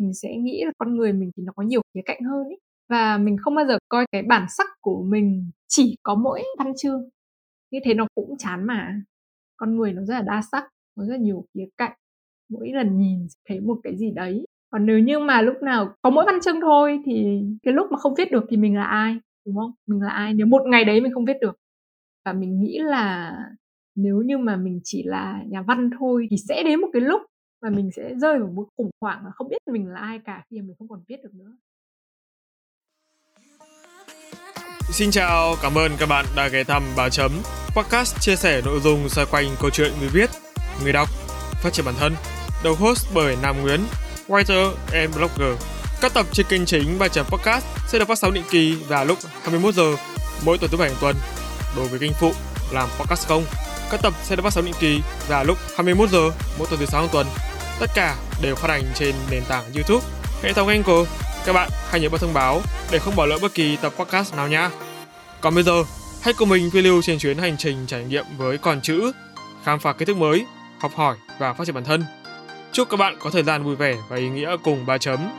[0.00, 2.60] mình sẽ nghĩ là con người mình thì nó có nhiều khía cạnh hơn ấy.
[2.88, 6.72] Và mình không bao giờ coi cái bản sắc của mình chỉ có mỗi văn
[6.76, 7.08] chương.
[7.70, 9.00] Như thế nó cũng chán mà.
[9.56, 10.64] Con người nó rất là đa sắc
[10.96, 11.92] nó rất là nhiều khía cạnh.
[12.50, 14.44] Mỗi lần nhìn thấy một cái gì đấy.
[14.70, 17.98] Còn nếu như mà lúc nào có mỗi văn chương thôi thì cái lúc mà
[17.98, 19.70] không viết được thì mình là ai, đúng không?
[19.86, 21.56] Mình là ai nếu một ngày đấy mình không viết được?
[22.24, 23.34] Và mình nghĩ là
[23.96, 27.22] nếu như mà mình chỉ là nhà văn thôi thì sẽ đến một cái lúc
[27.62, 30.42] mà mình sẽ rơi vào một khủng hoảng là không biết mình là ai cả
[30.50, 31.52] khi mà mình không còn viết được nữa.
[34.92, 37.30] Xin chào, cảm ơn các bạn đã ghé thăm Báo Chấm
[37.76, 40.30] Podcast chia sẻ nội dung xoay quanh câu chuyện người viết,
[40.82, 41.08] người đọc,
[41.62, 42.12] phát triển bản thân.
[42.64, 43.80] Đầu host bởi Nam Nguyễn,
[44.28, 45.62] writer and blogger.
[46.00, 49.04] Các tập trên kênh chính Báo Chấm Podcast sẽ được phát sóng định kỳ vào
[49.04, 49.96] lúc 21 giờ
[50.46, 51.16] mỗi tuần thứ bảy hàng tuần.
[51.76, 52.32] Đối với kênh phụ
[52.72, 53.42] làm podcast không
[53.90, 56.86] các tập sẽ được phát sóng định kỳ vào lúc 21 giờ mỗi tuần thứ
[56.86, 57.26] sáu hàng tuần.
[57.80, 60.06] Tất cả đều phát hành trên nền tảng YouTube,
[60.42, 61.08] hệ thống Anchor.
[61.46, 62.60] Các bạn hãy nhớ bật thông báo
[62.92, 64.70] để không bỏ lỡ bất kỳ tập podcast nào nhé.
[65.40, 65.84] Còn bây giờ,
[66.22, 69.12] hãy cùng mình phiêu lưu trên chuyến hành trình trải nghiệm với con chữ,
[69.64, 70.44] khám phá kiến thức mới,
[70.80, 72.04] học hỏi và phát triển bản thân.
[72.72, 75.30] Chúc các bạn có thời gian vui vẻ và ý nghĩa cùng ba chấm.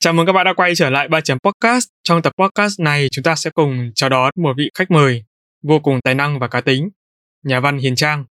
[0.00, 1.88] Chào mừng các bạn đã quay trở lại ba chấm podcast.
[2.04, 5.24] Trong tập podcast này, chúng ta sẽ cùng chào đón một vị khách mời
[5.62, 6.90] vô cùng tài năng và cá tính,
[7.42, 8.24] nhà văn Hiền Trang.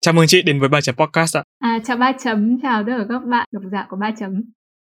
[0.00, 1.42] Chào mừng chị đến với ba chấm podcast ạ.
[1.58, 4.42] À, chào ba chấm, chào tất cả các bạn độc giả của ba chấm.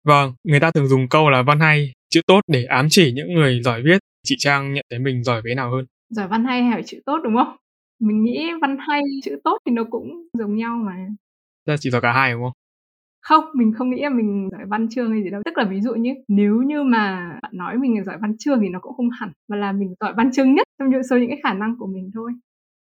[0.04, 3.34] Vâng, người ta thường dùng câu là văn hay, chữ tốt để ám chỉ những
[3.34, 4.00] người giỏi viết.
[4.24, 5.86] Chị Trang nhận thấy mình giỏi cái nào hơn?
[6.10, 7.56] Giỏi văn hay hay chữ tốt đúng không?
[8.00, 10.96] Mình nghĩ văn hay, chữ tốt thì nó cũng giống nhau mà.
[11.66, 12.54] Ra chỉ giỏi cả hai đúng không?
[13.30, 15.42] Không, mình không nghĩ là mình giỏi văn chương hay gì đâu.
[15.46, 18.70] Tức là ví dụ như nếu như mà bạn nói mình giỏi văn chương thì
[18.70, 21.30] nó cũng không hẳn, mà là mình giỏi văn chương nhất trong những số những
[21.30, 22.32] cái khả năng của mình thôi.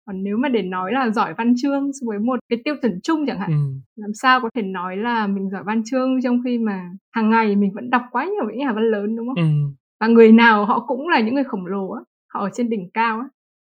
[0.08, 3.26] Còn nếu mà để nói là giỏi văn chương với một cái tiêu chuẩn chung
[3.28, 3.56] chẳng hạn, ừ.
[3.96, 7.56] làm sao có thể nói là mình giỏi văn chương trong khi mà hàng ngày
[7.56, 9.36] mình vẫn đọc quá nhiều những nhà văn lớn đúng không?
[9.36, 9.50] Ừ.
[10.00, 12.02] Và người nào họ cũng là những người khổng lồ á,
[12.34, 13.26] họ ở trên đỉnh cao á.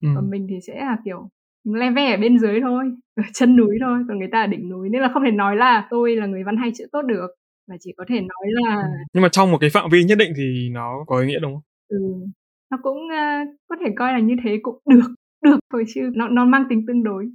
[0.01, 0.09] Ừ.
[0.15, 1.29] Còn mình thì sẽ là kiểu
[1.63, 2.83] le ve ở bên dưới thôi
[3.15, 4.89] ở chân núi thôi còn người ta ở đỉnh núi.
[4.89, 7.27] Nên là không thể nói là tôi là người văn hay chữ tốt được
[7.69, 8.83] mà chỉ có thể nói là
[9.13, 11.53] nhưng mà trong một cái phạm vi nhất định thì nó có ý nghĩa đúng
[11.53, 11.63] không?
[11.89, 11.97] Ừ
[12.71, 15.13] nó cũng uh, có thể coi là như thế cũng được
[15.43, 17.25] được thôi chứ nó nó mang tính tương đối.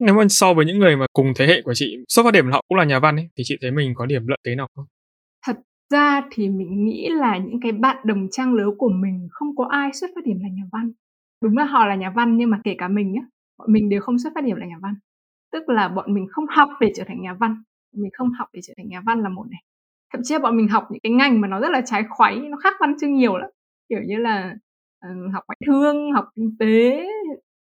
[0.00, 2.50] Nếu mà so với những người mà cùng thế hệ của chị xuất phát điểm
[2.50, 4.68] họ cũng là nhà văn ấy thì chị thấy mình có điểm lợi thế nào
[4.74, 4.84] không?
[5.46, 5.56] Thật
[5.92, 9.64] ra thì mình nghĩ là những cái bạn đồng trang lứa của mình không có
[9.70, 10.92] ai xuất phát điểm là nhà văn.
[11.42, 13.20] Đúng là họ là nhà văn nhưng mà kể cả mình nhé
[13.58, 14.94] bọn mình đều không xuất phát điểm là nhà văn.
[15.52, 17.62] Tức là bọn mình không học để trở thành nhà văn.
[17.96, 19.60] Mình không học để trở thành nhà văn là một này.
[20.12, 22.36] Thậm chí là bọn mình học những cái ngành mà nó rất là trái khoái
[22.36, 23.50] nó khác văn chương nhiều lắm.
[23.88, 24.54] Kiểu như là
[25.06, 27.06] uh, học ngoại thương học kinh tế.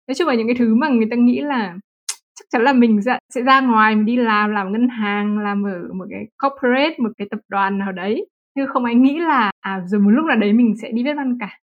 [0.07, 1.77] Nói chung là những cái thứ mà người ta nghĩ là
[2.39, 5.89] chắc chắn là mình sẽ ra ngoài mình đi làm làm ngân hàng làm ở
[5.93, 8.27] một cái corporate một cái tập đoàn nào đấy.
[8.55, 11.13] Chứ không ai nghĩ là à rồi một lúc nào đấy mình sẽ đi viết
[11.13, 11.59] văn cả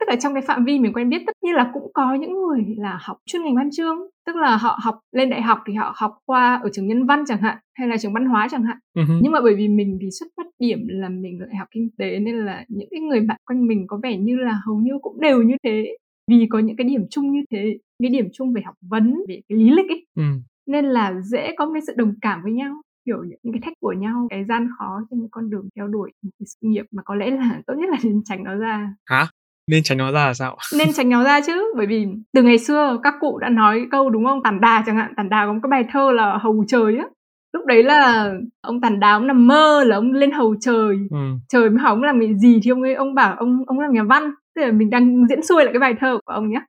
[0.00, 2.32] tức là trong cái phạm vi mình quen biết tất nhiên là cũng có những
[2.42, 3.96] người là học chuyên ngành văn chương.
[4.26, 7.24] Tức là họ học lên đại học thì họ học qua ở trường nhân văn
[7.26, 8.78] chẳng hạn hay là trường văn hóa chẳng hạn.
[8.98, 9.20] Uh-huh.
[9.22, 12.18] nhưng mà bởi vì mình thì xuất phát điểm là mình lại học kinh tế
[12.18, 15.20] nên là những cái người bạn quanh mình có vẻ như là hầu như cũng
[15.20, 15.96] đều như thế.
[16.30, 19.40] Vì có những cái điểm chung như thế cái điểm chung về học vấn về
[19.48, 20.06] cái lý lịch ấy.
[20.20, 23.72] Uh nên là dễ có cái sự đồng cảm với nhau hiểu những cái thách
[23.80, 27.02] của nhau cái gian khó trên con đường theo đuổi một cái sự nghiệp mà
[27.02, 28.94] có lẽ là tốt nhất là nên tránh nó ra.
[29.06, 29.26] Hả
[29.68, 30.56] nên tránh nó ra là sao?
[30.78, 34.10] Nên tránh nó ra chứ bởi vì từ ngày xưa các cụ đã nói câu
[34.10, 34.42] đúng không?
[34.42, 37.04] Tản đà chẳng hạn tản đà có một cái bài thơ là hầu trời á.
[37.52, 40.96] Lúc đấy là ông tản đà ông nằm mơ là ông lên hầu trời.
[41.10, 41.18] Ừ.
[41.48, 42.60] trời mới hỏi ông làm cái gì?
[42.62, 45.42] Thì ông ấy ông bảo ông ông làm nhà văn tức là mình đang diễn
[45.42, 46.60] xuôi lại cái bài thơ của ông nhé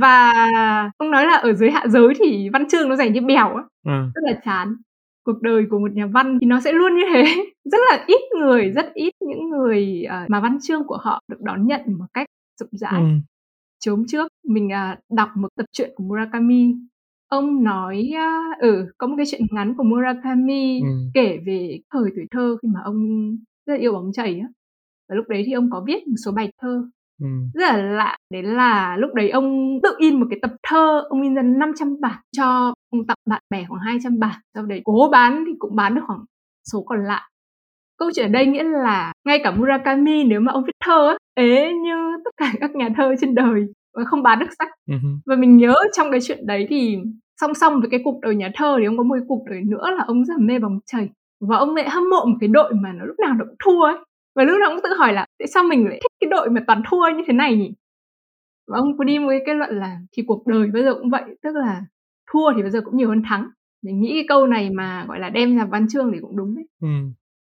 [0.00, 0.32] và
[0.98, 3.62] ông nói là ở dưới hạ giới thì văn chương nó dành như bèo á.
[3.86, 3.92] Ừ.
[4.14, 4.76] rất là chán.
[5.26, 7.24] Cuộc đời của một nhà văn thì nó sẽ luôn như thế.
[7.72, 11.40] Rất là ít người rất ít những người uh, mà văn chương của họ được
[11.40, 12.26] đón nhận một cách
[12.60, 13.08] rộng rãi ừ.
[13.80, 16.74] chốm trước mình uh, đọc một tập truyện của Murakami
[17.28, 20.88] ông nói uh, ừ có một cái chuyện ngắn của Murakami ừ.
[21.14, 22.96] kể về thời tuổi thơ khi mà ông
[23.66, 24.48] rất là yêu bóng chảy á
[25.08, 26.84] và lúc đấy thì ông có viết một số bài thơ
[27.20, 27.26] Ừ.
[27.54, 31.22] rất là lạ đấy là lúc đấy ông tự in một cái tập thơ ông
[31.22, 35.08] in ra 500 bản cho ông tặng bạn bè khoảng 200 bản sau đấy cố
[35.12, 36.24] bán thì cũng bán được khoảng
[36.72, 37.30] số còn lại
[37.98, 41.18] câu chuyện ở đây nghĩa là ngay cả Murakami nếu mà ông viết thơ ấy,
[41.34, 41.94] ế như
[42.24, 44.68] tất cả các nhà thơ trên đời và không bán được sách.
[44.90, 45.18] Uh-huh.
[45.26, 46.98] và mình nhớ trong cái chuyện đấy thì
[47.40, 49.62] song song với cái cuộc đời nhà thơ thì ông có một cái cuộc đời
[49.64, 51.08] nữa là ông rất là mê bóng chày.
[51.40, 53.82] Và ông lại hâm mộ một cái đội mà nó lúc nào nó cũng thua
[53.82, 53.96] ấy.
[54.36, 56.60] Và lúc nào cũng tự hỏi là tại sao mình lại thích cái đội mà
[56.66, 57.74] toàn thua như thế này nhỉ?
[58.68, 61.22] Và ông có đi một cái luận là thì cuộc đời bây giờ cũng vậy
[61.42, 61.82] tức là
[62.32, 63.48] thua thì bao giờ cũng nhiều hơn thắng.
[63.82, 66.54] Mình nghĩ cái câu này mà gọi là đem ra văn chương thì cũng đúng
[66.54, 66.64] đấy.
[66.82, 66.88] Ừ.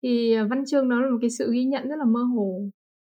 [0.02, 2.60] thì ờ, văn chương nó là một cái sự ghi nhận rất là mơ hồ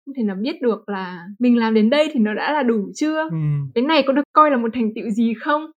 [0.06, 2.92] không thể nào biết được là mình làm đến đây thì nó đã là đủ
[2.96, 3.38] chưa ừ.
[3.76, 5.72] cái này có được coi là một thành tựu gì không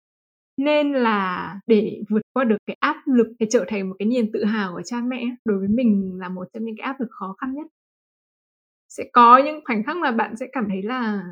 [0.56, 4.26] nên là để vượt qua được cái áp lực để trở thành một cái niềm
[4.32, 7.08] tự hào của cha mẹ đối với mình là một trong những cái áp lực
[7.10, 7.66] khó khăn nhất
[8.88, 11.22] sẽ có những khoảnh khắc mà bạn sẽ cảm thấy là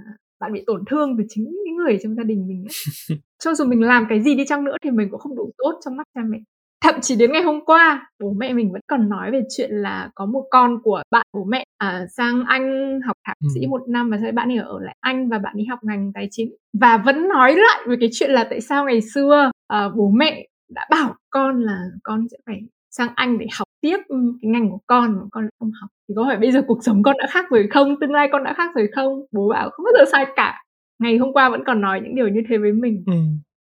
[0.40, 3.18] bạn bị tổn thương từ chính những người trong gia đình mình ấy.
[3.38, 5.80] cho dù mình làm cái gì đi chăng nữa thì mình cũng không đủ tốt
[5.84, 6.38] trong mắt cha mẹ
[6.84, 10.10] thậm chí đến ngày hôm qua bố mẹ mình vẫn còn nói về chuyện là
[10.14, 13.68] có một con của bạn bố mẹ à, sang anh học thạc sĩ ừ.
[13.68, 16.28] một năm và sau bạn ấy ở lại anh và bạn ấy học ngành tài
[16.30, 20.10] chính và vẫn nói lại về cái chuyện là tại sao ngày xưa à, bố
[20.14, 22.60] mẹ đã bảo con là con sẽ phải
[22.90, 23.96] sang anh để học tiếp
[24.42, 25.90] cái ngành của con mà con không học.
[26.08, 27.96] Thì có hỏi bây giờ cuộc sống con đã khác rồi không?
[28.00, 29.24] Tương lai con đã khác rồi không?
[29.32, 30.62] Bố bảo không bao giờ sai cả.
[30.98, 33.04] Ngày hôm qua vẫn còn nói những điều như thế với mình.
[33.06, 33.12] Ừ.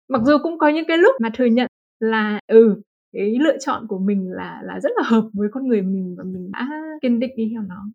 [0.10, 1.68] mặc dù cũng có những cái lúc mà thừa nhận
[2.00, 2.82] là ừ
[3.14, 6.24] cái lựa chọn của mình là là rất là hợp với con người mình và
[6.24, 6.70] mình đã
[7.02, 7.86] kiên định đi theo nó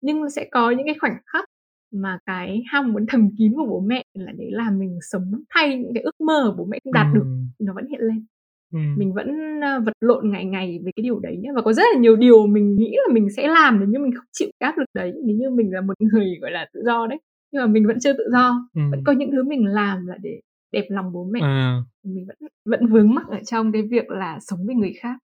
[0.00, 1.44] nhưng sẽ có những cái khoảnh khắc
[1.92, 5.78] mà cái ham muốn thầm kín của bố mẹ là để làm mình sống thay
[5.78, 7.18] những cái ước mơ của bố mẹ không đạt ừ.
[7.18, 7.26] được
[7.58, 8.26] nó vẫn hiện lên
[8.72, 8.78] ừ.
[8.96, 12.00] mình vẫn vật lộn ngày ngày về cái điều đấy nhé và có rất là
[12.00, 14.88] nhiều điều mình nghĩ là mình sẽ làm nếu như mình không chịu áp lực
[14.94, 17.18] đấy nếu như mình là một người gọi là tự do đấy
[17.52, 18.80] nhưng mà mình vẫn chưa tự do ừ.
[18.90, 20.40] vẫn có những thứ mình làm là để
[20.72, 21.40] đẹp lòng bố mẹ.
[21.42, 21.82] À.
[22.04, 25.18] mình vẫn vẫn vướng mắc ở trong cái việc là sống với người khác.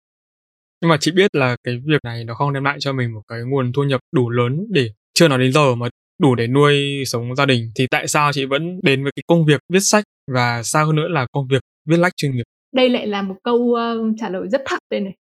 [0.81, 3.23] Nhưng mà chị biết là cái việc này nó không đem lại cho mình một
[3.29, 5.89] cái nguồn thu nhập đủ lớn để chưa nói đến giờ mà
[6.23, 9.45] đủ để nuôi sống gia đình thì tại sao chị vẫn đến với cái công
[9.47, 12.43] việc viết sách và sao hơn nữa là công việc viết lách chuyên nghiệp?
[12.75, 15.15] Đây lại là một câu uh, trả lời rất thật đây này.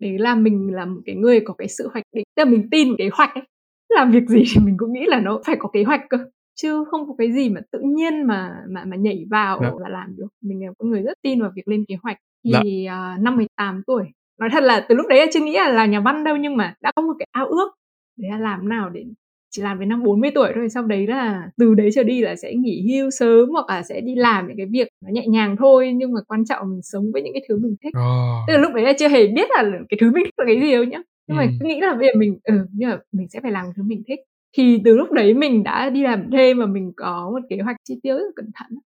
[0.00, 2.68] Đấy là mình là một cái người có cái sự hoạch định tức là mình
[2.70, 3.44] tin kế hoạch ấy.
[3.88, 6.18] Làm việc gì thì mình cũng nghĩ là nó phải có kế hoạch cơ
[6.62, 9.70] chứ không có cái gì mà tự nhiên mà mà mà nhảy vào dạ.
[9.80, 12.84] và làm được mình là con người rất tin vào việc lên kế hoạch thì
[12.86, 13.14] dạ.
[13.14, 14.04] uh, năm 18 tuổi
[14.40, 16.74] nói thật là từ lúc đấy chưa nghĩ là, là nhà văn đâu nhưng mà
[16.80, 17.68] đã có một cái ao ước
[18.16, 19.04] để là làm nào để
[19.50, 22.36] chỉ làm đến năm 40 tuổi thôi sau đấy là từ đấy trở đi là
[22.36, 25.56] sẽ nghỉ hưu sớm hoặc là sẽ đi làm những cái việc nó nhẹ nhàng
[25.58, 28.48] thôi nhưng mà quan trọng mình sống với những cái thứ mình thích oh.
[28.48, 30.60] tức là lúc đấy là chưa hề biết là cái thứ mình thích là cái
[30.60, 31.40] gì đâu nhá nhưng ừ.
[31.40, 33.72] mà cứ nghĩ là bây giờ mình ừ nhưng mà mình sẽ phải làm cái
[33.76, 34.20] thứ mình thích
[34.56, 37.76] thì từ lúc đấy mình đã đi làm thêm và mình có một kế hoạch
[37.84, 38.78] chi tiêu rất là cẩn thận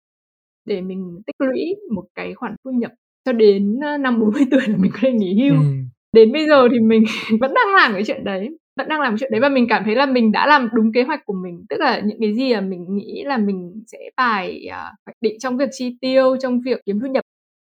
[0.67, 2.93] để mình tích lũy một cái khoản thu nhập
[3.25, 5.55] cho đến năm 40 tuổi là mình có thể nghỉ hưu.
[5.55, 5.65] Ừ.
[6.13, 7.05] đến bây giờ thì mình
[7.41, 9.95] vẫn đang làm cái chuyện đấy vẫn đang làm chuyện đấy và mình cảm thấy
[9.95, 11.65] là mình đã làm đúng kế hoạch của mình.
[11.69, 15.57] Tức là những cái gì mà mình nghĩ là mình sẽ phải uh, định trong
[15.57, 17.25] việc chi tiêu trong việc kiếm thu nhập.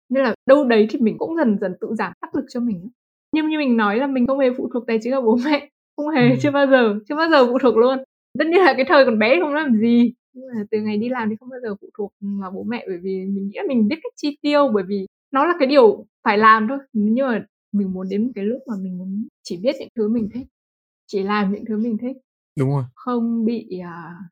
[0.10, 2.90] Nên là đâu đấy thì mình cũng dần dần tự giảm áp lực cho mình
[3.32, 5.70] nhưng như mình nói là mình không hề phụ thuộc tài chính của bố mẹ
[5.96, 6.36] không hề ừ.
[6.42, 7.98] chưa bao giờ chưa bao giờ phụ thuộc luôn.
[8.40, 10.14] Tất nhiên là cái thời còn bé không làm gì.
[10.34, 12.86] Nhưng mà từ ngày đi làm thì không bao giờ phụ thuộc vào bố mẹ
[12.88, 15.68] bởi vì mình nghĩ là mình biết cách chi tiêu bởi vì nó là cái
[15.68, 16.78] điều phải làm thôi.
[16.94, 20.10] Nhưng mà mình muốn đến một cái lúc mà mình muốn chỉ biết những thứ
[20.10, 20.48] mình thích
[21.08, 22.18] chỉ làm những thứ mình thích.
[22.60, 22.84] Đúng rồi.
[22.96, 24.32] Không bị uh,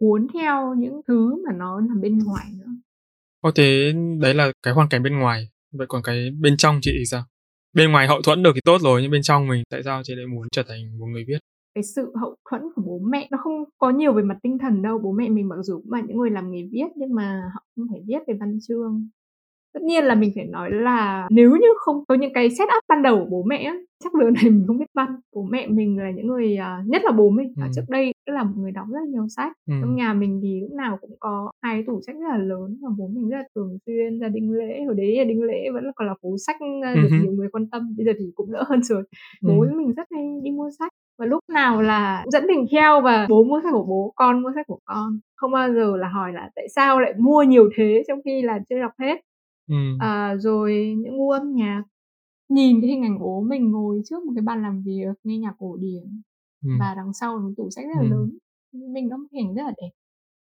[0.00, 2.72] cuốn theo những thứ mà nó nằm bên ngoài nữa.
[3.42, 5.48] Có thế đấy là cái hoàn cảnh bên ngoài.
[5.72, 7.22] Vậy còn cái bên trong chị thì sao
[7.72, 10.14] bên ngoài hậu thuẫn được thì tốt rồi, nhưng bên trong mình tại sao chị
[10.14, 11.38] lại muốn trở thành một người viết?
[11.74, 14.82] Cái sự hậu thuẫn của bố mẹ nó không có nhiều về mặt tinh thần
[14.82, 14.98] đâu.
[14.98, 17.62] Bố mẹ mình mặc dù cũng là những người làm nghề viết, nhưng mà họ
[17.76, 19.08] không phải viết về văn chương
[19.74, 22.84] tất nhiên là mình phải nói là nếu như không có những cái set up
[22.88, 23.72] ban đầu của bố mẹ
[24.04, 27.02] chắc giờ này mình không biết văn bố mẹ mình là những người uh, nhất
[27.04, 27.62] là bố mình ừ.
[27.74, 29.74] trước đây là một người đọc rất là nhiều sách ừ.
[29.80, 32.88] trong nhà mình thì lúc nào cũng có hai tủ sách rất là lớn và
[32.98, 35.84] bố mình rất là thường xuyên ra đinh lễ hồi đấy là đinh lễ vẫn
[35.84, 37.16] là còn là phố sách uh, được ừ.
[37.22, 39.02] nhiều người quan tâm bây giờ thì cũng đỡ hơn rồi
[39.42, 39.68] bố ừ.
[39.76, 43.44] mình rất hay đi mua sách và lúc nào là dẫn mình theo và bố
[43.44, 46.50] mua sách của bố con mua sách của con không bao giờ là hỏi là
[46.54, 49.20] tại sao lại mua nhiều thế trong khi là chưa đọc hết
[49.70, 49.76] ừ.
[49.98, 51.82] à, rồi những gu âm nhạc.
[52.48, 55.54] Nhìn cái hình ảnh bố mình ngồi trước một cái bàn làm việc nghe nhạc
[55.58, 56.20] cổ điển
[56.64, 56.70] ừ.
[56.80, 58.08] và đằng sau là một tủ sách rất là ừ.
[58.10, 58.30] lớn.
[58.92, 59.90] Mình có một hình rất là đẹp.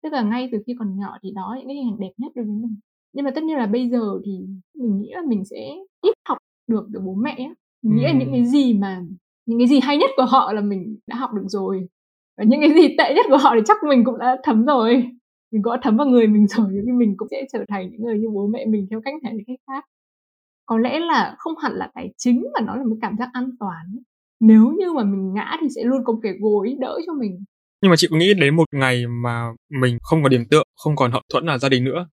[0.02, 2.32] Tức là ngay từ khi còn nhỏ thì đó những cái hình ảnh đẹp nhất
[2.34, 2.76] đối với mình.
[3.12, 4.32] Nhưng mà tất nhiên là bây giờ thì
[4.74, 8.32] mình nghĩ là mình sẽ ít học được từ bố mẹ mình nghĩ là những
[8.32, 9.02] cái gì mà
[9.46, 11.88] những cái gì hay nhất của họ là mình đã học được rồi.
[12.36, 15.10] Và những cái gì tệ nhất của họ thì chắc mình cũng đã thấm rồi
[15.52, 18.18] mình có thấm vào người mình rồi thì mình cũng sẽ trở thành những người
[18.18, 19.84] như bố mẹ mình theo cách này hay cách khác.
[20.66, 23.50] Có lẽ là không hẳn là tài chính mà nó là một cảm giác an
[23.60, 23.86] toàn
[24.40, 27.44] nếu như mà mình ngã thì sẽ luôn có một cái gối đỡ cho mình.
[27.82, 29.48] Nhưng mà chị có nghĩ đến một ngày mà
[29.80, 32.08] mình không còn điểm tựa không còn hậu thuẫn là gia đình nữa?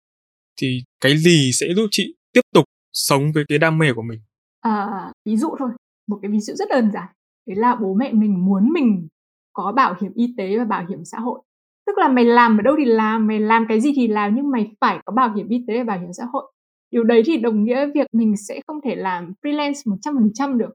[0.61, 4.21] Thì cái gì sẽ giúp chị tiếp tục sống với cái đam mê của mình?
[4.61, 5.71] À, ví dụ thôi
[6.09, 7.09] một cái ví dụ rất đơn giản.
[7.47, 9.09] Đấy là bố mẹ mình muốn mình
[9.53, 11.41] có bảo hiểm y tế và bảo hiểm xã hội
[11.87, 14.51] tức là mày làm ở đâu thì làm mày làm cái gì thì làm nhưng
[14.51, 16.53] mày phải có bảo hiểm y tế và bảo hiểm xã hội.
[16.91, 20.71] Điều đấy thì đồng nghĩa việc mình sẽ không thể làm freelance 100% được.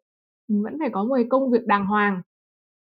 [0.50, 2.22] Mình vẫn phải có một cái công việc đàng hoàng.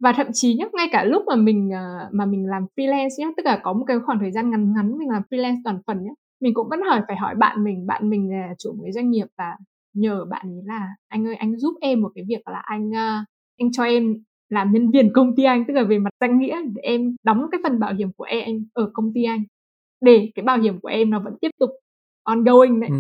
[0.01, 3.33] Và thậm chí nhé ngay cả lúc mà mình ờ, mà mình làm freelance nhé
[3.37, 6.05] tức là có một cái khoảng thời gian ngắn ngắn mình làm freelance toàn phần
[6.05, 6.11] nhé,
[6.41, 9.11] mình cũng vẫn hỏi phải hỏi bạn mình bạn mình là chủ một cái doanh
[9.11, 9.57] nghiệp và
[9.95, 13.25] nhờ bạn ấy là anh ơi anh giúp em một cái việc là anh ờ,
[13.59, 14.15] anh cho em
[14.51, 17.47] làm nhân viên công ty anh tức là về mặt danh nghĩa để em đóng
[17.53, 19.43] cái phần bảo hiểm của em ở công ty anh.
[20.01, 21.71] Để cái bảo hiểm của em nó vẫn tiếp tục
[22.23, 22.91] ongoing đấy.
[22.91, 22.97] Ừ.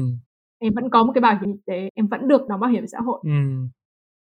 [0.58, 2.86] em vẫn có một cái bảo hiểm y tế em vẫn được đóng bảo hiểm
[2.86, 3.20] xã hội.
[3.24, 3.30] Ừ.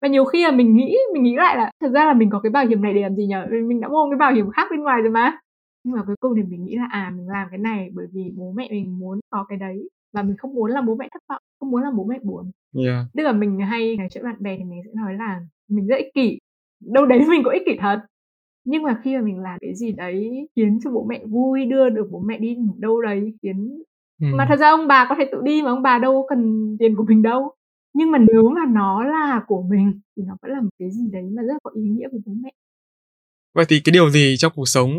[0.02, 2.40] và nhiều khi là mình nghĩ mình nghĩ lại là thật ra là mình có
[2.40, 3.46] cái bảo hiểm này để làm gì nhở?
[3.66, 5.38] Mình đã mua cái bảo hiểm khác bên ngoài rồi mà.
[5.84, 8.32] Nhưng mà cuối cùng thì mình nghĩ là à mình làm cái này bởi vì
[8.36, 9.88] bố mẹ mình muốn có cái đấy.
[10.12, 12.50] Và mình không muốn làm bố mẹ thất vọng không muốn làm bố mẹ buồn.
[12.74, 13.06] Yeah.
[13.14, 15.96] tức là mình hay nói chuyện bạn bè thì mình sẽ nói là mình rất
[15.96, 16.38] ích kỷ
[16.84, 18.00] đâu đấy mình cũng ích kỷ thật.
[18.64, 21.88] Nhưng mà khi mà mình làm cái gì đấy khiến cho bố mẹ vui đưa
[21.88, 23.82] được bố mẹ đi đâu đấy khiến
[24.20, 24.26] ừ.
[24.34, 26.96] mà thật ra ông bà có thể tự đi mà ông bà đâu cần tiền
[26.96, 27.54] của mình đâu.
[27.94, 31.02] Nhưng mà nếu mà nó là của mình thì nó vẫn là một cái gì
[31.12, 32.50] đấy mà rất có ý nghĩa với bố mẹ.
[33.54, 34.90] Vậy thì cái điều gì trong cuộc sống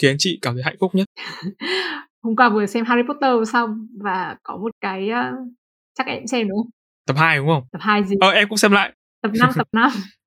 [0.00, 1.06] khiến chị cảm thấy hạnh phúc nhất?
[2.22, 5.48] Hôm qua vừa xem Harry Potter xong và có một cái uh,
[5.94, 6.70] chắc em xem đúng không?
[7.06, 7.62] Tập 2 đúng không?
[7.72, 8.16] Tập 2 gì?
[8.20, 8.92] Ờ em cũng xem lại.
[9.22, 9.90] Tập 5 tập 5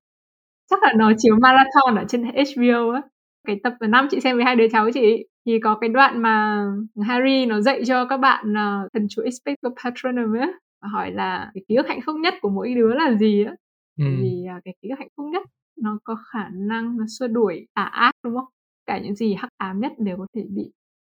[0.70, 3.02] chắc là nó chiếu marathon ở trên HBO á.
[3.46, 6.64] Cái tập năm chị xem với hai đứa cháu chị thì có cái đoạn mà
[7.02, 10.48] Harry nó dạy cho các bạn uh, thần chú Expecto Patronum á
[10.82, 13.54] và hỏi là cái ký ức hạnh phúc nhất của mỗi đứa là gì á?
[13.98, 14.04] Ừ.
[14.22, 15.42] vì uh, cái ký ức hạnh phúc nhất
[15.76, 18.48] nó có khả năng nó xua đuổi tà ác đúng không?
[18.86, 20.72] Cả những gì hắc ám nhất đều có thể bị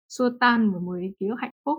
[0.08, 1.78] xua tan bởi một cái ký ức hạnh phúc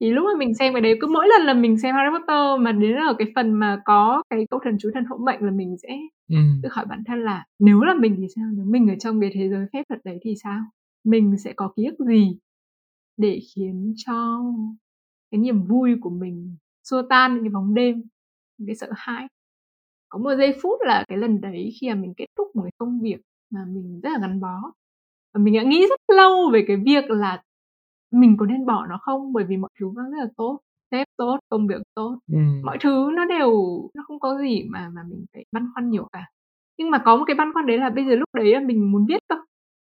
[0.00, 2.60] thì lúc mà mình xem cái đấy cứ mỗi lần là mình xem Harry Potter
[2.60, 5.50] mà đến ở cái phần mà có cái câu thần chú thần hộ mệnh là
[5.50, 5.88] mình sẽ
[6.28, 6.36] ừ.
[6.62, 8.44] tự hỏi bản thân là nếu là mình thì sao?
[8.56, 10.60] Nếu mình ở trong cái thế giới phép thuật đấy thì sao?
[11.04, 12.38] Mình sẽ có ký ức gì
[13.16, 14.42] để khiến cho
[15.30, 18.02] cái niềm vui của mình xua tan những cái bóng đêm
[18.58, 19.26] những cái sợ hãi?
[20.08, 22.72] Có một giây phút là cái lần đấy khi mà mình kết thúc một cái
[22.78, 24.72] công việc mà mình rất là gắn bó.
[25.34, 27.42] Và mình đã nghĩ rất lâu về cái việc là
[28.12, 29.32] mình có nên bỏ nó không?
[29.32, 30.60] Bởi vì mọi thứ vẫn rất là tốt
[30.90, 32.38] sếp tốt công việc tốt ừ.
[32.64, 33.50] mọi thứ nó đều
[33.94, 36.26] nó không có gì mà mà mình phải băn khoăn nhiều cả.
[36.78, 38.92] Nhưng mà có một cái băn khoăn đấy là bây giờ lúc đấy là mình
[38.92, 39.36] muốn viết cơ.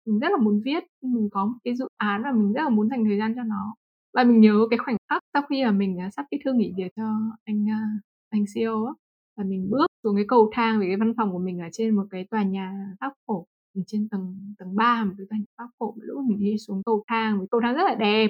[0.08, 2.70] Mình rất là muốn viết mình có một cái dự án và mình rất là
[2.70, 3.76] muốn dành thời gian cho nó.
[4.14, 6.74] Và mình nhớ cái khoảnh khắc sau khi mà mình uh, sắp kết thư nghỉ
[6.78, 7.04] việc cho
[7.46, 8.94] anh uh, anh CEO á
[9.38, 11.96] và mình bước xuống cái cầu thang về cái văn phòng của mình ở trên
[11.96, 15.46] một cái tòa nhà pháp cổ mình trên tầng tầng 3 một cái tòa nhà
[15.58, 18.28] pháp cổ lúc mình đi xuống cầu thang cái cầu thang rất là đẹp.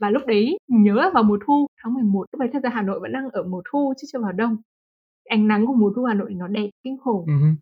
[0.00, 2.70] Và lúc đấy mình nhớ là vào mùa thu tháng 11 lúc đấy thật ra
[2.70, 4.56] Hà Nội vẫn đang ở mùa thu chứ chưa vào đông.
[5.24, 7.26] Ánh nắng của mùa thu Hà Nội nó đẹp kinh khủng.
[7.26, 7.54] Uh-huh.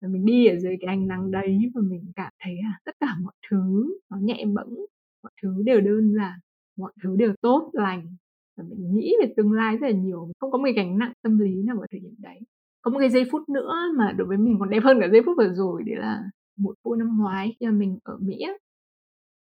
[0.00, 2.92] và mình đi ở dưới cái ánh nắng đấy và mình cảm thấy là tất
[3.00, 4.86] cả mọi thứ nó nhẹ bẫng
[5.22, 6.38] mọi thứ đều đơn giản
[6.76, 8.16] mọi thứ đều tốt lành.
[8.56, 11.12] Và mình nghĩ về tương lai rất là nhiều không có một cái gánh nặng
[11.22, 12.40] tâm lý nào ở thời điểm đấy.
[12.82, 15.22] Có một cái giây phút nữa mà đối với mình còn đẹp hơn cả giây
[15.26, 16.22] phút vừa rồi đấy là
[16.60, 17.56] một vụ năm ngoái.
[17.60, 18.46] Khi mà mình ở Mỹ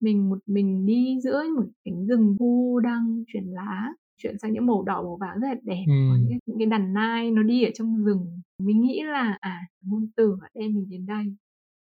[0.02, 4.66] mình một mình đi giữa một cánh rừng thu đang chuyển lá chuyển sang những
[4.66, 5.84] màu đỏ màu vàng rất là đẹp.
[5.88, 5.94] Ừ.
[6.10, 8.42] có những, những cái đàn nai nó đi ở trong rừng.
[8.64, 11.26] Mình nghĩ là à ngôn từ ở đem mình đến đây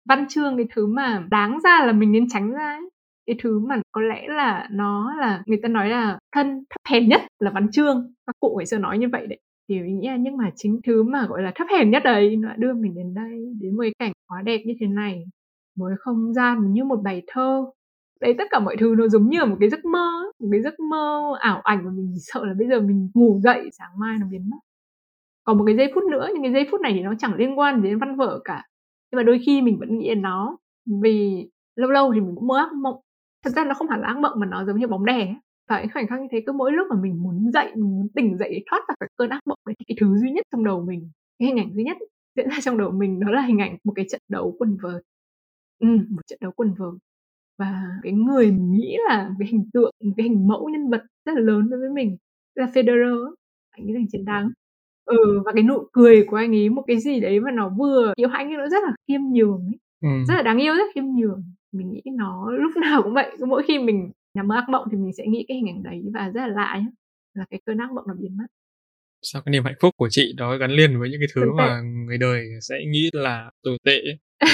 [0.09, 2.91] văn chương cái thứ mà đáng ra là mình nên tránh ra ấy.
[3.27, 7.09] cái thứ mà có lẽ là nó là người ta nói là thân thấp hèn
[7.09, 8.13] nhất là văn chương.
[8.27, 10.81] Các cụ ngày xưa nói như vậy đấy thì mình nghĩ là nhưng mà chính
[10.87, 13.77] thứ mà, gọi là, thấp hèn nhất đấy nó đã đưa mình đến đây, đến
[13.77, 15.25] một cái cảnh quá đẹp như thế này,
[15.77, 17.65] một cái không gian như một bài thơ.
[18.21, 20.63] Đấy, tất cả mọi thứ nó giống như là một cái giấc mơ một cái
[20.63, 24.19] giấc mơ ảo ảnh mà mình sợ là bây giờ mình ngủ dậy sáng mai
[24.21, 24.59] nó biến mất.
[25.45, 27.59] Còn một cái giây phút nữa, những cái giây phút này thì nó chẳng liên
[27.59, 28.63] quan đến văn vở cả.
[29.13, 30.59] Nhưng mà đôi khi mình vẫn nghĩ đến nó,
[31.03, 33.01] vì lâu lâu thì mình cũng mơ ác mộng.
[33.45, 35.35] Thật ra nó không hẳn là ác mộng mà nó giống như bóng đè
[35.69, 38.09] và những khoảnh khắc như thế cứ mỗi lúc mà mình muốn dậy mình muốn
[38.15, 40.47] tỉnh dậy để thoát ra khỏi cơn ác mộng đấy thì cái thứ duy nhất
[40.53, 41.97] trong đầu mình cái hình ảnh duy nhất
[42.37, 45.03] diễn ra trong đầu mình đó là hình ảnh một cái trận đấu quần vợt.
[45.79, 46.95] Ừ, một trận đấu quần vợt.
[47.59, 51.33] Và cái người mình nghĩ là cái hình tượng cái hình mẫu nhân vật rất
[51.35, 52.17] là lớn đối với mình
[52.55, 53.35] là Federer
[53.71, 54.51] anh ấy giành chiến thắng.
[55.05, 58.13] Ừ và cái nụ cười của anh ấy một cái gì đấy mà nó vừa
[58.17, 60.09] yêu hãnh nó rất là khiêm nhường ấy ừ.
[60.29, 61.43] rất là đáng yêu rất khiêm nhường.
[61.73, 64.97] Mình nghĩ nó lúc nào cũng vậy mỗi khi mình nằm mơ ác mộng thì
[64.97, 66.91] mình sẽ nghĩ cái hình ảnh đấy và rất là lạ nhé
[67.35, 68.47] là cái cơn ác mộng nó biến mất.
[69.23, 71.81] Sao cái niềm hạnh phúc của chị đó gắn liền với những cái thứ mà
[71.81, 74.01] người đời sẽ nghĩ là tồi tệ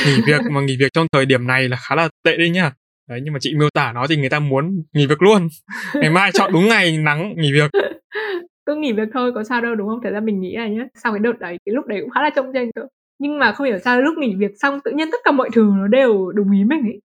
[0.06, 2.72] nghỉ việc mà nghỉ việc trong thời điểm này là khá là tệ đấy nhá.
[3.08, 5.49] Đấy nhưng mà chị miêu tả nó thì người ta muốn nghỉ việc luôn.
[5.94, 7.70] Ngày mai chọn đúng ngày nắng nghỉ việc.
[8.66, 10.00] Cứ nghỉ việc thôi có sao đâu đúng không?
[10.02, 12.22] Thật ra mình nghĩ là nhá sau cái đợt đấy cái lúc đấy cũng khá
[12.22, 12.82] là trông tranh cơ.
[13.18, 15.72] Nhưng mà không hiểu sao lúc nghỉ việc xong tự nhiên tất cả mọi thứ
[15.76, 17.00] nó đều đúng ý mình ấy.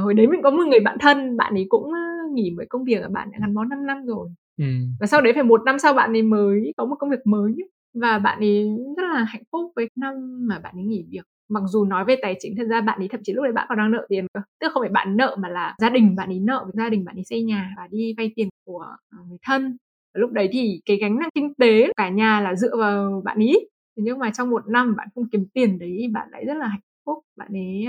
[0.00, 1.92] Hồi đấy mình có một người bạn thân bạn ấy cũng
[2.34, 4.28] nghỉ với công việc ở bạn đã gắn bó 5 năm rồi.
[4.58, 4.64] Ừ.
[5.00, 7.54] và sau đấy phải một năm sau bạn ấy mới có một công việc mới
[7.94, 10.14] và bạn ấy rất là hạnh phúc với năm
[10.48, 11.22] mà bạn ấy nghỉ việc.
[11.48, 13.66] Mặc dù nói về tài chính thật ra bạn ấy thậm chí lúc đấy bạn
[13.68, 14.40] còn đang nợ tiền cơ.
[14.60, 17.16] Tức không phải bạn nợ mà là gia đình bạn ấy nợ gia đình bạn
[17.16, 19.76] ấy xây nhà và đi vay tiền của ờ, người thân.
[20.14, 23.38] Và lúc đấy thì cái gánh nặng kinh tế cả nhà là dựa vào bạn
[23.38, 23.70] ấy.
[23.96, 26.80] Nhưng mà trong một năm bạn không kiếm tiền đấy bạn lại rất là hạnh
[27.06, 27.18] phúc.
[27.36, 27.84] Bạn ấy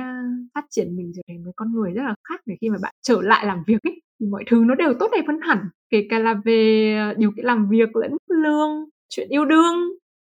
[0.56, 2.94] phát triển mình trở thành một con người rất là khác để khi mà bạn
[3.02, 5.58] trở lại làm việc ấy thì mọi thứ nó đều tốt đẹp hơn hẳn
[5.90, 8.12] kể cả là về điều kiện làm việc lẫn
[8.44, 8.70] lương
[9.10, 9.76] chuyện yêu đương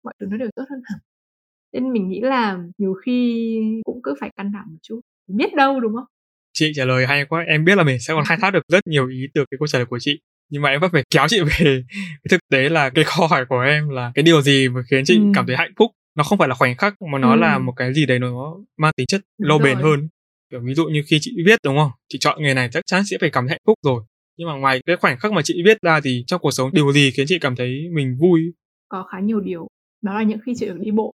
[0.05, 0.99] mọi thứ nó đều tốt hơn hẳn.
[1.73, 3.49] Nên mình nghĩ là nhiều khi
[3.85, 6.05] cũng cứ phải cân đảm một chút biết đâu đúng không?
[6.53, 8.87] Chị trả lời hay quá em biết là mình sẽ còn khai thác được rất
[8.87, 10.21] nhiều ý từ cái câu trả lời của chị
[10.53, 13.47] nhưng mà em vẫn phải kéo chị về cái thực tế là cái câu hỏi
[13.49, 15.25] của em là cái điều gì mà khiến chị ừ.
[15.35, 15.91] cảm thấy hạnh phúc.
[16.17, 17.39] Nó không phải là khoảnh khắc mà nó ừ.
[17.39, 20.09] là một cái gì đấy nó mang tính chất lâu bền hơn
[20.53, 21.91] kiểu ví dụ như khi chị viết đúng không?
[22.09, 24.03] Chị chọn nghề này chắc chắn sẽ phải cảm thấy hạnh phúc rồi.
[24.39, 26.93] Nhưng mà ngoài cái khoảnh khắc mà chị viết ra thì trong cuộc sống điều
[26.93, 28.41] gì khiến chị cảm thấy mình vui?
[28.89, 29.69] Có khá nhiều điều.
[30.03, 31.13] Đó là những khi chị được đi bộ.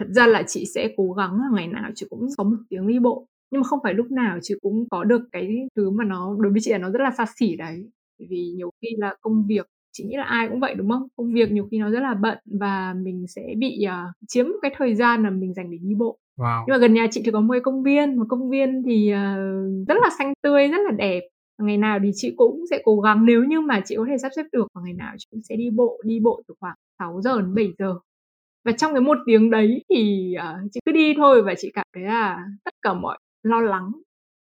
[0.00, 2.86] Thật ra là chị sẽ cố gắng là ngày nào chị cũng có một tiếng
[2.86, 3.26] đi bộ.
[3.50, 6.52] Nhưng mà không phải lúc nào chị cũng có được cái thứ mà nó đối
[6.52, 7.76] với chị là nó rất là xa xỉ đấy.
[8.18, 11.08] Bởi vì nhiều khi là công việc chị nghĩ là ai cũng vậy đúng không?
[11.16, 14.74] Công việc nhiều khi nó rất là bận và mình sẽ bị uh, chiếm cái
[14.76, 16.64] thời gian là mình dành để đi bộ wow.
[16.66, 19.88] nhưng mà gần nhà chị thì có một công viên một công viên thì uh,
[19.88, 21.20] rất là xanh tươi rất là đẹp.
[21.62, 24.32] Ngày nào thì chị cũng sẽ cố gắng nếu như mà chị có thể sắp
[24.36, 27.20] xếp được và ngày nào chị cũng sẽ đi bộ đi bộ từ khoảng 6
[27.20, 27.94] giờ đến 7 giờ.
[28.64, 31.86] Và trong cái một tiếng đấy thì uh, chị cứ đi thôi và chị cảm
[31.94, 33.92] thấy là tất cả mọi lo lắng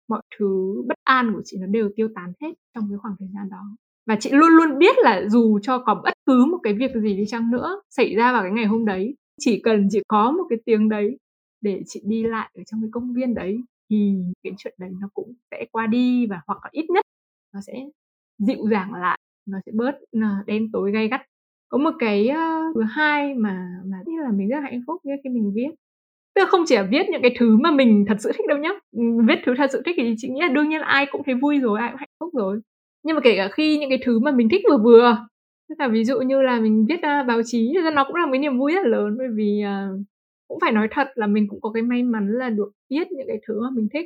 [0.09, 3.27] mọi thứ bất an của chị nó đều tiêu tán hết trong cái khoảng thời
[3.33, 3.63] gian đó.
[4.07, 7.13] Và chị luôn luôn biết là dù cho có bất cứ một cái việc gì
[7.13, 10.43] đi chăng nữa xảy ra vào cái ngày hôm đấy chỉ cần chị có một
[10.49, 11.17] cái tiếng đấy
[11.65, 13.57] để chị đi lại ở trong cái công viên đấy
[13.89, 17.05] thì cái chuyện đấy nó cũng sẽ qua đi và hoặc là ít nhất
[17.53, 17.73] nó sẽ
[18.39, 21.21] dịu dàng lại nó sẽ bớt ờ, đen tối gay gắt.
[21.69, 25.29] Có một cái uh, thứ hai mà mà biết là mình rất hạnh phúc khi
[25.29, 25.69] mình viết.
[26.35, 28.57] Tức là không chỉ là viết những cái thứ mà mình thật sự thích đâu
[28.57, 31.05] nhá ừ, viết thứ thật sự thích thì chị nghĩ là đương nhiên là ai
[31.11, 32.59] cũng thấy vui rồi ai cũng hạnh phúc rồi.
[33.03, 35.17] Nhưng mà kể cả khi những cái thứ mà mình thích vừa vừa
[35.69, 38.25] tức là ví dụ như là mình viết uh, báo chí thì nó cũng là
[38.25, 40.01] một cái niềm vui rất là lớn bởi vì uh,
[40.47, 43.27] cũng phải nói thật là mình cũng có cái may mắn là được viết những
[43.27, 44.05] cái thứ mà mình thích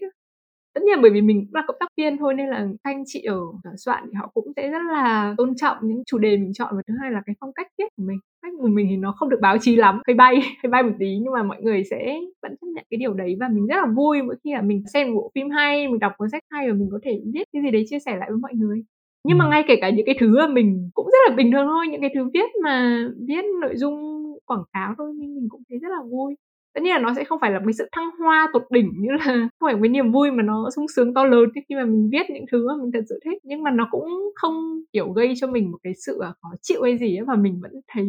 [0.73, 3.03] tất nhiên bởi vì mình cũng là cộng tác viên thôi nên là các anh
[3.05, 3.39] chị ở
[3.77, 6.81] soạn thì họ cũng sẽ rất là tôn trọng những chủ đề mình chọn và
[6.87, 8.17] thứ hai là cái phong cách viết của mình.
[8.41, 10.93] Cách của mình thì nó không được báo chí lắm hơi bay hơi bay một
[10.99, 13.75] tí nhưng mà mọi người sẽ vẫn chấp nhận cái điều đấy và mình rất
[13.75, 16.43] là vui mỗi khi là mình xem một bộ phim hay mình đọc cuốn sách
[16.49, 18.83] hay và mình có thể viết cái gì đấy chia sẻ lại với mọi người.
[19.27, 21.65] Nhưng mà ngay kể cả những cái thứ mà mình cũng rất là bình thường
[21.67, 24.18] thôi những cái thứ viết mà viết nội dung
[24.49, 26.35] quảng cáo thôi nhưng mình cũng thấy rất là vui.
[26.73, 29.09] Tất nhiên là nó sẽ không phải là một sự thăng hoa tột đỉnh như
[29.11, 29.25] là
[29.59, 32.29] không phải một niềm vui mà nó sung sướng to lớn khi mà mình viết
[32.29, 33.37] những thứ mà mình thật sự thích.
[33.43, 36.81] Nhưng mà nó cũng không kiểu gây cho mình một cái sự à, khó chịu
[36.83, 38.05] hay gì ấy và mình vẫn thấy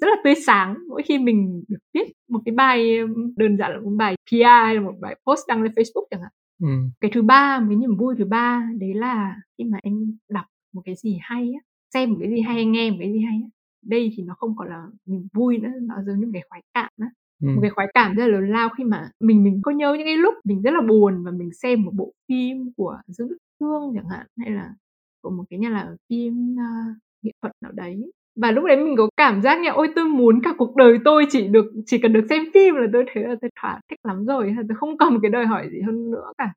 [0.00, 2.98] rất là tươi sáng mỗi khi mình được viết một cái bài
[3.36, 6.20] đơn giản là một bài PR hay là một bài post đăng lên Facebook chẳng
[6.22, 6.32] hạn.
[6.62, 6.68] Ừ.
[7.00, 10.82] cái thứ ba cái niềm vui thứ ba đấy là khi mà em đọc một
[10.84, 11.60] cái gì hay á
[11.94, 13.48] xem một cái gì hay nghe một cái gì hay á
[13.82, 16.62] đây thì nó không còn là niềm vui nữa nó giống như một cái khoái
[16.74, 17.10] cảm á.
[17.42, 17.48] Ừ.
[17.48, 20.06] một cái khoái cảm rất là lớn lao khi mà mình mình có nhớ những
[20.06, 23.36] cái lúc mình rất là buồn và mình xem một bộ phim của Dương Đức
[23.60, 24.74] Thương chẳng hạn hay là
[25.22, 28.12] của một cái nhà là phim uh, nghệ thuật nào đấy.
[28.36, 31.26] Và lúc đấy mình có cảm giác như ôi tôi muốn cả cuộc đời tôi
[31.30, 34.24] chỉ được chỉ cần được xem phim là tôi thấy là tôi thỏa thích lắm
[34.26, 36.52] rồi tôi không còn một cái đòi hỏi gì hơn nữa cả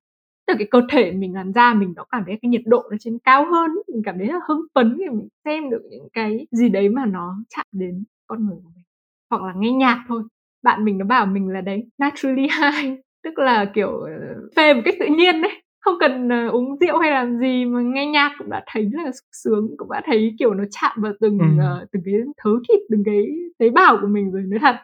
[0.47, 2.97] từ cái cơ thể mình làm ra mình nó cảm thấy cái nhiệt độ nó
[2.99, 6.47] trên cao hơn mình cảm thấy là hưng phấn khi mình xem được những cái
[6.51, 8.83] gì đấy mà nó chạm đến con người của mình.
[9.29, 10.23] Hoặc là nghe nhạc thôi.
[10.63, 12.99] Bạn mình nó bảo mình là đấy, naturally high.
[13.23, 14.11] Tức là, kiểu ờ,
[14.55, 17.81] phê một cách tự nhiên đấy không cần uh, uống rượu hay làm gì mà
[17.81, 21.39] nghe nhạc cũng đã thấy là sướng cũng đã thấy kiểu nó chạm vào từng
[21.39, 21.45] ừ.
[21.45, 22.13] uh, từng cái
[22.43, 23.25] thớ thịt từng cái
[23.59, 24.75] tế bào của mình rồi nói thật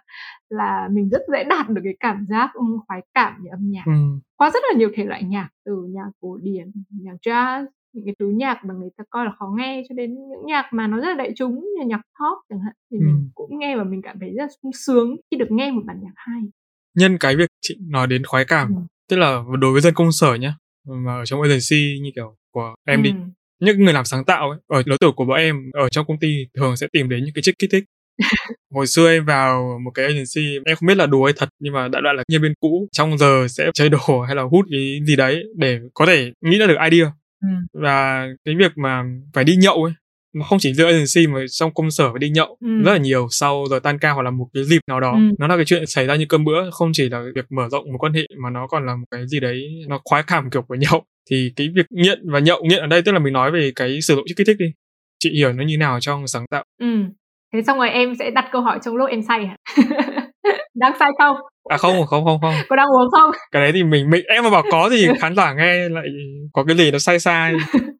[0.49, 3.83] là mình rất dễ đạt được cái cảm giác um, khoái cảm như âm nhạc
[3.85, 3.91] ừ.
[4.35, 8.15] qua rất là nhiều thể loại nhạc từ nhạc cổ điển nhạc jazz những cái
[8.19, 10.97] thứ nhạc mà người ta coi là khó nghe cho đến những nhạc mà nó
[10.97, 13.03] rất là đại chúng như nhạc pop chẳng hạn thì ừ.
[13.05, 15.81] mình cũng nghe và mình cảm thấy rất là sung sướng khi được nghe một
[15.85, 16.41] bản nhạc hay
[16.97, 18.81] nhân cái việc chị nói đến khoái cảm ừ.
[19.09, 20.53] tức là đối với dân công sở nhá
[20.87, 23.03] mà ở trong agency như kiểu của em ừ.
[23.03, 23.13] đi
[23.59, 26.19] những người làm sáng tạo ấy, ở lứa tuổi của bọn em ở trong công
[26.19, 27.83] ty thường sẽ tìm đến những cái chất kích thích
[28.73, 31.73] hồi xưa em vào một cái agency em không biết là đùa hay thật nhưng
[31.73, 34.65] mà đại loại là nhân viên cũ trong giờ sẽ chơi đồ hay là hút
[34.71, 37.47] cái gì đấy để có thể nghĩ ra được idea ừ.
[37.73, 39.93] và cái việc mà phải đi nhậu ấy
[40.33, 42.81] mà không chỉ giữa agency mà trong công sở phải đi nhậu ừ.
[42.85, 45.11] rất là nhiều sau giờ tan ca hoặc là một cái dịp nào đó.
[45.11, 45.35] Ừ.
[45.39, 47.91] nó là cái chuyện xảy ra như cơm bữa không chỉ là việc mở rộng
[47.91, 50.61] một quan hệ mà nó còn là một cái gì đấy nó khoái cảm kiểu
[50.61, 51.03] của nhậu.
[51.29, 54.01] Thì cái việc nghiện và nhậu nghiện ở đây tức là mình nói về cái
[54.01, 54.65] sử dụng chất kích thích đi.
[55.19, 56.63] Chị hiểu nó như nào trong sáng tạo?
[56.81, 56.87] Ừ.
[57.53, 59.49] Thế xong rồi em sẽ đặt câu hỏi trong lúc em say
[60.79, 61.37] đang say không?
[61.69, 62.53] À không không không không.
[62.69, 63.31] Có đang uống không?
[63.51, 66.05] Cái đấy thì mình mình em mà bảo có thì khán giả nghe lại
[66.53, 67.53] có cái gì nó sai sai.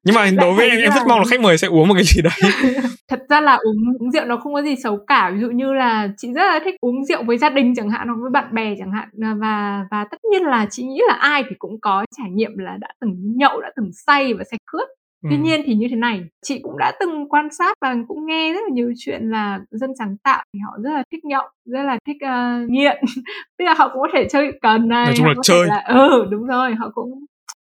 [0.03, 2.03] Nhưng mà đối với em em rất mong là khách mời sẽ uống một cái
[2.03, 2.51] gì đấy.
[3.09, 5.31] Thật ra là uống uống rượu nó không có gì xấu cả.
[5.33, 8.07] Ví dụ như là chị rất là thích uống rượu với gia đình chẳng hạn
[8.07, 9.09] hoặc với bạn bè chẳng hạn.
[9.41, 12.77] Và và tất nhiên là chị nghĩ là ai thì cũng có trải nghiệm là
[12.79, 14.57] đã từng nhậu đã từng say và say
[15.23, 15.41] khướt Tuy ừ.
[15.43, 18.59] nhiên thì như thế này, chị cũng đã từng quan sát và cũng nghe rất
[18.67, 21.97] là nhiều chuyện là dân sáng tạo thì họ rất là thích nhậu, rất là
[22.07, 22.97] thích uh, nghiện.
[23.57, 25.67] Tức là họ cũng có thể chơi cần này, nói chung là chơi.
[25.67, 27.25] Là, ừ đúng rồi, họ cũng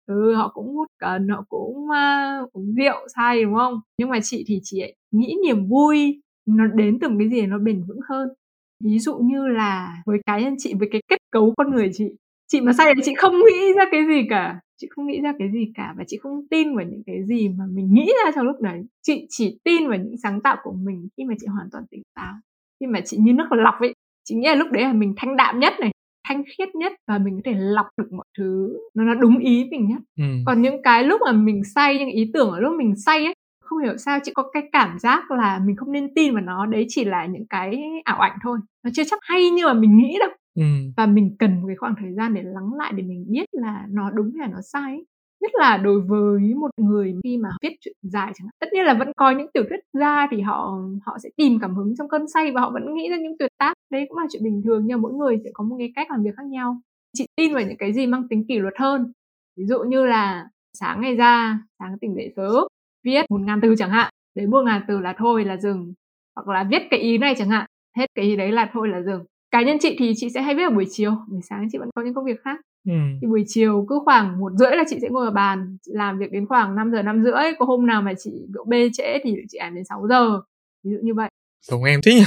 [0.07, 3.79] ừ họ cũng hút cần, họ cũng uh, uống rượu say đúng không?
[3.97, 4.81] Nhưng mà chị thì chị
[5.11, 8.29] nghĩ niềm vui nó đến từ cái gì nó bền vững hơn.
[8.83, 12.05] Ví dụ như là với cá nhân chị với cái kết cấu con người chị
[12.51, 15.33] chị mà say thì chị không nghĩ ra cái gì cả chị không nghĩ ra
[15.39, 18.31] cái gì cả và chị không tin vào những cái gì mà mình nghĩ ra
[18.35, 18.81] trong lúc đấy.
[19.01, 22.01] Chị chỉ tin vào những sáng tạo của mình khi mà chị hoàn toàn tỉnh
[22.15, 22.33] táo
[22.79, 23.93] khi mà chị như nước lọc ấy.
[24.23, 25.91] Chị nghĩ là lúc đấy là mình thanh đạm nhất này
[26.27, 28.77] thanh khiết nhất và mình có thể lọc được mọi thứ.
[28.95, 30.23] Nó nó đúng ý mình nhất ừ.
[30.45, 33.33] còn những cái lúc mà mình say những ý tưởng ở lúc mình say ấy
[33.63, 36.65] không hiểu sao chị có cái cảm giác là mình không nên tin vào nó.
[36.65, 38.59] Đấy chỉ là những cái ảo ảnh thôi.
[38.83, 40.65] Nó chưa chắc hay như mà mình nghĩ đâu ừ.
[40.97, 43.85] và mình cần một cái khoảng thời gian để lắng lại, để mình biết là
[43.89, 45.03] nó đúng hay là nó sai
[45.41, 48.53] nhất là đối với một người khi mà viết chuyện dài chẳng hạn.
[48.59, 51.75] Tất nhiên là vẫn có những tiểu thuyết ra thì họ họ sẽ tìm cảm
[51.75, 53.73] hứng trong cơn say và họ vẫn nghĩ ra những tuyệt tác.
[53.91, 56.23] Đấy cũng là chuyện bình thường, nhưng mỗi người sẽ có một cái cách làm
[56.23, 56.81] việc khác nhau.
[57.17, 59.11] Chị tin vào những cái gì mang tính kỷ luật hơn.
[59.57, 62.63] Ví dụ như là sáng ngày ra, sáng tỉnh dậy sớm,
[63.03, 64.13] viết một ngàn từ chẳng hạn.
[64.35, 65.93] Đến một ngàn từ là thôi là dừng.
[66.35, 67.65] Hoặc là viết cái ý này chẳng hạn.
[67.97, 70.55] Hết cái ý đấy là thôi là dừng cá nhân chị thì chị sẽ hay
[70.55, 72.59] viết vào buổi chiều buổi sáng chị vẫn có những công việc khác.
[72.85, 72.93] Ừ.
[73.21, 76.19] thì buổi chiều cứ khoảng một rưỡi là chị sẽ ngồi ở bàn chị làm
[76.19, 77.53] việc đến khoảng 5 giờ năm rưỡi.
[77.59, 80.41] Có hôm nào mà chị độ bê trễ thì chị làm đến 6 giờ.
[80.83, 81.29] Ví dụ như vậy.
[81.61, 82.25] Giống em thích nhỉ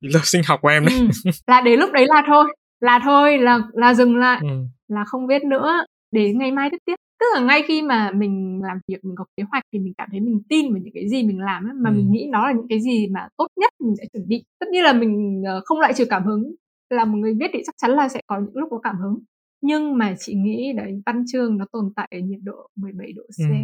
[0.00, 0.98] lớp sinh học của em đấy.
[1.24, 1.30] Ừ.
[1.46, 2.44] là đến lúc đấy là thôi.
[2.80, 4.40] Là thôi là là dừng lại.
[4.42, 4.48] Ừ.
[4.88, 5.84] là không viết nữa.
[6.12, 9.24] Để ngày mai tiếp tiếp tức là ngay khi mà mình làm việc mình có
[9.36, 11.74] kế hoạch thì mình cảm thấy mình tin vào những cái gì mình làm ấy,
[11.74, 11.94] mà ừ.
[11.94, 14.44] mình nghĩ nó là những cái gì mà tốt nhất mình sẽ chuẩn bị.
[14.60, 16.54] Tất nhiên là mình ờ, không loại trừ cảm hứng
[16.90, 19.18] là một người viết thì chắc chắn là sẽ có những lúc có cảm hứng.
[19.62, 23.22] Nhưng mà chị nghĩ đấy văn chương nó tồn tại ở nhiệt độ 17 độ
[23.22, 23.38] C.
[23.38, 23.54] Ừ.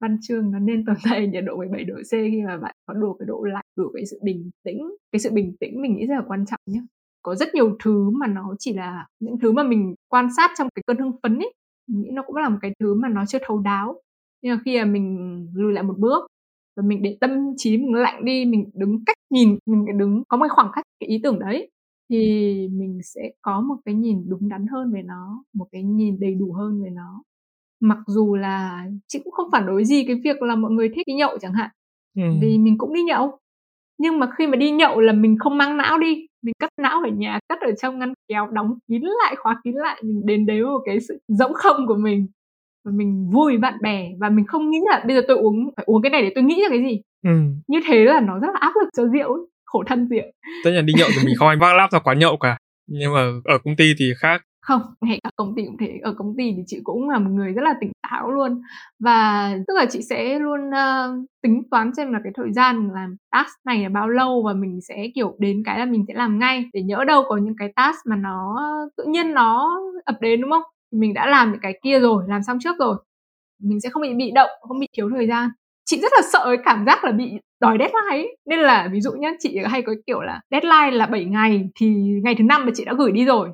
[0.00, 2.74] văn chương nó nên tồn tại ở nhiệt độ 17 độ C khi mà bạn
[2.86, 4.78] có đủ cái độ lạnh đủ cái sự bình tĩnh.
[5.12, 6.80] Cái sự bình tĩnh mình nghĩ rất là quan trọng nhé
[7.24, 10.68] có rất nhiều thứ mà nó chỉ là những thứ mà mình quan sát trong
[10.74, 11.54] cái cơn hưng phấn ấy
[11.86, 14.02] nghĩ nó cũng là một cái thứ mà nó chưa thấu đáo.
[14.42, 16.26] Nhưng mà khi mà mình lùi lại một bước
[16.76, 20.36] và mình để tâm trí mình lạnh đi mình đứng cách nhìn mình đứng có
[20.36, 21.70] một khoảng cách cái ý tưởng đấy
[22.10, 22.18] thì
[22.72, 26.34] mình sẽ có một cái nhìn đúng đắn hơn về nó một cái nhìn đầy
[26.34, 27.22] đủ hơn về nó.
[27.80, 31.06] Mặc dù là chị cũng không phản đối gì cái việc là mọi người thích
[31.06, 31.70] đi nhậu chẳng hạn
[32.16, 32.22] ừ.
[32.40, 33.38] vì mình cũng đi nhậu
[33.98, 37.00] nhưng mà khi mà đi nhậu là mình không mang não đi mình cất não
[37.04, 40.46] ở nhà cất ở trong ngăn kéo đóng kín lại khóa kín lại mình đến
[40.46, 42.26] đấy một cái sự rỗng không của mình
[42.84, 45.70] và mình vui với bạn bè và mình không nghĩ là bây giờ tôi uống
[45.76, 47.30] phải uống cái này để tôi nghĩ ra cái gì ừ.
[47.66, 49.42] như thế là nó rất là áp lực cho rượu ấy.
[49.64, 50.24] khổ thân rượu
[50.64, 53.14] tất nhiên đi nhậu thì mình không anh vác láp ra quán nhậu cả nhưng
[53.14, 56.00] mà ở công ty thì khác không ngay cả công ty cũng thế.
[56.02, 58.62] Ở công ty thì chị cũng là một người rất là tỉnh táo luôn.
[58.98, 62.90] Và tức là chị sẽ luôn uh, tính toán xem là cái thời gian mình
[62.92, 66.14] làm task này là bao lâu và mình sẽ kiểu đến cái là mình sẽ
[66.14, 68.56] làm ngay để nhỡ đâu có những cái task mà nó
[68.96, 70.62] tự nhiên nó ập đến đúng không?
[70.92, 72.96] Mình đã làm những cái kia rồi làm xong trước rồi
[73.62, 75.48] mình sẽ không bị bị động không bị thiếu thời gian.
[75.86, 78.36] Chị rất là sợ cái cảm giác là bị đòi deadline ấy.
[78.46, 81.86] nên là ví dụ nhá chị hay có kiểu là deadline là 7 ngày thì
[82.24, 83.48] ngày thứ năm mà chị đã gửi đi rồi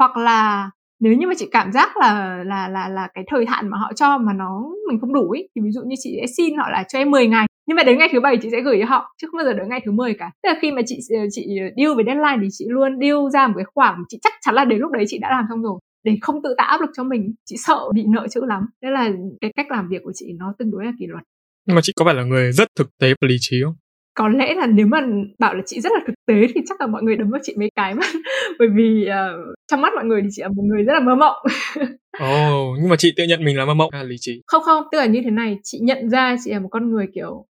[0.00, 3.68] hoặc là nếu như mà chị cảm giác là là là là cái thời hạn
[3.68, 6.26] mà họ cho mà nó mình không đủ ý, thì ví dụ như chị sẽ
[6.36, 8.60] xin họ là cho em 10 ngày nhưng mà đến ngày thứ bảy chị sẽ
[8.60, 10.30] gửi cho họ chứ không bao giờ đến ngày thứ 10 cả.
[10.42, 13.46] Tức là khi mà chị ờ, chị deal với deadline thì chị luôn deal ra
[13.46, 15.78] một cái khoảng chị chắc chắn là đến lúc đấy chị đã làm xong rồi
[16.04, 18.62] để không tự tạo áp lực cho mình chị sợ bị nợ chữ lắm.
[18.82, 19.10] Thế là
[19.40, 21.22] cái cách làm việc của chị nó tương đối là kỷ luật.
[21.66, 23.74] Nhưng mà chị có phải là người rất thực tế và lý trí không?
[24.14, 25.00] Có lẽ là nếu mà
[25.38, 27.54] bảo là chị rất là thực tế thì chắc là mọi người đấm vào chị
[27.58, 28.02] mấy cái mà
[28.58, 31.14] bởi vì uh, trong mắt mọi người thì chị là một người rất là mơ
[31.14, 31.36] mộng
[32.18, 34.42] Ồ, oh, nhưng mà chị tự nhận mình là mơ mộng là lý trí?
[34.46, 37.06] Không không, tức là như thế này, chị nhận ra chị là một con người
[37.14, 37.46] kiểu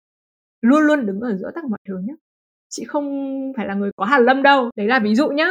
[0.61, 2.13] luôn luôn đứng ở giữa tất cả mọi thứ nhé.
[2.69, 4.69] Chị không phải là người có hàn lâm đâu.
[4.75, 5.47] Đấy là ví dụ nhá.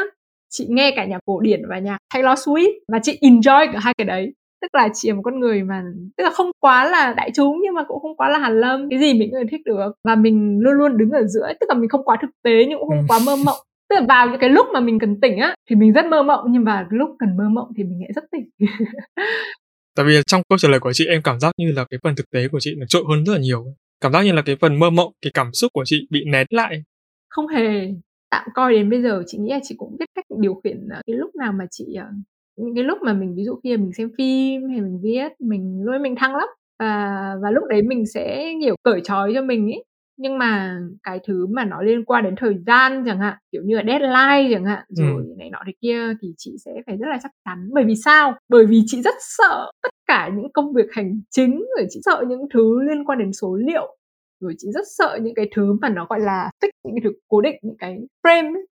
[0.51, 3.95] Chị nghe cả nhạc cổ điển và nhạc Taylor Swift và chị enjoy cả hai
[3.99, 5.83] cái đấy tức là là một con người mà
[6.16, 8.88] tức là không quá là đại chúng nhưng mà cũng không quá là hàn lâm
[8.90, 9.92] cái gì mình cũng thích được.
[10.05, 12.79] Và mình luôn luôn đứng ở giữa tức là mình không quá thực tế nhưng
[12.79, 13.59] cũng không quá mơ mộng.
[13.88, 16.23] Tức là vào những cái lúc mà mình cần tỉnh á thì mình rất mơ
[16.23, 18.49] mộng nhưng mà lúc cần mơ mộng thì mình lại rất tỉnh.
[19.97, 22.14] Tại vì trong câu trả lời của chị em cảm giác như là cái phần
[22.16, 23.64] thực tế của chị nó trội hơn rất là nhiều.
[24.01, 26.47] Cảm giác như là cái phần mơ mộng cái cảm xúc của chị bị nén
[26.51, 26.83] lại.
[27.29, 27.88] Không hề.
[28.31, 31.01] Tạm coi đến bây giờ chị nghĩ là chị cũng biết cách điều khiển ờ,
[31.07, 32.07] cái lúc nào mà chị ờ,
[32.57, 35.83] những cái lúc mà mình ví dụ khi mình xem phim hay mình viết mình
[35.85, 39.73] luôn mình thăng lắm và và lúc đấy mình sẽ kiểu cởi trói cho mình
[39.73, 39.85] ấy
[40.16, 43.77] nhưng mà cái thứ mà nó liên quan đến thời gian chẳng hạn kiểu như
[43.77, 45.35] là deadline chẳng hạn rồi ừ.
[45.38, 48.35] này nọ thế kia thì chị sẽ phải rất là chắc chắn bởi vì sao
[48.49, 52.25] bởi vì chị rất sợ tất cả những công việc hành chính rồi chị sợ
[52.29, 53.97] những thứ liên quan đến số liệu
[54.40, 57.11] rồi chị rất sợ những cái thứ mà nó gọi là fix những cái thứ
[57.29, 58.66] cố định những cái frame ấy.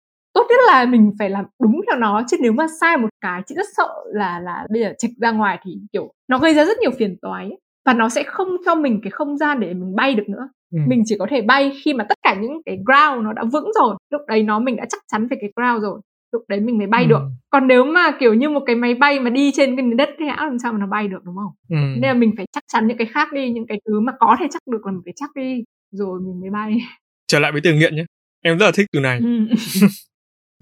[0.42, 3.42] Tốt nhất là mình phải làm đúng theo nó chứ nếu mà sai một cái
[3.46, 6.64] chị rất sợ là là bây giờ chạch ra ngoài thì kiểu nó gây ra
[6.64, 7.58] rất nhiều phiền toái ấy.
[7.86, 10.78] và nó sẽ không cho mình cái không gian để mình bay được nữa ừ.
[10.86, 13.70] mình chỉ có thể bay khi mà tất cả những cái ground nó đã vững
[13.80, 16.00] rồi lúc đấy nó mình đã chắc chắn về cái ground rồi
[16.32, 17.08] lúc đấy mình mới bay ừ.
[17.08, 20.08] được còn nếu mà kiểu như một cái máy bay mà đi trên cái đất
[20.18, 21.76] thì làm sao mà nó bay được đúng không ừ.
[21.76, 24.36] nên là mình phải chắc chắn những cái khác đi những cái thứ mà có
[24.40, 26.78] thể chắc được là mình phải chắc đi rồi mình mới bay
[27.26, 28.04] trở lại với từ nghiện nhé
[28.44, 29.26] em rất là thích từ này ừ.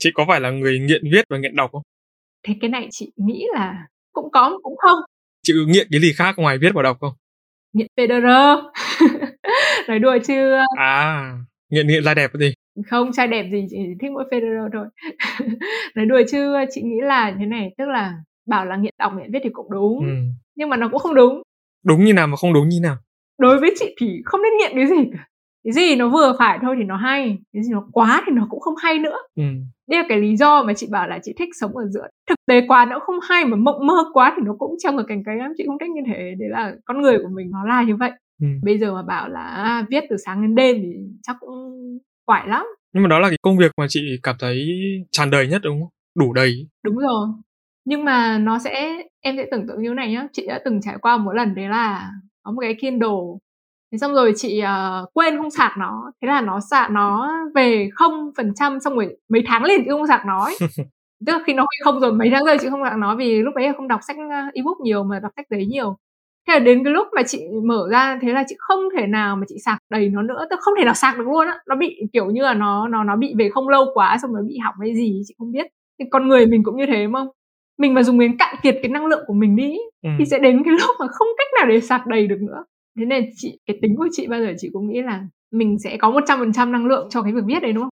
[0.01, 1.83] chị có phải là người nghiện viết và nghiện đọc không?
[2.47, 4.99] Thế cái này chị nghĩ là cũng có cũng không.
[5.43, 7.13] Chị nghiện cái gì khác ngoài viết và đọc không?
[7.73, 8.63] Nghiện Federer
[9.89, 10.53] nói đùa chứ.
[10.79, 11.33] À
[11.71, 12.53] nghiện nghiện da đẹp gì
[12.87, 14.87] không trai đẹp gì chỉ thích mỗi Federer thôi.
[15.95, 18.15] Nói đùa chứ chị nghĩ là thế này tức là
[18.47, 19.99] bảo là nghiện đọc nghiện viết thì cũng đúng.
[19.99, 20.15] Ừ.
[20.55, 21.43] nhưng mà nó cũng không đúng.
[21.85, 22.97] Đúng như nào mà không đúng như nào?
[23.39, 25.27] Đối với chị thì không nên nghiện cái gì cả
[25.65, 28.47] cái gì nó vừa phải thôi thì nó hay cái gì nó quá thì nó
[28.51, 29.17] cũng không hay nữa.
[29.37, 29.43] Ừ.
[29.89, 32.07] đây là cái lý do mà chị bảo là chị thích sống ở giữa.
[32.29, 35.03] Thực tế quá nó không hay mà mộng mơ quá thì nó cũng trong ở
[35.09, 36.35] cành cây lắm chị không thích như thế.
[36.39, 38.11] Đấy là con người của mình nó là như vậy.
[38.43, 38.47] Ừ.
[38.63, 40.93] bây giờ mà bảo là à, viết từ sáng đến đêm thì
[41.23, 41.59] chắc cũng
[42.25, 42.67] quải lắm.
[42.95, 44.69] Nhưng mà đó là cái công việc mà chị cảm thấy
[45.11, 45.91] tràn đầy nhất đúng không?
[46.19, 46.69] Đủ đầy.
[46.85, 47.29] Đúng rồi.
[47.85, 50.27] Nhưng mà nó sẽ em sẽ tưởng tượng như này nhá.
[50.33, 52.11] Chị đã từng trải qua một lần đấy là
[52.43, 53.09] có một cái Kindle
[53.93, 56.13] thế xong rồi chị uh, quên không sạc nó.
[56.23, 59.91] Thế là nó sạc nó về không phần trăm xong rồi mấy tháng liền chị
[59.91, 60.57] không sạc nó ấy.
[61.27, 63.55] tức là khi nó không rồi mấy tháng rồi chị không sạc nó vì lúc
[63.55, 65.97] đấy không đọc sách ờ, ebook nhiều mà đọc sách giấy nhiều.
[66.49, 69.37] Thế là đến cái lúc mà chị mở ra thế là chị không thể nào
[69.37, 70.47] mà chị sạc đầy nó nữa.
[70.51, 71.59] Tức không thể nào sạc được luôn á.
[71.69, 74.43] Nó bị kiểu như là nó nó nó bị về không lâu quá xong rồi
[74.49, 75.67] bị hỏng hay gì chị không biết.
[75.99, 77.29] Thì con người mình cũng như thế đúng không
[77.81, 80.11] mình mà dùng đến cạn kiệt cái năng lượng của mình đi ừ.
[80.19, 82.65] thì sẽ đến cái lúc mà không cách nào để sạc đầy được nữa
[82.99, 85.97] thế nên chị cái tính của chị bao giờ chị cũng nghĩ là mình sẽ
[85.97, 87.91] có một trăm phần trăm năng lượng cho cái việc viết đấy đúng không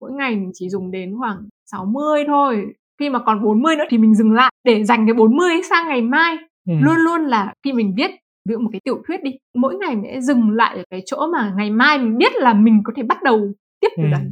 [0.00, 2.66] mỗi ngày mình chỉ dùng đến khoảng 60 thôi
[3.00, 6.02] khi mà còn 40 nữa thì mình dừng lại để dành cái 40 sang ngày
[6.02, 6.36] mai
[6.68, 6.74] ừ.
[6.80, 8.10] luôn luôn là khi mình viết
[8.48, 11.02] ví dụ một cái tiểu thuyết đi mỗi ngày mình sẽ dừng lại ở cái
[11.06, 14.08] chỗ mà ngày mai mình biết là mình có thể bắt đầu tiếp từ ừ.
[14.12, 14.22] đấy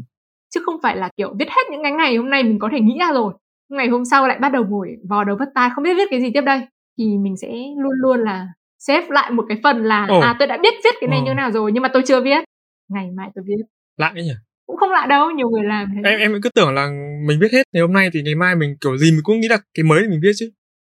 [0.55, 2.81] chứ không phải là kiểu viết hết những cái ngày hôm nay mình có thể
[2.81, 3.33] nghĩ ra rồi
[3.71, 6.21] ngày hôm sau lại bắt đầu ngồi vò đầu vất tai không biết viết cái
[6.21, 6.61] gì tiếp đây
[6.99, 8.49] thì mình sẽ luôn luôn là
[8.87, 10.21] xếp lại một cái phần là Ồ.
[10.21, 11.25] à tôi đã biết viết cái này Ồ.
[11.25, 12.45] như nào rồi nhưng mà tôi chưa viết.
[12.89, 13.63] Ngày mai tôi viết.
[13.97, 14.33] Lạ nhỉ?
[14.67, 16.11] Cũng không lạ đâu nhiều người làm thế.
[16.11, 16.89] Em em cứ tưởng là
[17.27, 19.49] mình viết hết ngày hôm nay thì ngày mai mình kiểu gì mình cũng nghĩ
[19.49, 20.51] là cái mới mình viết chứ.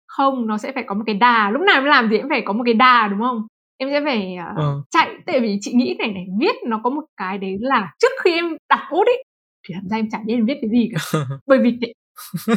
[0.08, 2.42] Không nó sẽ phải có một cái đà lúc nào em làm gì cũng phải
[2.46, 3.42] có một cái đà đúng không?
[3.78, 4.82] Em sẽ phải uh, ờ.
[4.92, 8.12] chạy tại vì chị nghĩ này này viết nó có một cái đấy là trước
[8.24, 9.24] khi em đặt bút ấy
[9.68, 11.20] thì thật ra em chả biết em viết cái gì cả.
[11.48, 11.94] Bởi vì cái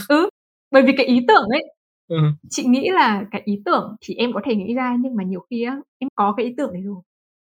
[0.09, 0.29] ừ
[0.71, 1.63] bởi vì cái ý tưởng ấy
[2.13, 2.19] ừ.
[2.51, 5.41] chị nghĩ là cái ý tưởng thì em có thể nghĩ ra, nhưng mà nhiều
[5.51, 7.03] khi á, em có cái ý tưởng đấy rồi,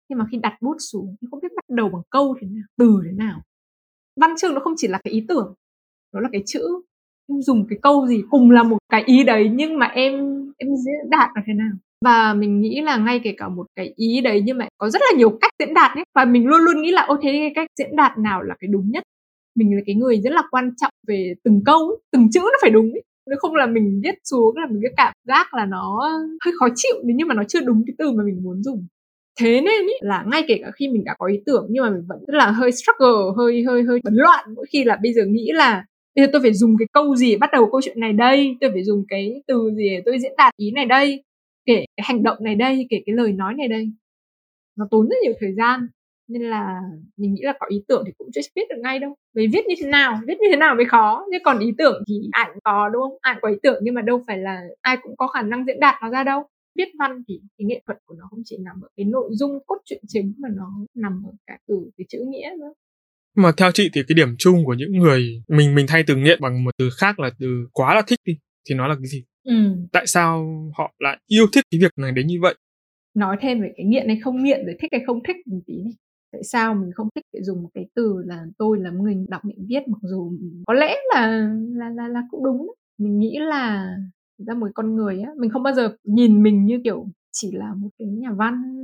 [0.10, 2.63] nhưng mà khi đặt bút xuống em không biết bắt đầu bằng câu thế nào,
[2.77, 3.41] từ thế nào
[4.21, 5.53] văn chương nó không chỉ là cái ý tưởng,
[6.13, 6.62] nó là cái chữ
[7.30, 10.13] em dùng cái câu gì cùng là một cái ý đấy, nhưng mà em
[10.58, 11.71] em diễn đạt là thế nào
[12.06, 15.01] và mình nghĩ là ngay kể cả một cái ý đấy, nhưng mà có rất
[15.01, 17.51] là nhiều cách diễn đạt ấy, và mình luôn luôn nghĩ là, ô, thế cái
[17.56, 19.03] cách diễn đạt nào là cái đúng nhất
[19.56, 21.97] mình là cái người rất là quan trọng về từng câu ấy.
[22.12, 24.94] từng chữ nó phải đúng ấy nếu không là mình viết xuống là mình cái
[24.98, 26.00] cảm giác là nó
[26.46, 28.88] hơi khó chịu nếu như mà nó chưa đúng cái từ mà mình muốn dùng.
[29.40, 31.90] Thế nên ý, là ngay kể cả khi mình đã có ý tưởng nhưng mà
[31.90, 35.13] mình vẫn rất là hơi struggle hơi hơi hơi bấn loạn mỗi khi là bây
[35.13, 35.86] giờ nghĩ là
[36.16, 38.58] bây giờ tôi phải dùng cái câu gì bắt đầu câu chuyện này đây?
[38.62, 41.24] Tôi phải dùng cái từ gì để tôi diễn đạt ý này đây?
[41.66, 43.90] Kể cái hành động này đây kể cái lời nói này đây.
[44.78, 45.88] Nó tốn rất nhiều thời gian
[46.28, 46.82] nên là
[47.18, 49.16] mình nghĩ là có ý tưởng thì cũng chưa biết được ngay đâu.
[49.36, 51.26] Vì viết như thế nào viết như thế nào mới khó.
[51.32, 52.13] Chứ còn ý tưởng thì
[52.48, 53.12] cũng có đúng không?
[53.12, 55.80] Cũng có ý tưởng nhưng mà đâu phải là ai cũng có khả năng diễn
[55.80, 56.44] đạt nó ra đâu.
[56.76, 59.60] Viết văn thì cái nghệ thuật của nó không chỉ nằm ở cái nội dung
[59.68, 62.74] cốt truyện chính mà nó nằm ở cả từ cái chữ nghĩa nữa.
[63.36, 66.42] Mà theo chị thì cái điểm chung của những người mình mình thay từ nghiện
[66.42, 68.38] bằng một từ khác là từ quá là thích đi
[68.70, 69.24] thì nó là cái gì?
[69.44, 69.54] Ừ.
[69.92, 72.56] tại sao họ lại yêu thích cái việc này đến như vậy?
[73.16, 75.74] Nói thêm về cái nghiện hay không nghiện rồi thích hay không thích một tí
[75.84, 75.94] này
[76.38, 79.45] tại sao mình không thích để dùng một cái từ là tôi là người đọc
[79.45, 80.32] miệng viết mặc dù
[80.67, 83.95] có lẽ là là là, là cũng đúng mình nghĩ là
[84.38, 87.73] ra một con người á mình không bao giờ nhìn mình như kiểu chỉ là
[87.73, 88.78] một cái nhà văn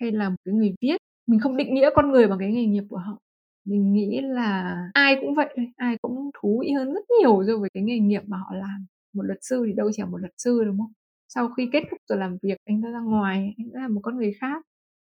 [0.00, 0.96] hay là một cái người viết.
[1.26, 3.18] Mình không định nghĩa con người bằng cái nghề nghiệp của họ.
[3.64, 7.70] Mình nghĩ là ai cũng vậy ai cũng thú vị hơn rất nhiều so với
[7.74, 8.86] cái nghề nghiệp mà họ làm.
[9.14, 10.92] Một luật sư thì đâu chỉ là một luật sư đúng không?
[11.28, 14.00] Sau khi kết thúc rồi làm việc anh ta ra ngoài anh ta là một
[14.02, 14.62] con người khác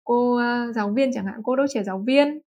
[0.05, 0.41] cô
[0.75, 2.39] giáo viên chẳng hạn, cô đâu chỉ giáo viên,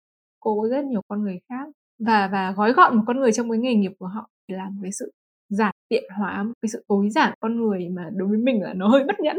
[0.41, 1.69] cô có rất nhiều con người khác.
[1.99, 4.79] Và và gói gọn một con người trong cái nghề nghiệp của họ là làm
[4.83, 5.13] cái sự
[5.49, 8.75] giản tiện hóa, một cái sự tối giản con người mà đối với mình là
[8.75, 9.39] nó hơi bất nhẫn.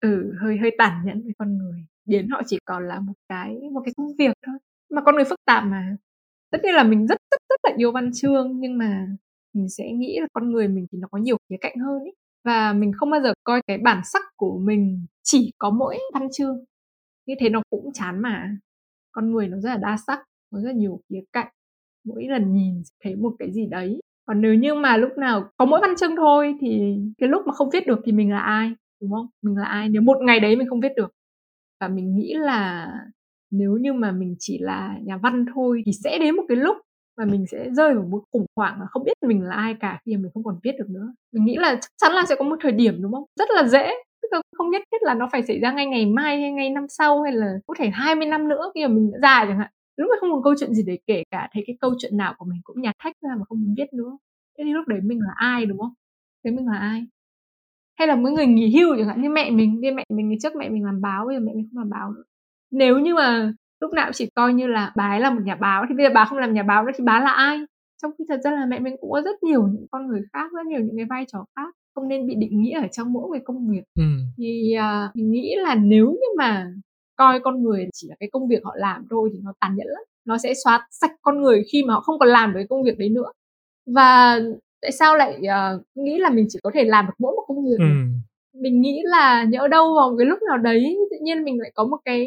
[0.00, 3.58] Ừ hơi hơi tàn nhẫn với con người, biến họ chỉ còn là một cái
[3.72, 4.58] một cái công việc thôi.
[4.90, 5.96] Mà con người phức tạp mà.
[6.50, 9.08] Tất nhiên là mình rất rất rất là yêu văn chương, nhưng mà
[9.52, 12.12] mình sẽ nghĩ là con người mình thì nó có nhiều khía cạnh hơn ý
[12.46, 16.28] và mình không bao giờ coi cái bản sắc của mình chỉ có mỗi văn
[16.32, 16.64] chương.
[17.26, 18.56] Như thế nó cũng chán mà.
[19.12, 20.18] Con người nó rất là đa sắc
[20.50, 21.52] có rất là nhiều khía cạnh.
[22.04, 24.00] Mỗi lần nhìn thấy một cái gì đấy.
[24.26, 27.52] Còn nếu như mà lúc nào có mỗi văn chương thôi thì cái lúc mà
[27.52, 29.26] không viết được thì mình là ai, đúng không?
[29.42, 29.88] Mình là ai?
[29.88, 31.12] Nếu một ngày đấy mình không viết được.
[31.80, 32.88] Và mình nghĩ là
[33.50, 36.76] nếu như mà mình chỉ là nhà văn thôi thì sẽ đến một cái lúc
[37.16, 40.00] và mình sẽ rơi vào một khủng hoảng là không biết mình là ai cả
[40.06, 41.14] khi mà mình không còn viết được nữa.
[41.32, 43.24] Mình nghĩ là chắc chắn là sẽ có một thời điểm, đúng không?
[43.36, 43.90] Rất là dễ.
[44.22, 46.70] Tức là không nhất thiết là nó phải xảy ra ngay ngày mai hay ngay
[46.70, 49.58] năm sau hay là có thể 20 năm nữa khi mà mình đã già chẳng
[49.58, 49.70] hạn.
[49.96, 52.34] Lúc mà không còn câu chuyện gì để kể cả, thấy cái câu chuyện nào
[52.38, 54.18] của mình cũng nhạt thách ra mà không muốn viết nữa.
[54.58, 55.92] Thế thì lúc đấy mình là ai, đúng không?
[56.44, 57.06] Thế mình là ai?
[57.98, 59.80] Hay là mấy người nghỉ hưu chẳng hạn, như mẹ mình.
[59.80, 61.90] Như mẹ mình ngày trước mẹ mình làm báo, bây giờ mẹ mình không làm
[61.90, 62.22] báo nữa.
[62.70, 65.84] Nếu như mà lúc nào chỉ coi như là bà ấy là một nhà báo
[65.88, 67.58] thì bây giờ bà không làm nhà báo nữa thì bà là ai?
[68.02, 70.52] Trong khi thật ra là mẹ mình cũng có rất nhiều những con người khác
[70.52, 73.28] rất nhiều những cái vai trò khác không nên bị định nghĩa ở trong mỗi
[73.32, 73.82] cái công việc.
[73.94, 74.02] Ừ.
[74.38, 76.72] thì uh, mình nghĩ là nếu như mà
[77.16, 79.86] coi con người chỉ là cái công việc họ làm thôi thì nó tàn nhẫn
[79.86, 80.02] lắm.
[80.24, 82.82] Nó sẽ xóa sạch con người khi mà họ không còn làm được cái công
[82.82, 83.30] việc đấy nữa.
[83.86, 84.40] Và
[84.82, 87.64] tại sao lại uh, nghĩ là mình chỉ có thể làm được mỗi một công
[87.64, 87.84] việc ừ.
[88.60, 91.84] mình nghĩ là nhỡ đâu vào cái lúc nào đấy tự nhiên mình lại có
[91.84, 92.26] một cái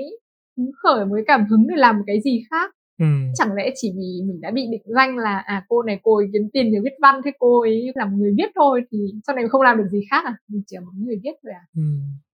[0.84, 2.72] khởi một cái cảm hứng để làm một cái gì khác.
[3.00, 3.06] Ừ.
[3.36, 6.28] chẳng lẽ chỉ vì mình đã bị định danh là à cô này cô ấy
[6.34, 9.46] kiếm tiền nhờ viết văn thế cô ấy làm người viết thôi thì sau này
[9.50, 10.36] không làm được gì khác à?
[10.48, 11.64] Mình chỉ là một người viết thôi à?
[11.76, 11.84] Ừ.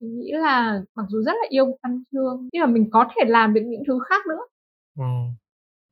[0.01, 3.29] mình nghĩ là mặc dù rất là yêu văn chương nhưng mà mình có thể
[3.29, 4.41] làm được những thứ khác nữa.
[4.99, 5.05] Ừ.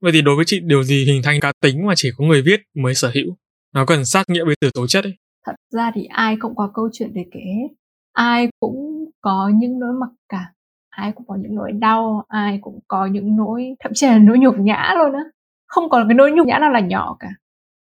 [0.01, 2.43] vậy thì đối với chị điều gì hình thành cá tính mà chỉ có người
[2.43, 3.37] viết mới sở hữu?
[3.75, 5.14] Nó cần sát nghĩa với từ tố chất ấy.
[5.47, 7.75] Thật ra thì ai cũng có câu chuyện để kể hết.
[8.12, 10.47] Ai cũng có những nỗi mặc cảm
[10.90, 14.38] ai cũng có những nỗi đau, ai cũng có những nỗi, thậm chí là nỗi
[14.38, 15.20] nhục nhã luôn á.
[15.66, 17.29] Không còn cái nỗi nhục nhã nào là nhỏ cả.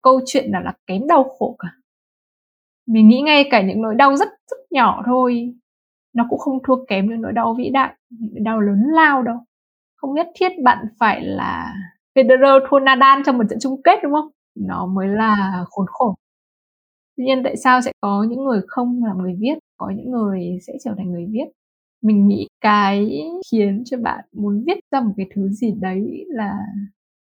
[0.02, 1.68] Câu chuyện nào là kém đau khổ cả.
[2.88, 5.54] Mình nghĩ ngay cả những nỗi đau rất rất nhỏ thôi,
[6.14, 9.24] nó cũng không thua kém những nỗi đau vĩ đại, những nỗi đau lớn lao
[9.24, 9.38] đâu.
[9.96, 11.74] Không nhất thiết bạn phải là
[12.16, 14.32] Federer, thua Nadal trong một trận chung kết, đúng không?
[14.56, 16.16] Nó mới là khốn khổ.
[17.18, 20.58] Tuy nhiên tại sao sẽ có những người không là người viết, có những người
[20.68, 21.46] sẽ trở thành người viết?
[22.04, 26.54] Mình nghĩ cái khiến cho bạn muốn viết ra một cái thứ gì đấy là,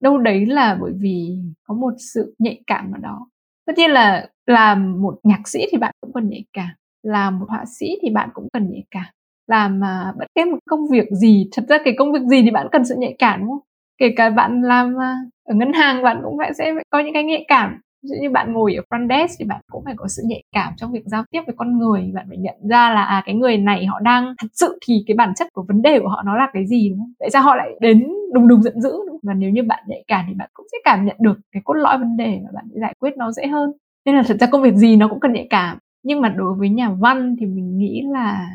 [0.02, 3.28] đâu đấy là bởi vì có một sự nhạy cảm ở đó.
[3.68, 6.70] Tất nhiên là làm một nhạc sĩ thì bạn cũng cần nhạy cảm,
[7.04, 9.06] làm một họa sĩ thì bạn cũng cần nhạy cảm.
[9.48, 12.52] Làm mà bất kể một công việc gì, thật ra cái công việc gì thì
[12.52, 13.60] bạn cần sự nhạy cảm, đúng không?
[13.98, 17.24] Kể cả bạn làm à, ở ngân hàng bạn cũng phải sẽ có những cái
[17.24, 20.08] nhạy cảm ví dụ như bạn ngồi ở front desk thì bạn cũng phải có
[20.08, 22.12] sự nhạy cảm trong việc giao tiếp với con người.
[22.14, 25.16] Bạn phải nhận ra là à cái người này họ đang thật sự thì cái
[25.16, 27.14] bản chất của vấn đề của họ nó là cái gì, đúng không?
[27.20, 29.20] Tại sao họ lại đến đùng đùng giận dữ, đúng không?
[29.24, 31.74] và nếu như bạn nhạy cảm thì bạn cũng sẽ cảm nhận được cái cốt
[31.74, 33.72] lõi vấn đề và bạn sẽ giải quyết nó dễ hơn.
[34.06, 35.78] Nên là thật ra công việc gì nó cũng cần nhạy cảm.
[36.04, 38.48] Nhưng mà đối với nhà văn thì mình nghĩ là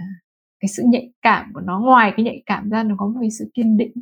[0.60, 3.30] cái sự nhạy cảm của nó, ngoài cái nhạy cảm ra nó có một cái
[3.30, 3.92] sự kiên định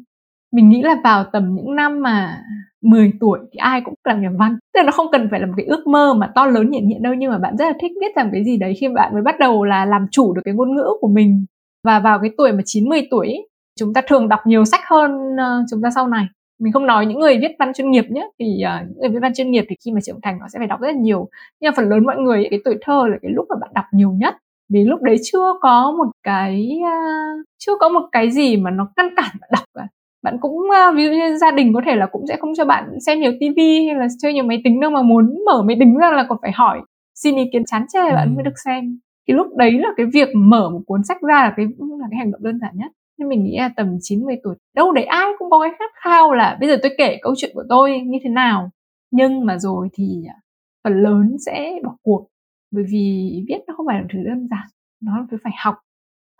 [0.52, 2.42] mình nghĩ là vào tầm những năm mà
[2.82, 4.56] 10 tuổi thì ai cũng làm nhà văn.
[4.74, 6.86] Tức là nó không cần phải là một cái ước mơ mà to lớn hiển
[6.86, 9.12] hiện đâu nhưng mà bạn rất là thích viết làm cái gì đấy khi bạn
[9.12, 11.44] mới bắt đầu là làm chủ được cái ngôn ngữ của mình.
[11.84, 15.64] Và vào cái tuổi mà 90 tuổi chúng ta thường đọc nhiều sách hơn ờ,
[15.70, 16.26] chúng ta sau này.
[16.60, 19.08] Mình không nói những người viết văn chuyên nghiệp nhé thì uh, ờ, những người
[19.08, 20.98] viết văn chuyên nghiệp thì khi mà trưởng thành họ sẽ phải đọc rất là
[21.00, 21.28] nhiều.
[21.60, 23.84] Nhưng mà phần lớn mọi người cái tuổi thơ là cái lúc mà bạn đọc
[23.92, 24.34] nhiều nhất.
[24.72, 28.88] Vì lúc đấy chưa có một cái uh, chưa có một cái gì mà nó
[28.96, 29.88] ngăn cản bạn đọc cả
[30.28, 30.56] bạn cũng
[30.96, 33.32] ví dụ như gia đình có thể là cũng sẽ không cho bạn xem nhiều
[33.40, 36.26] tivi hay là chơi nhiều máy tính đâu mà muốn mở máy tính ra là
[36.28, 36.80] còn phải hỏi
[37.14, 38.48] xin ý kiến chán chê bạn mới ừ.
[38.48, 38.98] được xem.
[39.26, 41.66] Cái lúc đấy là cái việc mở một cuốn sách ra là cái
[42.00, 42.92] là cái hành động đơn giản nhất.
[43.18, 46.32] Nên mình nghĩ là tầm 90 tuổi đâu đấy ai cũng có cái khát khao
[46.32, 48.70] là bây giờ tôi kể câu chuyện của tôi như thế nào.
[49.10, 50.36] Nhưng mà rồi thì à,
[50.84, 52.28] phần lớn sẽ bỏ cuộc
[52.70, 54.66] bởi vì viết nó không phải là thứ đơn giản
[55.02, 55.74] nó phải học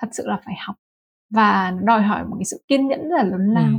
[0.00, 0.76] thật sự là phải học
[1.30, 3.78] và đòi hỏi một cái sự kiên nhẫn rất là lớn lao ừ.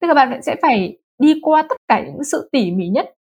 [0.00, 3.14] tức là bạn sẽ phải đi qua tất cả những sự tỉ mỉ nhất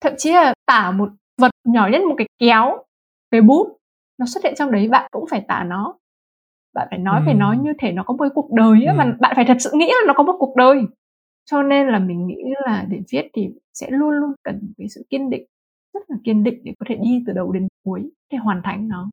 [0.00, 2.84] thậm chí là tả một vật nhỏ nhất một cái kéo
[3.30, 3.78] cái bút
[4.18, 5.98] nó xuất hiện trong đấy bạn cũng phải tả nó
[6.74, 7.22] bạn phải nói ừ.
[7.24, 8.96] phải nói như thể nó có một cuộc đời á ừ.
[8.96, 10.82] mà bạn phải thật sự nghĩ là nó có một cuộc đời
[11.50, 15.06] cho nên là mình nghĩ là để viết thì sẽ luôn luôn cần cái sự
[15.10, 15.44] kiên định
[15.94, 18.88] rất là kiên định để có thể đi từ đầu đến cuối để hoàn thành
[18.88, 19.10] nó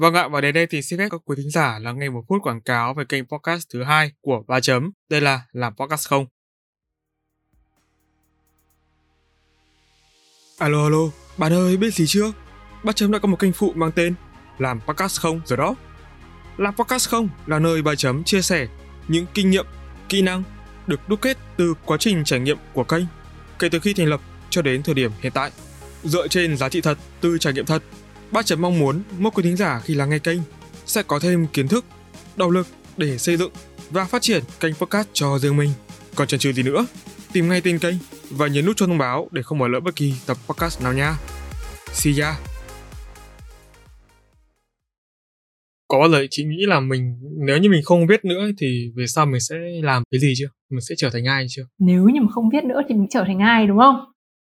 [0.00, 2.24] Vâng ạ, và đến đây thì xin phép các quý thính giả là nghe một
[2.28, 4.90] phút quảng cáo về kênh podcast thứ hai của Ba Chấm.
[5.08, 6.26] Đây là Làm Podcast Không.
[10.58, 10.98] Alo alo,
[11.38, 12.32] bạn ơi biết gì chưa?
[12.84, 14.14] Ba Chấm đã có một kênh phụ mang tên
[14.58, 15.74] Làm Podcast Không rồi đó.
[16.56, 18.66] Làm Podcast Không là nơi Ba Chấm chia sẻ
[19.08, 19.66] những kinh nghiệm,
[20.08, 20.42] kỹ năng
[20.86, 23.04] được đúc kết từ quá trình trải nghiệm của kênh
[23.58, 24.20] kể từ khi thành lập
[24.50, 25.50] cho đến thời điểm hiện tại.
[26.04, 27.82] Dựa trên giá trị thật từ trải nghiệm thật
[28.32, 30.38] Bác Trần mong muốn mỗi quý thính giả khi lắng nghe kênh
[30.86, 31.84] sẽ có thêm kiến thức,
[32.36, 32.66] động lực
[32.96, 33.52] để xây dựng
[33.90, 35.70] và phát triển kênh podcast cho riêng mình.
[36.14, 36.86] Còn chần chừ gì nữa,
[37.32, 37.94] tìm ngay tên kênh
[38.30, 40.92] và nhấn nút cho thông báo để không bỏ lỡ bất kỳ tập podcast nào
[40.92, 41.16] nha.
[41.92, 42.38] See ya!
[45.88, 49.06] Có bao giờ chị nghĩ là mình nếu như mình không viết nữa thì về
[49.06, 50.48] sau mình sẽ làm cái gì chưa?
[50.70, 51.62] Mình sẽ trở thành ai chưa?
[51.78, 53.96] Nếu như mà không viết nữa thì mình trở thành ai đúng không?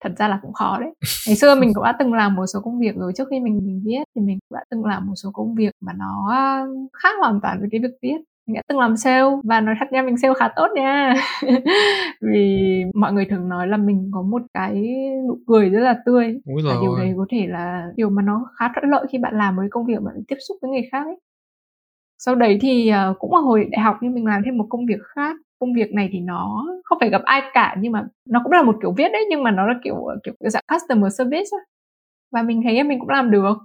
[0.00, 0.90] Thật ra là cũng khó đấy.
[1.26, 3.60] Ngày xưa mình cũng đã từng làm một số công việc rồi trước khi mình
[3.62, 6.26] mình viết thì mình cũng đã từng làm một số công việc mà nó
[6.92, 8.16] khác hoàn toàn với cái việc viết.
[8.46, 11.14] Mình đã từng làm sale và nói thật nha mình sale khá tốt nha.
[12.20, 14.82] Vì mọi người thường nói là mình có một cái
[15.28, 18.70] nụ cười rất là tươi và điều đấy có thể là điều mà nó khá
[18.74, 21.16] thuận lợi khi bạn làm với công việc bạn tiếp xúc với người khác ấy.
[22.18, 24.86] Sau đấy thì ờ, cũng ở hồi đại học nhưng mình làm thêm một công
[24.86, 28.40] việc khác công việc này thì nó không phải gặp ai cả nhưng mà nó
[28.42, 31.50] cũng là một kiểu viết đấy nhưng mà nó là kiểu kiểu dạng customer service
[32.32, 33.58] và mình thấy mình cũng làm được.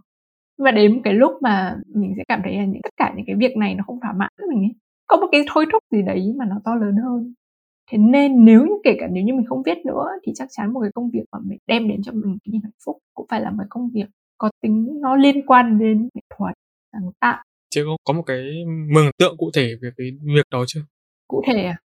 [0.57, 3.25] Và đến một cái lúc mà mình sẽ cảm thấy là những tất cả những
[3.27, 4.75] cái việc này nó không thỏa mãn mình ấy
[5.07, 7.33] có một cái thôi thúc gì đấy mà nó to lớn hơn.
[7.91, 10.73] Thế nên nếu như kể cả nếu như mình không viết nữa thì chắc chắn
[10.73, 13.25] một cái công việc mà mình đem đến cho mình cái niềm hạnh phúc cũng
[13.29, 14.05] phải là một công việc
[14.37, 16.53] có tính nó liên quan đến nghệ thuật
[16.93, 17.43] sáng tạo.
[17.69, 18.43] Chứ có một cái
[18.93, 20.81] mường tượng cụ thể về cái việc đó chưa?
[21.27, 21.77] Cụ thể à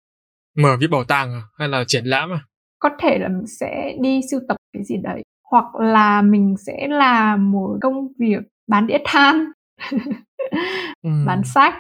[0.63, 1.43] mở viện bảo tàng à?
[1.59, 2.41] hay là triển lãm à?
[2.79, 6.87] Có thể là mình sẽ đi sưu tập cái gì đấy hoặc là mình sẽ
[6.89, 9.45] làm một công việc bán đĩa than.
[11.03, 11.11] Ừ.
[11.27, 11.75] bán sách.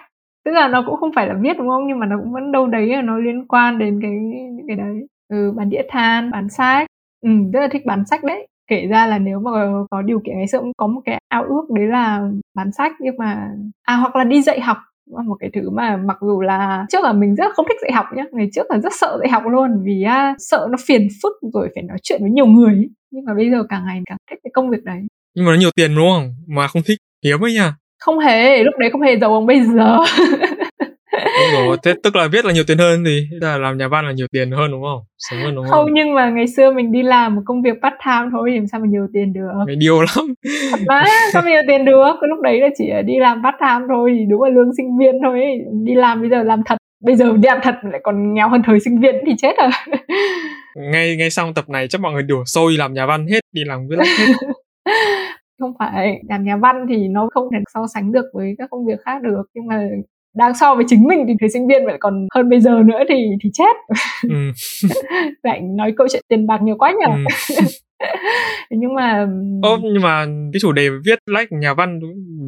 [0.45, 1.87] Tức là nó cũng không phải là viết đúng không?
[1.87, 4.19] Nhưng mà nó cũng vẫn đâu đấy là nó liên quan đến cái
[4.69, 5.07] cái đấy.
[5.29, 6.87] Ừ, bán đĩa than bán sách.
[7.21, 8.47] Ừ, rất là thích bán sách đấy.
[8.67, 9.51] Kể ra là nếu mà
[9.91, 12.93] có điều kiện ngày xưa cũng có một cái ao ước đấy là bán sách
[13.01, 13.49] nhưng mà
[13.83, 14.77] à hoặc là đi dạy học
[15.11, 18.07] một cái thứ mà mặc dù là trước là mình rất không thích dạy học
[18.17, 21.33] nhá ngày trước là rất sợ dạy học luôn vì uh, sợ nó phiền phức
[21.55, 22.89] rồi phải nói chuyện với nhiều người ấy.
[23.11, 25.01] nhưng mà bây giờ càng ngày càng thích cái công việc đấy.
[25.35, 26.35] Nhưng mà nó nhiều tiền đúng không?
[26.47, 27.75] Mà không thích hiếm ấy nha.
[28.01, 29.97] Không hề lúc đấy không hề giàu bằng bây giờ
[31.25, 34.07] đúng rồi thế tức là viết là nhiều tiền hơn thì là làm nhà văn
[34.07, 35.01] là nhiều tiền hơn đúng không?
[35.19, 35.95] Sống hơn đúng không không?
[35.95, 38.67] nhưng mà ngày xưa mình đi làm một công việc part time thôi thì làm
[38.67, 39.51] sao mà nhiều tiền được?
[39.67, 40.35] Mày điêu lắm.
[40.71, 42.13] Thật mà sao mà nhiều tiền được?
[42.21, 44.99] Cái lúc đấy là chỉ đi làm part time thôi thì đúng là lương sinh
[44.99, 45.41] viên thôi.
[45.85, 48.63] Đi làm bây giờ làm thật bây giờ đi làm thật lại còn nghèo hơn
[48.67, 49.71] thời sinh viên thì chết rồi.
[50.93, 53.65] Ngay ngay xong tập này chắc mọi người đổ xôi làm nhà văn hết đi
[53.65, 54.33] làm viết lách hết.
[55.59, 58.87] Không phải làm nhà văn thì nó không thể so sánh được với các công
[58.87, 59.89] việc khác được nhưng mà
[60.39, 62.99] đang so với chính mình thì thời sinh viên vậy còn hơn bây giờ nữa
[63.09, 63.77] thì thì chết
[64.23, 64.53] ừ.
[65.77, 67.65] nói câu chuyện tiền bạc nhiều quá nhỉ ừ.
[68.71, 69.27] nhưng mà
[69.63, 72.01] Ô, nhưng mà cái chủ đề viết like nhà văn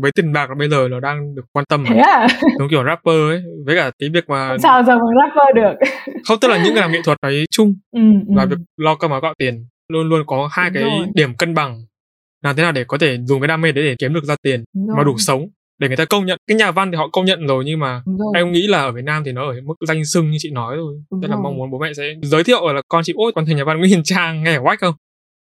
[0.02, 2.26] với tiền bạc bây giờ nó đang được quan tâm thế à
[2.58, 5.86] giống kiểu rapper ấy với cả cái việc mà sao giờ mà rapper được
[6.24, 8.00] không tức là những người làm nghệ thuật ấy chung ừ,
[8.36, 8.48] và ừ.
[8.48, 11.06] việc lo cơm áo gạo tiền luôn luôn có hai Đúng cái rồi.
[11.14, 11.84] điểm cân bằng
[12.42, 14.36] làm thế nào để có thể dùng cái đam mê đấy để kiếm được ra
[14.42, 14.64] tiền
[14.96, 15.46] mà đủ sống
[15.80, 16.38] để người ta công nhận.
[16.46, 18.02] Cái nhà văn thì họ công nhận rồi nhưng mà
[18.34, 20.76] em nghĩ là ở Việt Nam thì nó ở mức danh sưng như chị nói
[20.76, 23.32] rồi Đúng rất là mong muốn bố mẹ sẽ giới thiệu là con chị ôi
[23.34, 24.94] con thành nhà văn Nguyễn Hiền Trang nghe quách không?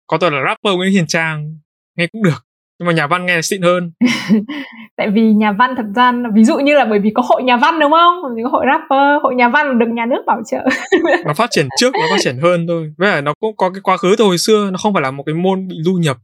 [0.07, 1.57] Có tôi là rapper Nguyễn Hiền Trang
[1.97, 2.45] nghe cũng được.
[2.79, 3.91] Nhưng mà nhà văn nghe xịn hơn.
[4.97, 7.57] Tại vì nhà văn thật ra ví dụ như là bởi vì có hội nhà
[7.57, 8.15] văn đúng không?
[8.43, 10.65] Có hội rapper hội nhà văn được nhà nước bảo trợ.
[11.25, 12.93] Nó phát triển trước nó phát triển hơn thôi.
[12.97, 15.11] Với lại nó cũng có cái quá khứ từ hồi xưa nó không phải là
[15.11, 16.17] một cái môn bị du nhập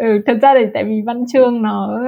[0.00, 1.98] ừ, thật ra thì tại vì văn chương nó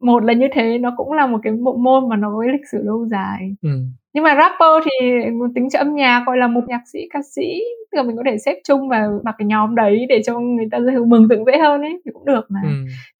[0.00, 2.68] một là như thế nó cũng là một cái bộ môn mà nó có lịch
[2.72, 3.40] sử lâu dài.
[3.62, 3.70] Ừ.
[4.14, 5.06] nhưng mà rapper thì
[5.54, 7.60] tính cho âm nhạc gọi là một nhạc sĩ ca sĩ
[7.92, 10.66] tức là mình có thể xếp chung vào mặc cái nhóm đấy để cho người
[10.70, 12.60] ta mừng tượng dễ hơn ấy thì cũng được mà.
[12.64, 12.70] Ừ.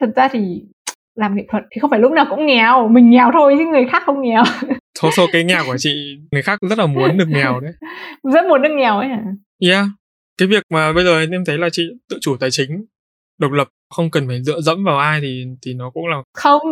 [0.01, 0.63] thật ra thì
[1.15, 3.87] làm nghệ thuật thì không phải lúc nào cũng nghèo mình nghèo thôi chứ người
[3.93, 4.43] khác không nghèo.
[5.01, 7.73] Thôi thôi cái nhà của chị người khác rất là muốn được nghèo đấy.
[8.35, 9.23] Rất muốn được nghèo ấy hả?
[9.69, 9.87] Yeah.
[10.39, 12.85] Cái việc mà bây giờ em thấy là chị tự chủ tài chính
[13.39, 16.63] độc lập, không cần phải dựa dẫm vào ai thì thì nó cũng là không,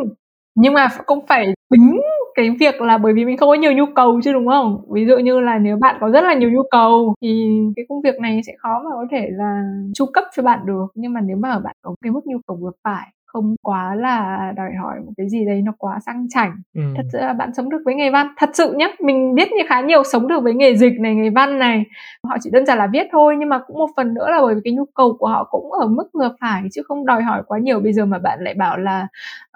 [0.55, 2.01] nhưng mà cũng phải tính
[2.35, 4.85] cái việc là bởi vì mình không có nhiều nhu cầu chứ, đúng không?
[4.93, 8.03] Ví dụ như là nếu bạn có rất là nhiều nhu cầu thì cái công
[8.03, 9.63] việc này sẽ khó mà có thể là
[9.95, 10.87] chu cấp cho bạn được.
[10.95, 14.53] Nhưng mà nếu mà bạn có cái mức nhu cầu vừa phải không quá là
[14.57, 16.53] đòi hỏi một cái gì đấy nó quá sang chảnh.
[16.75, 16.83] Ừ.
[16.97, 19.63] thật sự là bạn sống được với nghề văn thật sự nhé mình biết như
[19.69, 21.85] khá nhiều sống được với nghề dịch này nghề văn này.
[22.25, 24.55] Họ chỉ đơn giản là viết thôi nhưng mà cũng một phần nữa là bởi
[24.55, 27.43] vì cái nhu cầu của họ cũng ở mức vừa phải chứ không đòi hỏi
[27.47, 27.81] quá nhiều.
[27.81, 29.07] Bây giờ mà bạn lại bảo là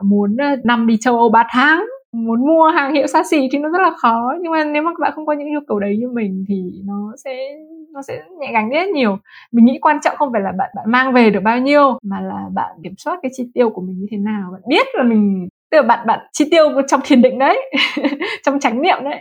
[0.02, 1.84] muốn ờ, năm đi châu âu 3 tháng
[2.24, 4.32] muốn mua hàng hiệu xa xỉ thì nó rất là khó.
[4.42, 7.12] Nhưng mà nếu mà bạn không có những nhu cầu đấy như mình thì nó
[7.24, 7.56] sẽ
[7.92, 9.18] nó sẽ nhẹ gánh rất nhiều.
[9.52, 12.20] Mình nghĩ quan trọng không phải là bạn bạn mang về được bao nhiêu mà
[12.20, 14.50] là bạn kiểm soát cái chi tiêu của mình như thế nào.
[14.52, 17.70] Bạn biết là mình tức là bạn bạn chi tiêu trong thiền định đấy
[18.44, 19.20] trong chánh niệm đấy.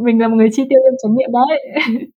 [0.00, 1.86] Mình là một người chi tiêu trong chánh niệm đấy.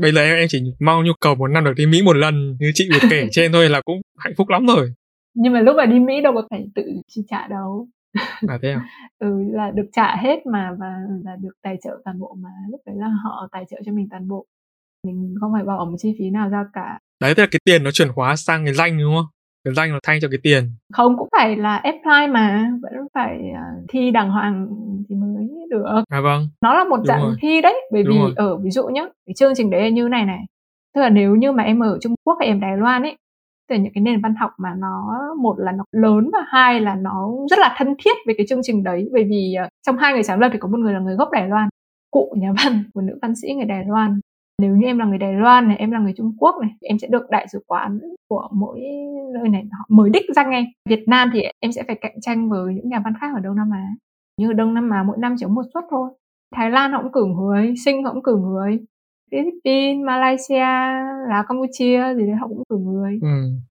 [0.00, 2.56] Bây giờ em, em chỉ mong nhu cầu một năm được đi mỹ một lần
[2.60, 4.92] như chị vừa kể trên thôi là cũng hạnh phúc lắm rồi.
[5.34, 7.88] Nhưng mà lúc mà đi mỹ đâu có phải tự chi trả đâu
[8.48, 8.80] à thế à?
[9.18, 10.94] ừ là được trả hết mà và
[11.24, 14.08] là được tài trợ toàn bộ mà lúc đấy là họ tài trợ cho mình
[14.10, 14.46] toàn bộ
[15.06, 17.84] mình không phải bỏ một chi phí nào ra cả đấy tức là cái tiền
[17.84, 19.26] nó chuyển hóa sang cái danh đúng không
[19.64, 23.38] cái danh nó thay cho cái tiền không cũng phải là apply mà vẫn phải
[23.52, 24.66] uh, thi đàng hoàng
[25.08, 27.34] thì mới được à vâng nó là một đúng dạng rồi.
[27.40, 28.32] thi đấy bởi đúng vì rồi.
[28.36, 30.40] ở ví dụ nhá cái chương trình đấy như này này
[30.94, 33.16] tức là nếu như mà em ở Trung Quốc hay em Đài Loan ấy
[33.68, 36.94] từ những cái nền văn học mà nó, một là nó lớn và hai là
[36.94, 39.08] nó rất là thân thiết với cái chương trình đấy.
[39.12, 41.28] Bởi vì ờ, trong hai người sáng lập thì có một người là người gốc
[41.32, 41.68] Đài Loan,
[42.10, 44.20] cụ nhà văn của nữ văn sĩ người Đài Loan.
[44.62, 46.98] Nếu như em là người Đài Loan này, em là người Trung Quốc này, em
[46.98, 48.80] sẽ được đại sứ quán của mỗi
[49.34, 52.50] nơi này họ mới đích danh em Việt Nam thì em sẽ phải cạnh tranh
[52.50, 53.88] với những nhà văn khác ở Đông Nam Á.
[54.40, 56.10] Như ở Đông Nam Á mỗi năm chỉ có một suất thôi.
[56.54, 58.80] Thái Lan họ cũng cử người Sinh họ cũng cử người.
[59.30, 60.66] Philippines, Malaysia,
[61.28, 63.18] là Campuchia gì đấy họ cũng cử người.
[63.22, 63.28] Ừ.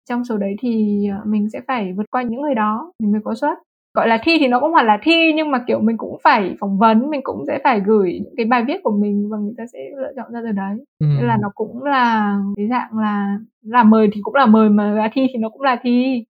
[0.10, 3.22] Trong số đấy thì ờ, mình sẽ phải vượt qua những người đó mình mới
[3.24, 3.58] có suất.
[3.94, 6.56] Gọi là thi thì nó cũng hoàn là thi nhưng mà kiểu mình cũng phải
[6.60, 9.54] phỏng vấn, mình cũng sẽ phải gửi những cái bài viết của mình và người
[9.58, 10.76] ta sẽ lựa chọn ra từ đấy.
[11.00, 11.08] Ừ.
[11.18, 14.92] Nên là nó cũng là cái dạng là là mời thì cũng là mời mà
[14.92, 16.26] là thi thì nó cũng là thi.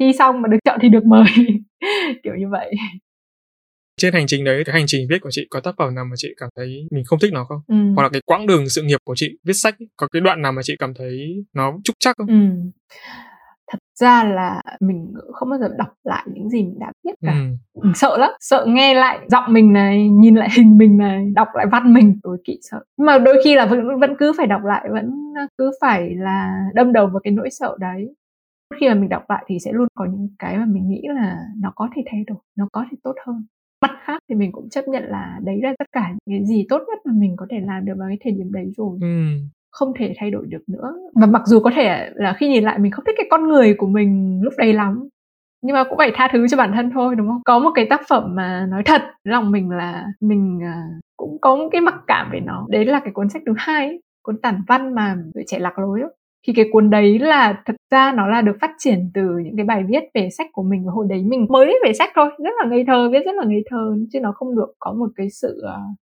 [0.00, 1.24] Thi xong mà được chọn thì được mời.
[2.22, 2.74] kiểu như vậy
[4.02, 6.14] trên hành trình đấy cái hành trình viết của chị có tác phẩm nào mà
[6.16, 7.60] chị cảm thấy mình không thích nó không?
[7.66, 7.76] Ừ.
[7.94, 10.52] hoặc là cái quãng đường sự nghiệp của chị viết sách có cái đoạn nào
[10.52, 12.26] mà chị cảm thấy nó trúc chắc không?
[12.26, 12.34] Ừ.
[13.70, 17.32] thật ra là mình không bao giờ đọc lại những gì mình đã viết cả.
[17.32, 17.80] Ừ.
[17.82, 18.30] mình sợ lắm.
[18.40, 22.20] Sợ nghe lại giọng mình này nhìn lại hình mình này đọc lại văn mình
[22.22, 22.80] tối kỵ sợ.
[22.96, 25.10] Nhưng mà đôi khi là vẫn vẫn cứ phải đọc lại vẫn
[25.58, 28.14] cứ phải là đâm đầu vào cái nỗi sợ đấy.
[28.80, 31.36] Khi mà mình đọc lại thì sẽ luôn có những cái mà mình nghĩ là
[31.60, 33.44] nó có thể thay đổi nó có thể tốt hơn
[33.82, 36.66] mặt khác thì mình cũng chấp nhận là đấy là tất cả những cái gì
[36.68, 38.98] tốt nhất mà mình có thể làm được vào cái thời điểm đấy rồi.
[39.00, 39.06] Ừ.
[39.70, 40.94] không thể thay đổi được nữa.
[41.14, 43.74] Và mặc dù có thể là khi nhìn lại mình không thích cái con người
[43.74, 45.08] của mình lúc đấy lắm
[45.62, 47.42] nhưng mà cũng phải tha thứ cho bản thân thôi đúng không?
[47.44, 50.82] Có một cái tác phẩm mà nói thật lòng mình là mình à,
[51.16, 52.66] cũng có một cái mặc cảm về nó.
[52.70, 55.78] Đấy là cái cuốn sách thứ hai ấy, cuốn tản văn mà tuổi trẻ lạc
[55.78, 56.10] lối ấy
[56.46, 59.66] thì cái cuốn đấy là thật ra nó là được phát triển từ những cái
[59.66, 62.30] bài viết về sách của mình và hồi đấy mình mới viết về sách thôi
[62.38, 65.08] rất là ngây thơ viết rất là ngây thơ chứ nó không được có một
[65.16, 65.96] cái sự uh,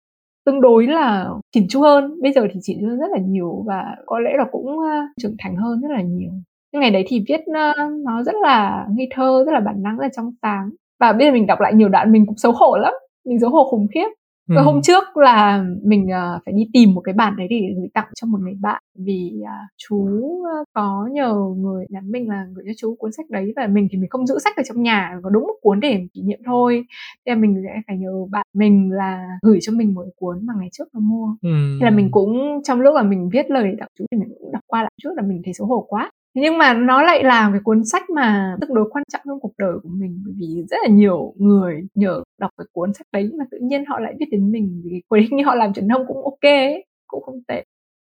[0.49, 2.21] tương đối là chỉn chu hơn.
[2.23, 4.85] Bây giờ thì chỉn chu hơn rất là nhiều và có lẽ là cũng uh,
[5.23, 6.31] trưởng thành hơn rất là nhiều.
[6.73, 9.97] Nhưng ngày đấy thì viết uh, nó rất là ngây thơ rất là bản năng
[9.97, 10.71] rất là trong sáng.
[11.01, 12.93] Và bây giờ mình đọc lại nhiều đoạn mình cũng xấu hổ lắm.
[13.27, 14.09] Mình xấu hổ khủng khiếp.
[14.49, 14.63] Ừ.
[14.63, 18.09] hôm trước là mình uh, phải đi tìm một cái bản đấy để gửi tặng
[18.15, 22.65] cho một người bạn vì uh, chú uh, có nhờ người nhắn mình là gửi
[22.67, 25.19] cho chú cuốn sách đấy và mình thì mình không giữ sách ở trong nhà
[25.23, 26.85] có đúng một cuốn để kỷ niệm thôi
[27.25, 30.69] là mình sẽ phải nhờ bạn mình là gửi cho mình một cuốn mà ngày
[30.73, 31.79] trước nó mua ừ.
[31.81, 34.53] thế là mình cũng trong lúc mà mình viết lời tặng chú thì mình cũng
[34.53, 36.11] đọc qua lại trước là mình thấy xấu hổ quá
[36.43, 39.53] nhưng mà nó lại là cái cuốn sách mà tương đối quan trọng trong cuộc
[39.59, 43.31] đời của mình bởi vì rất là nhiều người nhờ đọc cái cuốn sách đấy
[43.39, 46.07] mà tự nhiên họ lại biết đến mình vì cuối như họ làm truyền thông
[46.07, 47.65] cũng ok ấy, cũng không tệ.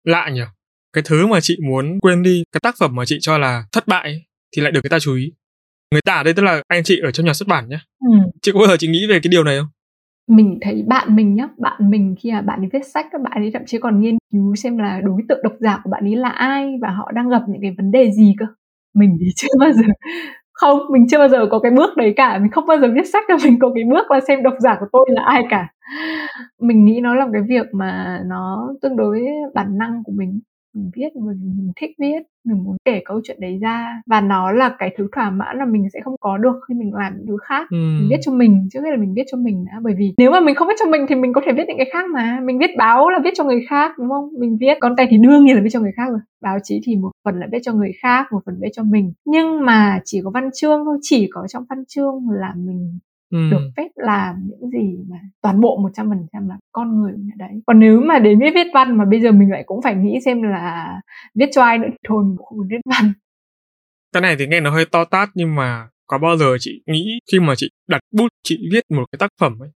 [0.05, 0.43] Lạ nhỉ?
[0.93, 3.87] Cái thứ mà chị muốn quên đi cái tác phẩm mà chị cho là thất
[3.87, 4.25] bại
[4.57, 5.33] thì lại được người ta chú ý.
[5.93, 8.17] Người ta ở đây tức là anh chị ở trong nhà xuất bản nhé ừ.
[8.43, 9.69] chị có bao giờ chị nghĩ về cái điều này không
[10.29, 13.33] mình thấy bạn mình nhá, bạn mình khi mà bạn ấy viết sách các bạn
[13.43, 16.17] ấy thậm chí còn nghiên cứu xem là đối tượng độc giả của bạn ấy
[16.17, 18.47] là ai và họ đang gặp những cái vấn đề gì cơ.
[18.95, 19.83] Mình thì chưa bao giờ,
[20.53, 22.39] không, mình chưa bao giờ có cái bước đấy cả.
[22.43, 24.77] Mình không bao giờ viết sách là mình có cái bước là xem độc giả
[24.81, 25.69] của tôi là ai cả.
[26.63, 30.41] Mình nghĩ nó là một cái việc mà nó tương đối bản năng của mình
[30.79, 34.03] mình viết bởi vì mình thích viết mình muốn kể câu chuyện đấy ra.
[34.07, 36.95] Và nó là cái thứ thỏa mãn là mình sẽ không có được khi mình
[36.95, 37.67] làm những thứ khác.
[37.71, 37.77] Ừ.
[37.77, 39.73] mình viết cho mình trước hết là mình viết cho mình đã.
[39.83, 41.77] Bởi vì nếu mà mình không viết cho mình thì mình có thể viết những
[41.77, 42.41] cái khác mà.
[42.45, 44.29] Mình viết báo là viết cho người khác đúng không?
[44.39, 46.21] Mình viết con tay thì đương nhiên là viết cho người khác rồi.
[46.43, 49.13] Báo chí thì một phần là viết cho người khác một phần viết cho mình.
[49.25, 52.99] Nhưng mà chỉ có văn chương thôi chỉ có trong văn chương là mình
[53.31, 53.51] ừ.
[53.51, 57.13] được phép làm những gì mà toàn bộ một trăm phần trăm là con người
[57.13, 57.63] ở đấy.
[57.67, 60.19] Còn nếu mà đến viết viết văn mà bây giờ mình lại cũng phải nghĩ
[60.25, 61.01] xem là
[61.35, 63.13] viết cho ai nữa thì thôi mình không viết văn.
[64.13, 67.19] Cái này thì nghe nó hơi to tát nhưng mà có bao giờ chị nghĩ
[67.33, 69.71] khi mà chị đặt bút chị viết một cái tác phẩm ấy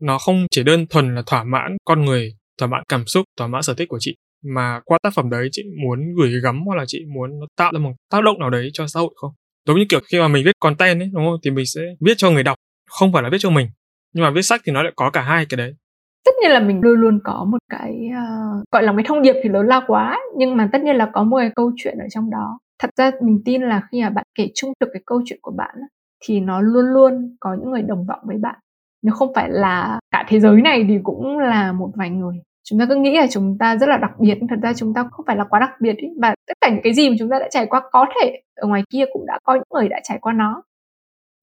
[0.00, 3.46] nó không chỉ đơn thuần là thỏa mãn con người thỏa mãn cảm xúc thỏa
[3.46, 6.76] mãn sở thích của chị mà qua tác phẩm đấy chị muốn gửi gắm hoặc
[6.76, 9.30] là chị muốn nó tạo ra một tác động nào đấy cho xã hội không?
[9.66, 11.36] Giống như kiểu khi mà mình viết content ấy đúng không?
[11.44, 12.56] Thì mình sẽ viết cho người đọc
[12.98, 13.68] không phải là viết cho mình
[14.14, 15.74] nhưng mà viết sách thì nó lại có cả hai cái đấy.
[16.24, 19.34] Tất nhiên là mình luôn luôn có một cái uh, gọi là cái thông điệp
[19.42, 22.06] thì lớn lao quá nhưng mà tất nhiên là có một cái câu chuyện ở
[22.10, 22.58] trong đó.
[22.78, 25.52] Thật ra mình tin là khi mà bạn kể chung được cái câu chuyện của
[25.56, 25.74] bạn
[26.24, 28.54] thì nó luôn luôn có những người đồng vọng với bạn.
[29.02, 32.36] Nếu không phải là cả thế giới này thì cũng là một vài người.
[32.64, 35.04] Chúng ta cứ nghĩ là chúng ta rất là đặc biệt thật ra chúng ta
[35.10, 36.08] không phải là quá đặc biệt ý.
[36.20, 38.68] và tất cả những cái gì mà chúng ta đã trải qua có thể ở
[38.68, 40.62] ngoài kia cũng đã có những người đã trải qua nó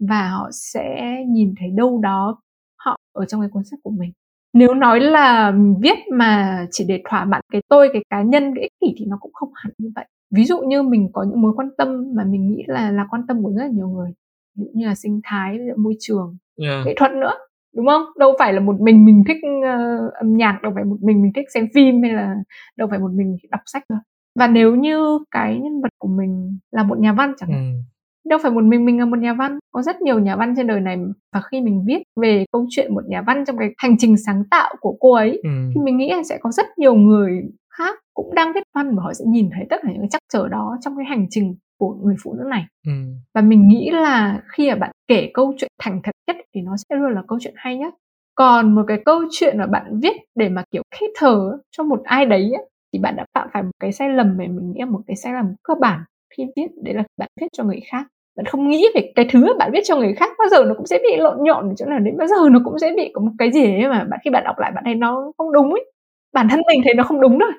[0.09, 2.41] và họ sẽ nhìn thấy đâu đó
[2.85, 4.11] họ ở trong cái cuốn sách của mình.
[4.53, 8.61] Nếu nói là viết mà chỉ để thỏa mãn cái tôi cái cá nhân cái
[8.61, 10.05] ích kỷ thì nó cũng không hẳn như vậy.
[10.35, 13.27] Ví dụ như mình có những mối quan tâm mà mình nghĩ là là quan
[13.27, 14.11] tâm của rất là nhiều người
[14.57, 16.85] ví dụ như là sinh thái môi trường yeah.
[16.85, 17.33] nghệ thuật nữa
[17.75, 18.03] đúng không?
[18.19, 21.31] Đâu phải là một mình mình thích uh, âm nhạc đâu phải một mình mình
[21.35, 22.35] thích xem phim hay là
[22.77, 23.99] đâu phải một mình đọc sách đâu.
[24.39, 27.90] Và nếu như cái nhân vật của mình là một nhà văn chẳng hạn ừ
[28.29, 30.67] đâu phải một mình mình là một nhà văn có rất nhiều nhà văn trên
[30.67, 30.97] đời này
[31.33, 34.43] và khi mình viết về câu chuyện một nhà văn trong cái hành trình sáng
[34.51, 35.49] tạo của cô ấy ừ.
[35.75, 37.41] thì mình nghĩ là sẽ có rất nhiều người
[37.77, 40.21] khác cũng đang viết văn và họ sẽ nhìn thấy tất cả những cái chắc
[40.33, 42.91] trở đó trong cái hành trình của người phụ nữ này ừ.
[43.35, 46.75] và mình nghĩ là khi mà bạn kể câu chuyện thành thật nhất thì nó
[46.77, 47.93] sẽ luôn là câu chuyện hay nhất
[48.35, 51.39] còn một cái câu chuyện mà bạn viết để mà kiểu cater
[51.71, 52.51] cho một ai đấy
[52.93, 55.15] thì bạn đã phạm phải một cái sai lầm mà mình nghĩ là một cái
[55.15, 56.03] sai lầm cơ bản
[56.37, 58.07] khi viết, đấy là bạn viết cho người khác.
[58.37, 60.85] Bạn không nghĩ về cái thứ bạn viết cho người khác, bao giờ nó cũng
[60.87, 63.21] sẽ bị lộn nhộn ở chỗ nào đấy, bao giờ nó cũng sẽ bị có
[63.21, 65.71] một cái gì đấy mà bạn, khi bạn đọc lại bạn thấy nó không đúng
[65.73, 65.85] ấy.
[66.33, 67.51] Bản thân mình thấy nó không đúng rồi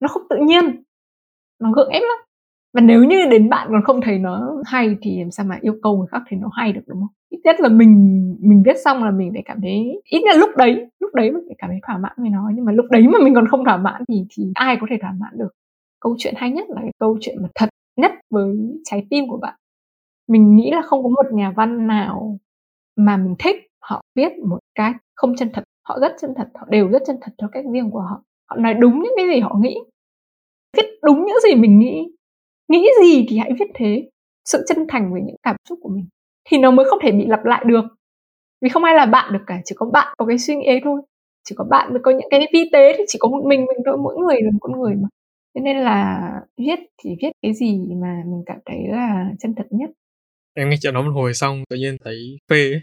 [0.00, 0.82] nó không tự nhiên.
[1.62, 2.18] Nó gượng ép lắm.
[2.74, 5.74] Và nếu như đến bạn còn không thấy nó hay thì làm sao mà yêu
[5.82, 7.08] cầu người khác thấy nó hay được, đúng không?
[7.30, 7.92] Ít nhất là mình
[8.40, 11.44] mình viết xong là mình phải cảm thấy, ít nhất lúc đấy lúc đấy mình
[11.48, 12.50] phải cảm thấy thỏa mãn với nó.
[12.54, 14.96] Nhưng mà lúc đấy mà mình còn không thỏa mãn thì thì ai có thể
[15.02, 15.48] thỏa mãn được?
[16.00, 19.36] Câu chuyện hay nhất là cái câu chuyện mà thật nhất với trái tim của
[19.36, 19.54] bạn.
[20.28, 22.38] Mình nghĩ là không có một nhà văn nào
[22.96, 26.66] mà mình thích, họ viết một cách không chân thật, họ rất chân thật, họ
[26.70, 28.22] đều rất chân thật theo cách riêng của họ.
[28.50, 29.76] Họ nói đúng những cái gì họ nghĩ,
[30.76, 32.04] viết đúng những gì mình nghĩ
[32.68, 34.10] nghĩ gì thì hãy viết thế.
[34.44, 36.08] Sự chân thành với những cảm xúc của mình
[36.50, 37.84] thì nó mới không thể bị lặp lại được.
[38.60, 40.80] Vì không ai là bạn được cả, chỉ có bạn có cái suy nghĩ ấy
[40.84, 41.02] thôi.
[41.44, 43.78] Chỉ có bạn mới có những cái vi tế thì chỉ có một mình mình
[43.86, 45.08] thôi, mỗi người là một con người mà
[45.56, 49.66] thế nên là viết thì viết cái gì mà mình cảm thấy là chân thật
[49.70, 49.90] nhất?
[50.58, 52.80] Em nghe chuyện đó một hồi xong tự nhiên thấy phê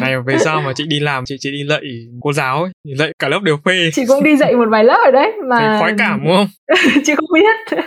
[0.00, 1.82] này về sau mà chị đi làm chị chị đi dạy
[2.20, 3.90] cô giáo ấy dạy cả lớp đều phê.
[3.92, 6.46] Chị cũng đi dạy một vài lớp rồi đấy mà thấy khoái cảm đúng không?
[7.04, 7.78] Chị không biết.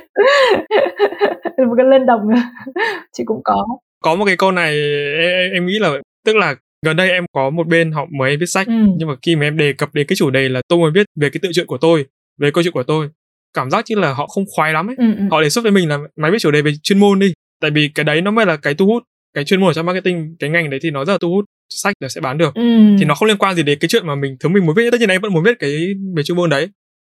[1.68, 2.22] Một cái lên đồng.
[3.14, 3.66] Chị cũng có.
[4.04, 4.74] Có một cái câu này
[5.20, 5.90] em, em nghĩ là
[6.26, 6.56] tức là
[6.86, 8.74] gần đây em có một bên họ mời em viết sách ừ.
[8.98, 11.06] nhưng mà khi mà em đề cập đến cái chủ đề là tôi muốn viết
[11.20, 12.06] về cái tự chuyện của tôi
[12.40, 13.10] về câu chuyện của tôi
[13.54, 14.95] cảm giác như là họ không khoái lắm ấy.
[15.00, 15.24] Ừ, ừ.
[15.32, 17.34] họ đề xuất với mình là mày viết chủ đề về chuyên môn đi.
[17.62, 20.36] Tại vì cái đấy nó mới là cái thu hút cái chuyên môn trong marketing
[20.39, 22.56] cái ngành đấy thì nó rất là thu hút sách là sẽ bán được.
[22.56, 22.62] Ừ.
[23.00, 24.91] thì nó không liên quan gì đến cái chuyện mà mình thứ mình muốn viết
[24.91, 25.72] tất nhiên em vẫn muốn viết cái
[26.16, 26.68] về chuyên môn đấy.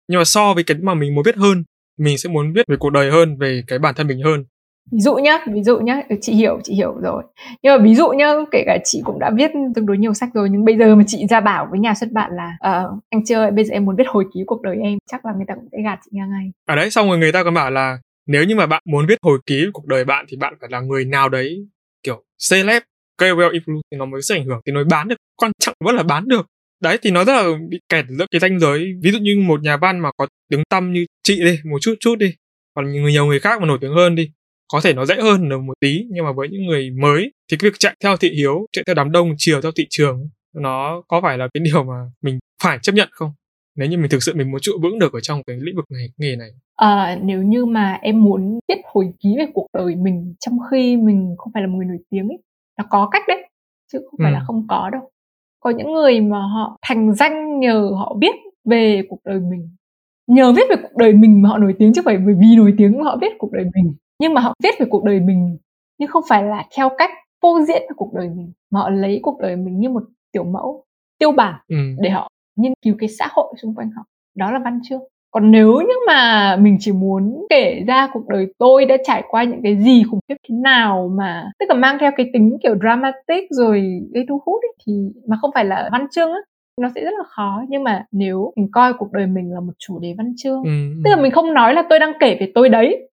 [0.08, 1.64] Nhưng mà so với cái mà mình muốn viết hơn
[1.98, 4.44] mình sẽ muốn viết về cuộc đời hơn về cái bản thân mình hơn
[4.92, 6.02] ví dụ nhá ví dụ nhá.
[6.08, 7.22] Ừ, chị hiểu chị hiểu rồi.
[7.62, 10.28] Nhưng mà ví dụ nhá kể cả chị cũng đã viết tương đối nhiều sách
[10.34, 13.24] rồi nhưng bây giờ mà chị ra bảo với nhà xuất bản là uh, anh
[13.24, 15.54] chơi bây giờ em muốn viết hồi ký cuộc đời em chắc là người ta
[15.54, 16.50] cũng sẽ gạt chị ngang ngay.
[16.66, 19.18] À đấy xong rồi người ta còn bảo là nếu như mà bạn muốn viết
[19.22, 21.66] hồi ký cuộc đời bạn thì bạn phải là người nào đấy
[22.02, 22.82] kiểu celeb
[23.18, 25.16] KOL influencer thì nó mới sẽ ảnh hưởng thì nó mới bán được.
[25.36, 26.46] Quan trọng vẫn là bán được.
[26.82, 28.92] Đấy thì nó rất là bị kẹt giữa cái ranh giới.
[29.02, 31.94] Ví dụ như một nhà văn mà có tiếng tăm như chị đi một chút
[32.00, 32.34] chút đi
[32.74, 34.30] còn nhiều người khác mà nổi tiếng hơn đi
[34.72, 37.56] có thể nó dễ hơn được một tí nhưng mà với những người mới thì
[37.56, 41.02] cái việc chạy theo thị hiếu chạy theo đám đông chiều theo thị trường nó
[41.08, 43.30] có phải là cái điều mà mình phải chấp nhận không?
[43.76, 45.84] Nếu như mình thực sự mình muốn trụ vững được ở trong cái lĩnh vực
[45.90, 46.48] này nghề này.
[46.76, 50.96] À, nếu như mà em muốn viết hồi ký về cuộc đời mình trong khi
[50.96, 52.38] mình không phải là một người nổi tiếng ấy
[52.78, 53.48] là có cách đấy
[53.92, 54.34] chứ không phải ừ.
[54.34, 55.10] là không có đâu.
[55.60, 59.68] Có những người mà họ thành danh nhờ họ viết về cuộc đời mình
[60.26, 62.74] nhờ viết về cuộc đời mình mà họ nổi tiếng chứ phải bởi vì nổi
[62.78, 65.58] tiếng mà họ viết cuộc đời mình nhưng mà họ viết về cuộc đời mình
[65.98, 67.10] nhưng không phải là theo cách
[67.42, 70.02] phô diễn về cuộc đời mình mà họ lấy cuộc đời mình như một
[70.32, 70.84] tiểu mẫu
[71.18, 71.76] tiêu bản ừ.
[71.98, 74.02] để họ nghiên cứu cái xã hội xung quanh họ.
[74.36, 75.00] Đó là văn chương.
[75.30, 79.44] Còn nếu như mà mình chỉ muốn kể ra cuộc đời tôi đã trải qua
[79.44, 82.74] những cái gì khủng khiếp thế nào mà tức là mang theo cái tính kiểu
[82.80, 84.92] dramatic rồi gây thu hút ấy, thì
[85.28, 86.38] mà không phải là văn chương á
[86.80, 87.62] nó sẽ rất là khó.
[87.68, 90.70] Nhưng mà nếu mình coi cuộc đời mình là một chủ đề văn chương ừ,
[91.04, 93.08] tức là mình không nói là tôi đang kể về tôi đấy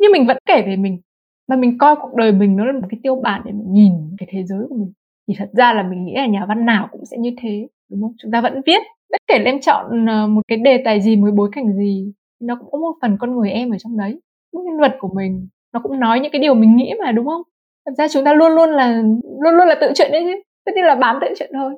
[0.00, 1.00] nhưng mình vẫn kể về mình.
[1.48, 3.92] Và mình coi cuộc đời mình nó là một cái tiêu bản để mình nhìn
[4.18, 4.92] cái thế giới của mình.
[5.28, 8.02] Thì thật ra là mình nghĩ là nhà văn nào cũng sẽ như thế đúng
[8.02, 8.12] không?
[8.22, 11.30] Chúng ta vẫn viết bất kể em chọn ờ, một cái đề tài gì một
[11.36, 12.12] bối cảnh gì.
[12.40, 14.20] Nó cũng có một phần con người em ở trong đấy.
[14.52, 17.42] Nhân vật của mình nó cũng nói những cái điều mình nghĩ mà đúng không?
[17.86, 19.02] Thật ra chúng ta luôn luôn là
[19.42, 20.42] luôn luôn là tự chuyện đấy chứ.
[20.64, 21.74] Tất nhiên là bán tự chuyện thôi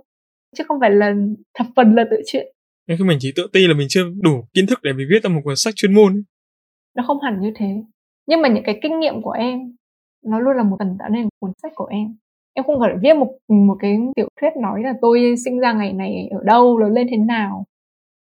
[0.57, 1.15] chứ không phải là
[1.55, 2.47] thập phần là tự chuyện
[2.87, 5.23] nên khi mình chỉ tự ti là mình chưa đủ kiến thức để mình viết
[5.23, 6.23] ra một cuốn sách chuyên môn
[6.97, 7.67] nó không hẳn như thế
[8.29, 9.77] nhưng mà những cái kinh nghiệm của em,
[10.25, 12.17] nó luôn là một phần tạo nên cuốn sách của em.
[12.55, 15.93] Em không phải viết một một cái tiểu thuyết nói là tôi sinh ra ngày
[15.93, 17.65] này ở đâu lớn lên thế nào.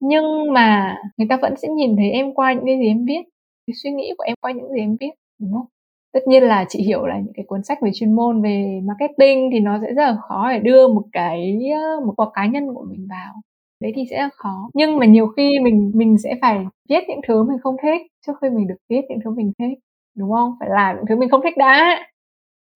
[0.01, 3.22] Nhưng mà người ta vẫn sẽ nhìn thấy em qua những cái gì em viết,
[3.68, 5.66] cái suy nghĩ của em qua những gì em viết, đúng không?
[6.14, 9.49] Tất nhiên là chị hiểu là những cái cuốn sách về chuyên môn, về marketing
[9.53, 11.60] thì nó sẽ rất là khó để đưa một cái
[12.06, 13.34] một cuộc cá nhân của mình vào.
[13.82, 14.70] Đấy thì sẽ là khó.
[14.74, 18.34] Nhưng mà nhiều khi mình mình sẽ phải viết những thứ mình không thích trước
[18.41, 19.80] khi mình được viết những thứ mình thích
[20.16, 20.55] đúng không?
[20.59, 21.99] Phải làm những thứ mình không thích đã.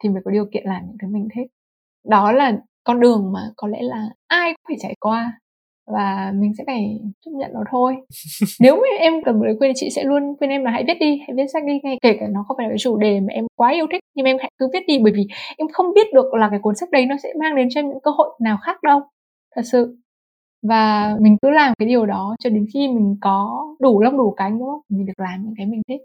[0.03, 1.47] Thì mới có điều kiện làm những thứ mình thích.
[2.07, 5.39] Đó là con đường mà có lẽ là ai cũng phải trải qua
[5.89, 7.95] và mình sẽ phải chấp nhận nó thôi.
[8.59, 10.83] Nếu mà em cần một lời khuyên thì chị sẽ luôn khuyên em là hãy
[10.87, 12.97] viết đi hãy viết sách đi ngay kể cả nó không phải là cái chủ
[12.97, 15.27] đề mà em quá yêu thích nhưng em hãy cứ viết đi bởi vì
[15.57, 17.89] em không biết được là cái cuốn sách đấy nó sẽ mang đến cho em
[17.89, 19.01] những cơ hội nào khác đâu
[19.55, 19.97] thật sự.
[20.63, 24.33] Và mình cứ làm cái điều đó cho đến khi mình có đủ lông đủ
[24.37, 24.81] cánh đúng không?
[24.89, 26.01] Mình được làm những cái mình thích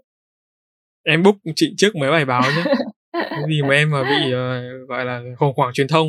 [1.05, 2.63] em book chị trước mấy bài báo nhé
[3.13, 6.07] cái gì mà em mà bị uh, gọi là khủng hoảng truyền thông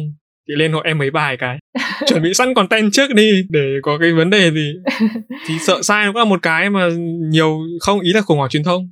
[0.48, 1.58] thì lên hộ em mấy bài cái.
[2.06, 4.72] Chuẩn bị sẵn content trước đi để có cái vấn đề gì.
[5.46, 6.88] Thì sợ sai cũng là một cái mà
[7.30, 8.90] nhiều không ý là khủng hoảng truyền thông.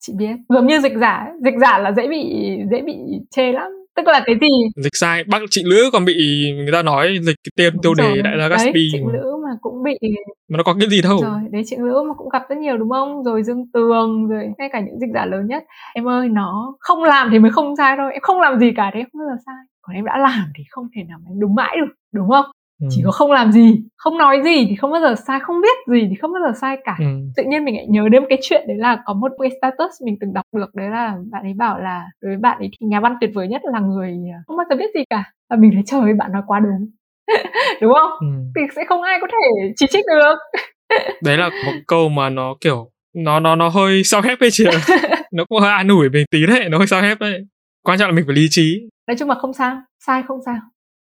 [0.00, 2.24] Chị biết giống như dịch giả dịch giả là dễ bị
[2.70, 2.94] dễ bị
[3.30, 3.70] chê lắm.
[3.96, 4.82] Tức là cái gì?
[4.82, 6.14] Dịch sai bác chị lữ còn bị
[6.56, 9.30] người ta nói dịch cái tên tiêu đề đại gia Gatsby chị lữ
[9.60, 9.98] cũng bị
[10.48, 11.18] mà nó có cái gì đâu.
[11.22, 13.24] Rồi đấy chị lữ mà cũng gặp rất nhiều đúng không?
[13.24, 15.64] Rồi dương tường rồi ngay cả những dịch giả lớn nhất.
[15.94, 18.12] Em ơi nó không làm thì mới không sai thôi.
[18.12, 19.54] Em không làm gì cả đấy không bao giờ sai.
[19.82, 22.44] Còn em đã làm thì không thể nào mà em đúng mãi được đúng không?
[22.80, 22.86] Ừ.
[22.90, 25.92] chỉ có không làm gì không nói gì thì không bao giờ sai không biết
[25.92, 26.96] gì thì không bao giờ sai cả.
[26.98, 27.04] Ừ.
[27.36, 30.16] tự nhiên mình lại nhớ đến cái chuyện đấy là có một cái status mình
[30.20, 33.00] từng đọc được đấy là bạn ấy bảo là đối với bạn ấy thì nhà
[33.00, 35.32] văn tuyệt vời nhất là người à, không bao giờ biết gì cả.
[35.50, 36.86] Và mình thấy trời bạn nói quá đúng
[37.80, 38.10] đúng không?
[38.20, 38.26] Ừ.
[38.54, 40.34] thì sẽ không ai có thể chỉ trích được.
[41.24, 44.64] Đấy là một câu mà nó kiểu nó nó nó hơi sao hép ấy chị
[45.32, 47.40] nó cũng hơi an ủi mình tí đấy nó hơi sao hép đấy.
[47.82, 48.88] Quan trọng là mình phải lý trí.
[49.08, 50.56] Nói chung là không sao sai không sao.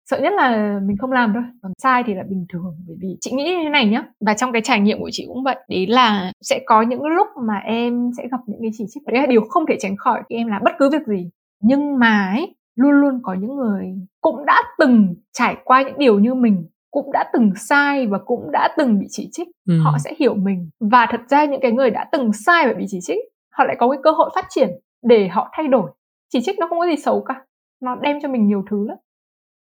[0.10, 3.08] Sợ nhất là mình không làm thôi còn sai thì là bình thường bởi vì
[3.22, 4.04] chị nghĩ như thế này nhá.
[4.26, 7.28] Và trong cái trải nghiệm của chị cũng vậy đấy là sẽ có những lúc
[7.48, 9.04] mà em sẽ gặp những cái chỉ trích.
[9.08, 11.30] Đấy là điều không thể tránh khỏi khi em làm bất cứ việc gì.
[11.64, 16.20] Nhưng mà ấy luôn luôn có những người cũng đã từng trải qua những điều
[16.20, 19.80] như mình cũng đã từng sai và cũng đã từng bị chỉ trích ừ.
[19.84, 20.70] họ sẽ hiểu mình.
[20.80, 23.20] Và thật ra những cái người đã từng sai và bị chỉ trích
[23.54, 24.70] họ lại có cái cơ hội phát triển
[25.04, 25.92] để họ thay đổi.
[26.30, 27.36] Chỉ trích nó không có gì xấu cả
[27.82, 28.98] nó đem cho mình nhiều thứ lắm.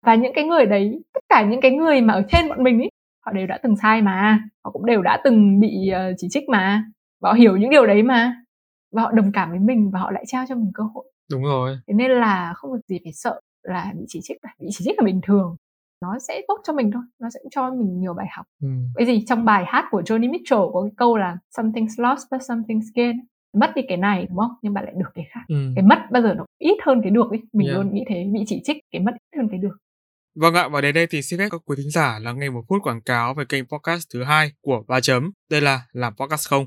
[0.06, 2.80] Và những cái người đấy tất cả những cái người mà ở trên bọn mình
[2.80, 2.90] ấy
[3.26, 6.48] họ đều đã từng sai mà họ cũng đều đã từng bị uh, chỉ trích
[6.48, 6.84] mà.
[7.22, 8.34] Và họ hiểu những điều đấy mà.
[8.92, 11.42] Và họ đồng cảm với mình và họ lại trao cho mình cơ hội đúng
[11.42, 14.84] rồi thế nên là không việc gì phải sợ là bị chỉ trích bị chỉ
[14.84, 15.56] trích là bình thường
[16.02, 18.68] nó sẽ tốt cho mình thôi nó sẽ cho mình nhiều bài học ừ.
[18.94, 22.40] cái gì trong bài hát của Johnny Mitchell có cái câu là something's lost but
[22.40, 23.20] something's gained
[23.56, 25.72] mất đi cái này đúng không nhưng bạn lại được cái khác ừ.
[25.76, 27.76] cái mất bao giờ nó ít hơn cái được ấy mình yeah.
[27.76, 29.76] luôn nghĩ thế bị chỉ trích cái mất ít hơn cái được
[30.40, 32.62] Vâng ạ, và đến đây thì xin phép các quý thính giả lắng nghe một
[32.68, 35.30] phút quảng cáo về kênh podcast thứ hai của Ba Chấm.
[35.50, 36.66] Đây là Làm Podcast Không.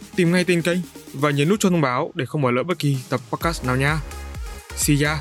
[0.15, 0.79] tìm ngay tên kênh
[1.13, 3.77] và nhấn nút cho thông báo để không bỏ lỡ bất kỳ tập podcast nào
[3.77, 3.97] nha.
[4.75, 5.17] See ya!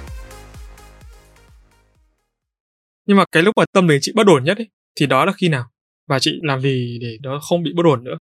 [3.06, 4.68] Nhưng mà cái lúc mà tâm lý chị bất ổn nhất ấy,
[5.00, 5.64] thì đó là khi nào?
[6.08, 8.16] Và chị làm gì để nó không bị bất ổn nữa?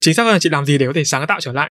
[0.00, 1.70] Chính xác là chị làm gì để có thể sáng tạo trở lại?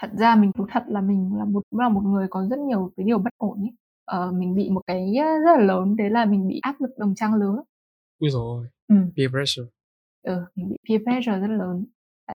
[0.00, 2.92] Thật ra mình thú thật là mình là một là một người có rất nhiều
[2.96, 3.72] cái điều bất ổn ấy
[4.04, 5.12] ờ, mình bị một cái
[5.44, 7.62] rất là lớn đấy là mình bị áp lực đồng trang lứa
[8.18, 8.96] Ui rồi ừ.
[9.16, 9.68] peer pressure
[10.22, 11.84] ừ mình bị peer pressure rất lớn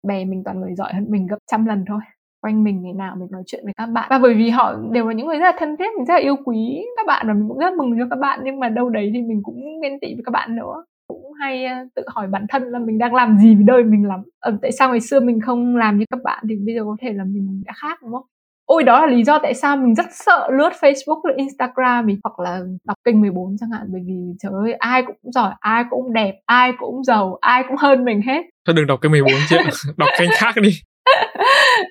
[0.09, 2.01] bè mình toàn người giỏi hơn mình gấp trăm lần thôi.
[2.41, 4.07] Quanh mình ngày nào mình nói chuyện với các bạn.
[4.11, 6.21] Và bởi vì họ đều là những người rất là thân thiết mình rất là
[6.21, 8.89] yêu quý các bạn và mình cũng rất mừng cho các bạn nhưng mà đâu
[8.89, 10.85] đấy thì mình cũng ghen tị với các bạn nữa.
[11.09, 14.09] Cũng hay ờ, tự hỏi bản thân là mình đang làm gì với đời mình
[14.09, 14.21] lắm.
[14.41, 16.97] Ờ, tại sao ngày xưa mình không làm như các bạn thì bây giờ có
[17.01, 18.27] thể là mình đã khác đúng không?
[18.67, 22.19] Ôi đó là lý do tại sao mình rất sợ lướt Facebook lướt Instagram mình
[22.25, 25.85] hoặc là đọc kênh 14 chẳng hạn bởi vì trời ơi ai cũng giỏi ai
[25.91, 29.33] cũng đẹp ai cũng giàu ai cũng hơn mình hết thôi đừng đọc cái 14
[29.49, 29.59] triệu
[29.97, 30.71] đọc kênh khác đi.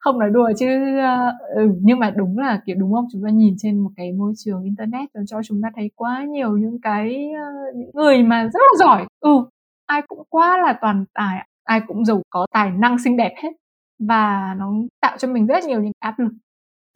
[0.00, 0.66] Không nói đùa chứ
[0.98, 3.06] ờ, ừ, nhưng mà đúng là kiểu đúng không?
[3.12, 6.24] Chúng ta nhìn trên một cái môi trường internet nó cho chúng ta thấy quá
[6.24, 9.06] nhiều những cái ờ, những người mà rất là giỏi.
[9.20, 9.44] Ừ
[9.90, 13.50] ai cũng quá là toàn tài ai cũng giàu có tài năng xinh đẹp hết.
[13.98, 16.32] Và nó tạo cho mình rất nhiều những áp lực.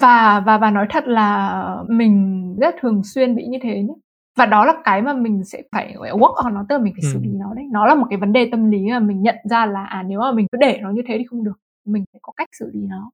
[0.03, 3.95] Và và và nói thật là mình rất thường xuyên bị như thế nhé
[4.37, 7.13] và đó là cái mà mình sẽ phải work on nó tức là mình phải
[7.13, 7.65] xử lý nó đấy.
[7.73, 10.21] Nó là một cái vấn đề tâm lý mà mình nhận ra là à nếu
[10.21, 11.61] mà mình cứ để nó như thế thì không được.
[11.85, 13.11] Mình phải có cách xử lý nó.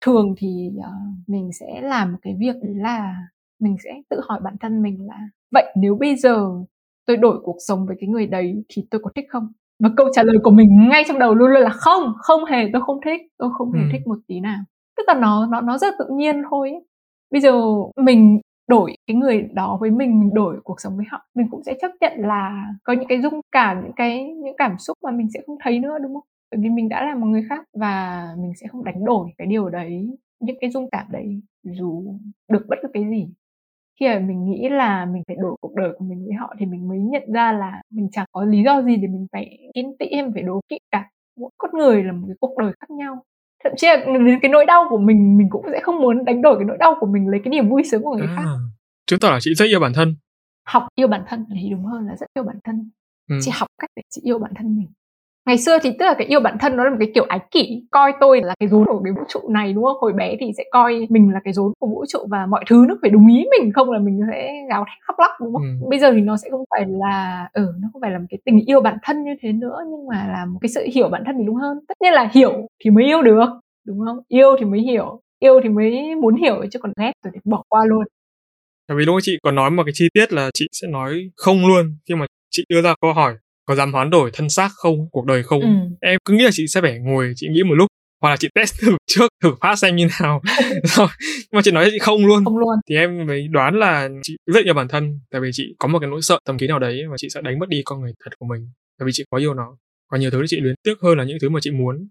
[0.00, 0.84] Thường thì uh,
[1.28, 3.16] mình sẽ làm một cái việc đấy là
[3.60, 6.48] mình sẽ tự hỏi bản thân mình là vậy nếu bây giờ
[7.06, 9.52] tôi đổi cuộc sống với cái người đấy thì tôi có thích không?
[9.82, 12.70] Và câu trả lời của mình ngay trong đầu luôn luôn là không không hề
[12.72, 13.88] tôi không thích tôi không hề ừ.
[13.92, 14.60] thích một tí nào.
[14.96, 16.84] Tức là nó nó nó rất tự nhiên thôi ấy.
[17.30, 17.52] bây giờ
[17.96, 21.26] mình đổi cái người đó với mình mình đổi cuộc sống với họ.
[21.34, 24.78] Mình cũng sẽ chấp nhận là có những cái dung cảm, những cái, những cảm
[24.78, 26.22] xúc mà mình sẽ không thấy nữa, đúng không?
[26.50, 29.46] Bởi vì mình đã là một người khác và mình sẽ không đánh đổi cái
[29.46, 32.14] điều đấy, những cái dung cảm đấy dù
[32.52, 33.28] được bất cứ cái gì.
[34.00, 36.66] Khi mà mình nghĩ là mình phải đổi cuộc đời của mình với họ thì
[36.66, 39.96] mình mới nhận ra là mình chẳng có lý do gì để mình phải kiên
[39.98, 41.10] tị em phải đố kỵ cả.
[41.40, 43.22] Mỗi con người là một cái cuộc đời khác nhau
[43.64, 43.96] thậm chí là
[44.42, 46.96] cái nỗi đau của mình mình cũng sẽ không muốn đánh đổi cái nỗi đau
[47.00, 48.44] của mình lấy cái niềm vui sướng của người à, khác.
[49.06, 50.16] chứng tỏ là chị rất yêu bản thân.
[50.66, 52.90] Học yêu bản thân thì đúng hơn là rất yêu bản thân.
[53.28, 53.38] Ừ.
[53.42, 54.88] chị học cách để chị yêu bản thân mình
[55.48, 57.40] ngày xưa thì tức là cái yêu bản thân nó là một cái kiểu ái
[57.50, 59.96] kỷ coi tôi là cái rốn của cái vũ trụ này đúng không?
[60.00, 62.84] Hồi bé thì sẽ coi mình là cái rốn của vũ trụ và mọi thứ
[62.88, 65.62] nó phải đúng ý mình không là mình sẽ gào thét khóc lóc đúng không?
[65.62, 65.86] Ừ.
[65.90, 68.38] bây giờ thì nó sẽ không phải là ừ nó không phải là một cái
[68.44, 71.22] tình yêu bản thân như thế nữa nhưng mà là một cái sự hiểu bản
[71.26, 71.78] thân mình đúng hơn.
[71.88, 72.52] Tất nhiên là hiểu
[72.84, 73.48] thì mới yêu được
[73.86, 74.18] đúng không?
[74.28, 77.62] Yêu thì mới hiểu yêu thì mới muốn hiểu chứ còn ghét rồi thì bỏ
[77.68, 78.04] qua luôn.
[78.88, 79.32] Tại vì lúc chị?
[79.42, 82.64] Còn nói một cái chi tiết là chị sẽ nói không luôn khi mà chị
[82.68, 83.34] đưa ra câu hỏi
[83.68, 85.60] có dám hoán đổi thân xác không cuộc đời không?
[85.60, 85.68] Ừ.
[86.00, 87.88] em cứ nghĩ là chị sẽ phải ngồi chị nghĩ một lúc
[88.22, 90.40] hoặc là chị test thử trước thử phát xem như nào.
[90.82, 91.08] Rồi
[91.52, 92.44] mà chị nói chị không luôn.
[92.44, 92.76] Không luôn.
[92.88, 95.98] Thì em mới đoán là chị rất yêu bản thân tại vì chị có một
[95.98, 98.12] cái nỗi sợ tầm ký nào đấy và chị sẽ đánh mất đi con người
[98.24, 99.76] thật của mình tại vì chị có yêu nó.
[100.10, 102.08] Có nhiều thứ chị luyến tiếc hơn là những thứ mà chị muốn.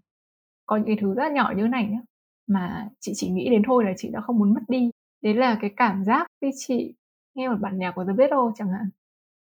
[0.66, 2.00] Có những cái thứ rất nhỏ như này nhá
[2.48, 4.90] mà chị chỉ nghĩ đến thôi là chị đã không muốn mất đi.
[5.22, 6.94] Đấy là cái cảm giác khi chị
[7.34, 8.88] nghe một bản nhạc của The Beatles chẳng hạn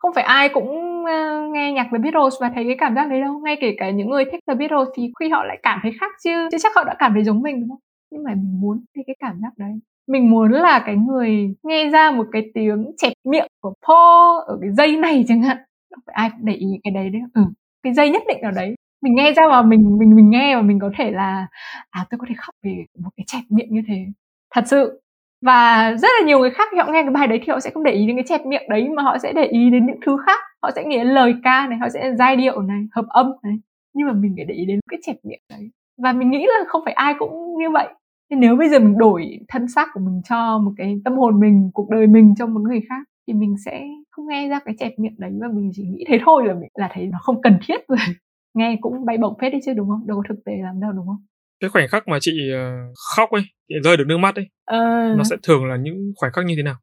[0.05, 0.69] không phải ai cũng
[1.03, 3.41] uh, nghe nhạc The Beatles và thấy cái cảm giác đấy đâu.
[3.45, 6.13] Ngay kể cả những người thích The Beatles thì khi họ lại cảm thấy khác
[6.25, 6.49] chứ.
[6.53, 7.81] Chứ chắc họ đã cảm thấy giống mình đúng không?
[8.11, 9.73] Nhưng mà mình muốn thấy cái cảm giác đấy.
[10.09, 14.59] Mình muốn là cái người nghe ra một cái tiếng chẹp miệng của Paul ở
[14.61, 15.57] cái dây này chẳng hạn.
[15.95, 17.23] Không phải ai cũng để ý cái đấy đấy.
[17.35, 17.43] Ừ
[17.85, 18.75] cái dây nhất định nào đấy.
[19.03, 21.47] Mình nghe ra và mình mình mình nghe và mình có thể là
[21.91, 24.07] à tôi có thể khóc vì một cái chẹp miệng như thế.
[24.55, 25.01] Thật sự
[25.45, 27.71] và rất là nhiều người khác khi họ nghe cái bài đấy thì họ sẽ
[27.71, 30.01] không để ý đến cái chẹt miệng đấy, mà họ sẽ để ý đến những
[30.07, 30.41] thứ khác.
[30.63, 33.55] Họ sẽ nghĩ đến lời ca này, họ sẽ giai điệu này, hợp âm này.
[33.95, 35.71] Nhưng mà mình phải để ý đến cái chẹt miệng đấy.
[36.03, 37.89] Và mình nghĩ là không phải ai cũng như vậy.
[38.31, 41.41] Nên nếu bây giờ mình đổi thân xác của mình cho một cái tâm hồn
[41.41, 44.75] mình, cuộc đời mình cho một người khác, thì mình sẽ không nghe ra cái
[44.79, 47.43] chẹt miệng đấy, và mình chỉ nghĩ thế thôi là mình, là thấy nó không
[47.43, 47.99] cần thiết rồi.
[48.55, 50.07] Nghe cũng bay bổng phết đấy chứ, đúng không?
[50.07, 51.17] Đâu có thực tế làm đâu, đúng không?
[51.61, 55.17] Cái khoảnh khắc mà chị uh, khóc ấy chị rơi được nước mắt ấy uh...
[55.17, 56.75] nó sẽ thường là những khoảnh khắc như thế nào?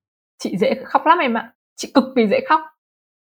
[0.43, 1.53] Chị dễ khóc lắm em ạ.
[1.75, 2.61] Chị cực kỳ dễ khóc.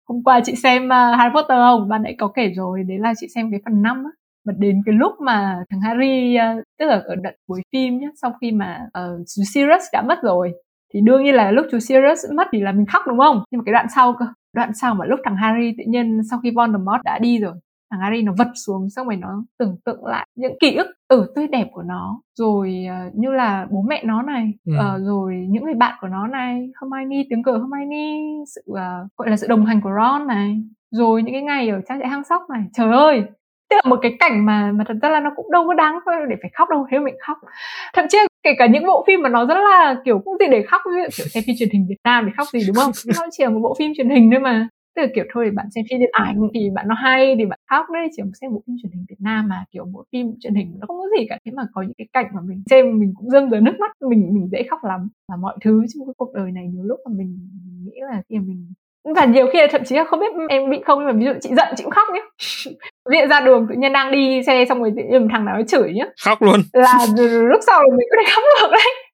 [0.08, 1.89] Hôm qua chị xem uh, Harry Potter không?
[1.89, 4.12] Ban nãy có kể rồi đấy là chị xem cái phần 5 á.
[4.46, 8.08] Và đến cái lúc mà thằng Harry uh, tức là ở đoạn cuối phim nhá
[8.22, 9.22] sau khi mà uh,
[9.54, 10.52] Sirius đã mất rồi
[10.93, 13.43] thì đương nhiên là lúc chú Sirius mất thì là mình khóc đúng không?
[13.52, 14.26] Nhưng mà cái đoạn sau cơ
[14.56, 17.54] đoạn sau mà lúc thằng Harry tự nhiên sau khi Voldemort đã đi rồi
[17.92, 21.28] thằng Harry nó vật xuống xong rồi nó tưởng tượng lại những ký ức ở
[21.36, 22.22] tươi đẹp của nó.
[22.40, 24.74] Rồi uh, như là bố mẹ nó này ừ.
[24.74, 28.78] uh, rồi những người bạn của nó này Hermione tiếng cờ Hermione sự uh,
[29.18, 30.56] gọi là sự đồng hành của Ron này.
[30.92, 32.62] Rồi những cái ngày ở trang trại hang sóc này.
[32.74, 33.24] Trời ơi!
[33.70, 36.00] Tức là một cái cảnh mà mà thật ra là nó cũng đâu có đáng
[36.30, 37.38] để phải khóc đâu thế mình khóc.
[37.94, 40.64] Thậm chí kể cả những bộ phim mà nó rất là kiểu cũng gì để
[40.68, 40.82] khóc
[41.18, 42.92] kiểu xem phim truyền hình Việt Nam để khóc gì đúng không?
[43.16, 45.66] Nó chỉ là một bộ phim truyền hình thôi mà tức là kiểu thôi bạn
[45.76, 48.64] xem phim điện ảnh thì bạn nó hay thì bạn khóc đấy chỉ xem bộ
[48.68, 51.26] phim truyền hình Việt Nam mà kiểu bộ phim truyền hình nó không có gì
[51.30, 51.38] cả.
[51.46, 53.91] Thế mà có những cái cảnh mà mình xem mình cũng dâng tới nước mắt
[54.10, 55.10] mình mình dễ khóc lắm.
[55.30, 57.50] Và mọi thứ trong cái cuộc đời này nhiều lúc mà mình,
[57.86, 58.74] nghĩ là khi mình
[59.16, 61.26] và nhiều khi là thậm chí là không biết em bị không nhưng mà ví
[61.26, 62.22] dụ chị giận chị cũng khóc nhé
[63.22, 65.64] dụ ra đường tự nhiên đang đi xe xong rồi tự nhiên thằng nào nó
[65.64, 66.06] chửi nhá.
[66.26, 66.60] Khóc luôn.
[66.74, 67.00] Là
[67.50, 69.05] lúc sau là mình có thể khóc được đấy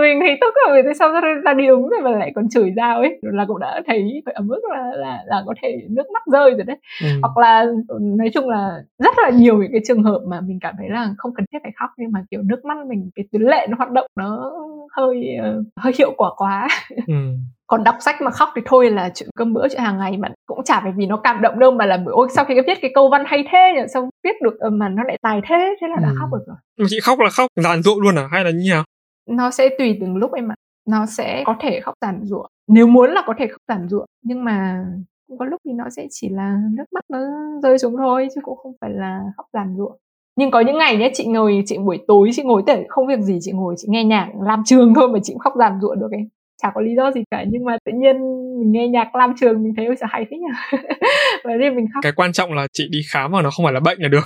[0.00, 1.12] mình thấy tức rồi tại sao
[1.44, 3.18] ra, đi uống rồi mà lại còn chửi ra ấy.
[3.22, 6.50] Là cũng đã thấy phải ở mức là là là có thể nước mắt rơi
[6.50, 6.76] rồi đấy.
[7.02, 7.08] Ừ.
[7.22, 7.66] hoặc là
[8.00, 11.14] nói chung là rất là nhiều những cái trường hợp mà mình cảm thấy là
[11.18, 13.76] không cần thiết phải khóc nhưng mà kiểu nước mắt mình cái tuyến lệ nó
[13.76, 14.52] hoạt động nó
[14.96, 16.68] hơi uh, hơi hiệu quả quá.
[17.06, 17.14] Ừ.
[17.66, 20.28] Còn đọc sách mà khóc thì thôi là chuyện cơm bữa chuyện hàng ngày mà
[20.46, 22.90] cũng chả phải vì nó cảm động đâu mà là ôi sau khi viết cái
[22.94, 25.86] câu văn hay thế nhỉ sao viết được ờ, mà nó lại tài thế thế
[25.88, 26.14] là đã ừ.
[26.18, 26.86] khóc được rồi.
[26.88, 28.28] Chị khóc là khóc giàn ruộng luôn à?
[28.32, 28.84] Hay là như nào
[29.28, 30.54] nó sẽ tùy từng lúc em ạ.
[30.88, 34.06] Nó sẽ có thể khóc giản ruộng nếu muốn là có thể khóc giản ruộng
[34.22, 34.84] nhưng mà
[35.28, 37.18] cũng có lúc thì nó sẽ chỉ là nước mắt nó
[37.62, 39.98] rơi xuống thôi, chứ cũng không phải là khóc giản ruộng
[40.36, 43.20] nhưng có những ngày nhé chị ngồi, chị buổi tối chị ngồi tể không việc
[43.20, 46.00] gì chị ngồi, chị nghe nhạc làm trường thôi mà chị cũng khóc giàn ruộng
[46.00, 46.28] được ấy
[46.62, 48.16] chả có lý do gì cả, nhưng mà tự nhiên
[48.60, 50.78] mình nghe nhạc làm trường mình thấy ôi sao hay thế nhỉ
[51.44, 52.02] và nên mình khóc.
[52.02, 54.24] Cái quan trọng là chị đi khám mà nó không phải là bệnh là được.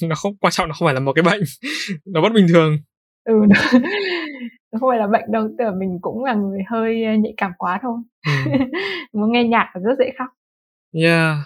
[0.02, 1.40] Nó không, quan trọng nó không phải là một cái bệnh.
[2.06, 2.76] Nó vẫn bình thường
[3.26, 3.78] ừ nó,
[4.72, 7.52] nó không phải là bệnh đâu là mình cũng là người hơi ờ, nhạy cảm
[7.58, 8.50] quá thôi ừ.
[9.12, 10.28] muốn nghe nhạc là rất dễ khóc
[11.02, 11.36] yeah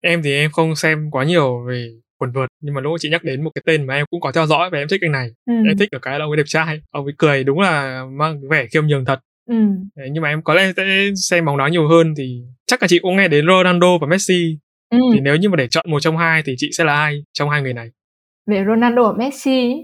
[0.00, 1.88] em thì em không xem quá nhiều về
[2.18, 4.32] quần vợt nhưng mà lúc chị nhắc đến một cái tên mà em cũng có
[4.32, 5.54] theo dõi và em thích cái này ừ.
[5.68, 8.40] em thích ở cái là ông ấy đẹp trai ông ấy cười đúng là mang
[8.50, 9.54] vẻ khiêm nhường thật Ừ.
[9.96, 12.88] Đấy, nhưng mà em có lẽ sẽ xem bóng đá nhiều hơn thì chắc là
[12.88, 14.58] chị cũng nghe đến Ronaldo và Messi.
[14.90, 14.98] Ừ.
[15.14, 17.50] Thì nếu như mà để chọn một trong hai thì chị sẽ là ai trong
[17.50, 17.90] hai người này?
[18.46, 19.74] Về Ronaldo và Messi,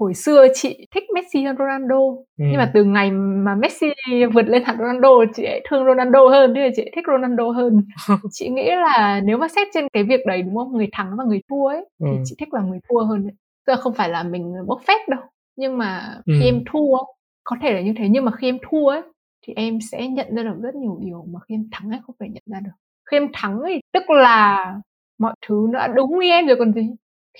[0.00, 1.96] hồi xưa chị thích Messi hơn Ronaldo.
[2.38, 2.44] Ừ.
[2.50, 3.86] nhưng mà từ ngày mà Messi
[4.34, 7.82] vượt lên hẳn Ronaldo chị lại thương Ronaldo hơn thế là chị thích Ronaldo hơn.
[8.30, 10.72] Chị nghĩ là nếu mà xét trên cái việc đấy đúng không?
[10.72, 12.06] Người thắng và người thua ấy ừ.
[12.10, 13.26] thì chị thích là người thua hơn
[13.66, 15.20] tức là không phải là mình bốc phép đâu
[15.56, 16.44] nhưng mà khi ừ.
[16.44, 16.96] em thua
[17.44, 18.08] có thể là như thế.
[18.10, 19.02] Nhưng mà khi em thua ấy
[19.46, 22.16] thì em sẽ nhận ra được rất nhiều điều mà khi em thắng ấy không
[22.18, 22.70] phải nhận ra được.
[23.10, 24.74] Khi em thắng ấy tức là
[25.18, 26.90] mọi thứ nó đã đúng ý em rồi còn gì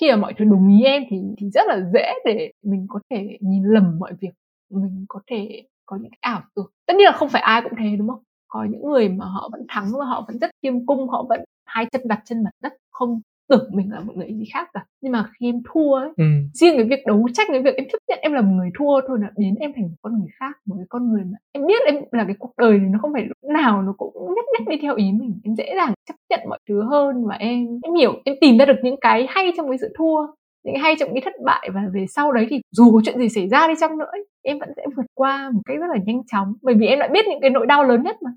[0.00, 3.00] khi mà mọi thứ đúng ý em thì thì rất là dễ để mình có
[3.10, 4.30] thể nhìn lầm mọi việc.
[4.70, 6.70] Mình có thể có những cái ảo tưởng.
[6.86, 8.22] Tất nhiên là không phải ai cũng thế, đúng không?
[8.48, 11.40] Có những người mà họ vẫn thắng và họ vẫn rất kiêm cung, họ vẫn
[11.64, 13.20] hai chân đặt chân mặt đất, không
[13.50, 14.84] tưởng mình là một người gì khác cả.
[15.02, 16.24] Nhưng mà khi em thua ấy ừ.
[16.54, 19.00] riêng cái việc đấu tranh cái việc em chấp nhận em là một người thua
[19.08, 21.66] thôi là biến em thành một con người khác một cái con người mà em
[21.66, 24.44] biết em là cái cuộc đời thì nó không phải lúc nào nó cũng nhất
[24.52, 25.40] nhất đi theo ý mình.
[25.44, 28.64] Em dễ dàng chấp nhận mọi thứ hơn và em em hiểu em tìm ra
[28.64, 30.26] được những cái hay trong cái sự thua
[30.64, 33.18] những cái hay trong cái thất bại và về sau đấy thì dù có chuyện
[33.18, 34.10] gì xảy ra đi chăng nữa
[34.42, 36.54] em vẫn sẽ vượt qua một cách rất là nhanh chóng.
[36.62, 38.30] Bởi vì em đã biết những cái nỗi đau lớn nhất mà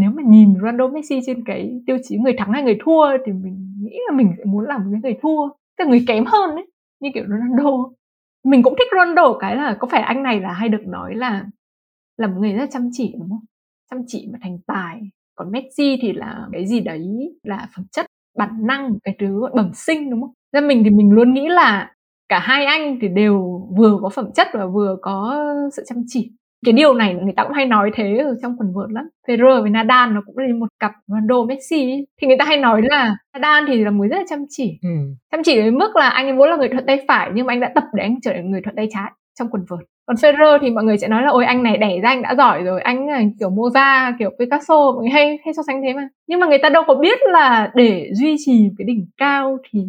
[0.00, 3.32] nếu mà nhìn Ronaldo Messi trên cái tiêu chí người thắng hay người thua thì
[3.32, 6.56] mình nghĩ là mình sẽ muốn làm một cái người thua cái người kém hơn
[6.56, 6.66] đấy
[7.00, 7.70] như kiểu Ronaldo.
[8.44, 11.44] Mình cũng thích Ronaldo, cái là có phải anh này là hay được nói là
[12.16, 13.44] là một người rất chăm chỉ, đúng không?
[13.90, 15.00] Chăm chỉ mà thành tài.
[15.34, 18.06] Còn Messi thì là cái gì đấy, là phẩm chất,
[18.38, 20.32] bản năng, cái thứ gọi bẩm sinh, đúng không?
[20.52, 21.94] Ra mình thì mình luôn nghĩ là
[22.28, 25.44] cả hai anh thì đều vừa có phẩm chất và vừa có
[25.76, 26.32] sự chăm chỉ
[26.66, 29.04] cái điều này người ta cũng hay nói thế ở trong quần vợt lắm.
[29.26, 32.82] Federer với Nadal nó cũng là một cặp Ronaldo Messi thì người ta hay nói
[32.84, 34.78] là Nadal thì là người rất là chăm chỉ.
[34.82, 34.88] Ừ.
[35.32, 37.52] chăm chỉ đến mức là anh ấy vốn là người thuận tay phải nhưng mà
[37.52, 40.16] anh đã tập để anh trở thành người thuận tay trái trong quần vợt còn
[40.16, 42.62] Federer thì mọi người sẽ nói là ôi anh này đẻ ra anh đã giỏi
[42.62, 46.08] rồi anh là kiểu Mozart kiểu Picasso mọi người hay hay so sánh thế mà
[46.28, 49.80] nhưng mà người ta đâu có biết là để duy trì cái đỉnh cao thì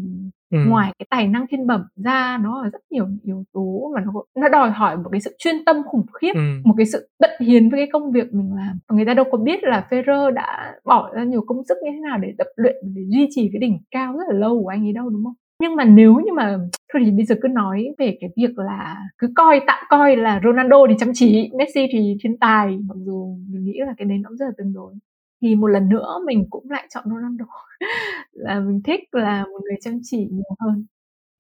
[0.52, 0.58] Ừ.
[0.68, 4.12] ngoài cái tài năng thiên bẩm ra nó là rất nhiều yếu tố mà nó
[4.42, 6.42] nó đòi hỏi một cái sự chuyên tâm khủng khiếp ừ.
[6.64, 9.26] một cái sự tận hiến với cái công việc mình làm và người ta đâu
[9.32, 12.48] có biết là Ferrer đã bỏ ra nhiều công sức như thế nào để tập
[12.56, 15.24] luyện để duy trì cái đỉnh cao rất là lâu của anh ấy đâu đúng
[15.24, 16.58] không nhưng mà nếu như mà,
[16.94, 20.42] thôi thì bây giờ cứ nói về cái việc là cứ coi, tạm coi là
[20.44, 22.78] Ronaldo thì chăm chỉ, Messi thì thiên tài.
[22.88, 24.94] Mặc dù mình nghĩ là cái đấy nó rất là tương đối.
[25.42, 27.46] Thì một lần nữa mình cũng lại chọn Ronaldo.
[28.32, 30.86] Là mình thích là một người chăm chỉ nhiều hơn.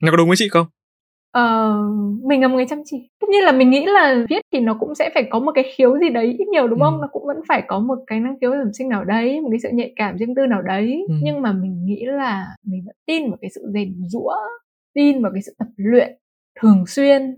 [0.03, 0.67] Nó có đúng với chị không?
[1.31, 1.73] Ờ,
[2.23, 3.09] mình là một người chăm chỉ.
[3.19, 5.63] Tất nhiên là mình nghĩ là viết thì nó cũng sẽ phải có một cái
[5.75, 6.93] khiếu gì đấy ít nhiều đúng không?
[6.93, 7.01] Ừ.
[7.01, 9.59] nó cũng vẫn phải có một cái năng khiếu bẩm sinh nào đấy một cái
[9.59, 11.05] sự nhạy cảm riêng tư nào đấy.
[11.09, 11.15] Ừ.
[11.23, 14.35] nhưng mà mình nghĩ là mình vẫn tin vào cái sự rèn rũa
[14.93, 16.17] tin vào cái sự tập luyện
[16.59, 17.35] thường xuyên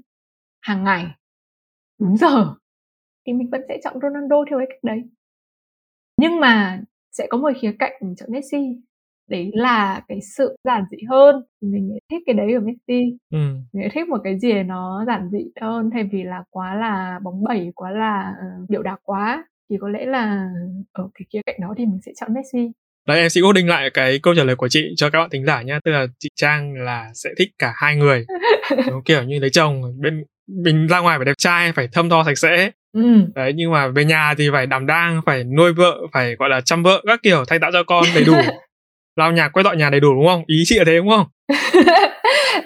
[0.61, 1.05] hàng ngày.
[1.99, 2.55] Đúng giờ.
[3.27, 5.03] Thì mình vẫn sẽ chọn Ronaldo theo cái cách đấy.
[6.17, 6.81] Nhưng mà
[7.11, 8.81] sẽ có một khía cạnh mình chọn Messi
[9.31, 11.35] đấy là cái sự giản dị hơn.
[11.61, 13.37] Mình thích cái đấy ở Messi ừ.
[13.73, 17.43] mình thích một cái gì nó giản dị hơn thay vì là quá là bóng
[17.43, 19.45] bẩy quá là uh, điệu đà quá.
[19.69, 20.47] Thì có lẽ là
[20.91, 22.71] ở cái khía cạnh đó thì mình sẽ chọn Messi.
[23.07, 25.29] Đấy em sẽ cố định lại cái câu trả lời của chị cho các bạn
[25.29, 28.25] thính giả nhé Tức là chị Trang là sẽ thích cả hai người.
[28.87, 30.23] Nó kiểu như lấy chồng bên
[30.63, 32.71] mình ra ngoài phải đẹp trai phải thâm tho sạch sẽ.
[32.93, 33.01] Ừ.
[33.35, 36.61] đấy nhưng mà về nhà thì phải đảm đang phải nuôi vợ phải gọi là
[36.61, 38.33] chăm vợ các kiểu thay tạo cho con đầy đủ
[39.15, 40.43] lau nhà quét dọn nhà đầy đủ đúng không?
[40.47, 41.27] Ý chị là thế đúng không?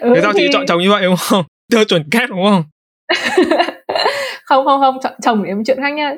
[0.00, 0.38] Ừ, thế sao thì...
[0.40, 1.44] chị chọn chồng như vậy đúng không?
[1.72, 2.62] Tiêu chuẩn kép đúng không?
[4.44, 6.12] Không không không chồng thì em chuyện khác nhá.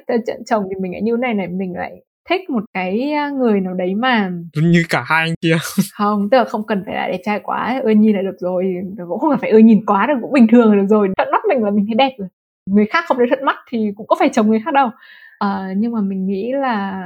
[0.46, 1.92] Chồng thì mình lại như này này mình lại
[2.30, 5.56] thích một cái người nào đấy mà như cả hai anh kia.
[5.92, 8.64] Không tức là không cần phải là đẹp trai quá ưa nhìn là được rồi
[9.08, 11.08] cũng không phải ưa nhìn quá được cũng bình thường là được rồi.
[11.16, 12.28] Tận mắt mình là mình thấy đẹp rồi.
[12.70, 14.90] Người khác không đến tận mắt thì cũng có phải chồng người khác đâu.
[15.38, 17.04] À, nhưng mà mình nghĩ là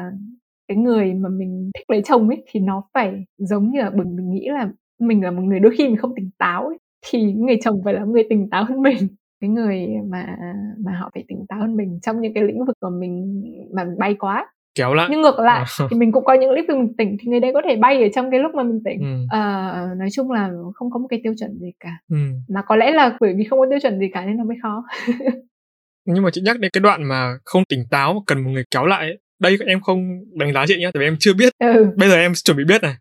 [0.75, 4.17] cái người mà mình thích lấy chồng ấy thì nó phải giống như là bừng
[4.17, 4.69] mình nghĩ là
[5.01, 7.95] mình là một người đôi khi mình không tỉnh táo ấy, thì người chồng phải
[7.95, 8.97] là người tỉnh táo hơn mình
[9.41, 10.37] cái người mà
[10.85, 13.43] mà họ phải tỉnh táo hơn mình trong những cái lĩnh vực mà mình
[13.75, 15.89] mà mình bay quá kéo lại nhưng ngược lại ờ.
[15.91, 18.03] thì mình cũng có những lĩnh vực mình tỉnh thì người đấy có thể bay
[18.03, 19.37] ở trong cái lúc mà mình tỉnh ừ.
[19.39, 22.17] à, nói chung là không có một cái tiêu chuẩn gì cả ừ.
[22.49, 24.57] mà có lẽ là bởi vì không có tiêu chuẩn gì cả nên nó mới
[24.63, 24.85] khó
[26.07, 28.87] nhưng mà chị nhắc đến cái đoạn mà không tỉnh táo cần một người kéo
[28.87, 29.19] lại ấy.
[29.43, 29.99] Đây em không
[30.35, 31.53] đánh giá chị nhé tại vì em chưa biết.
[31.59, 31.87] Ừ.
[31.97, 32.95] bây giờ em chuẩn bị biết này.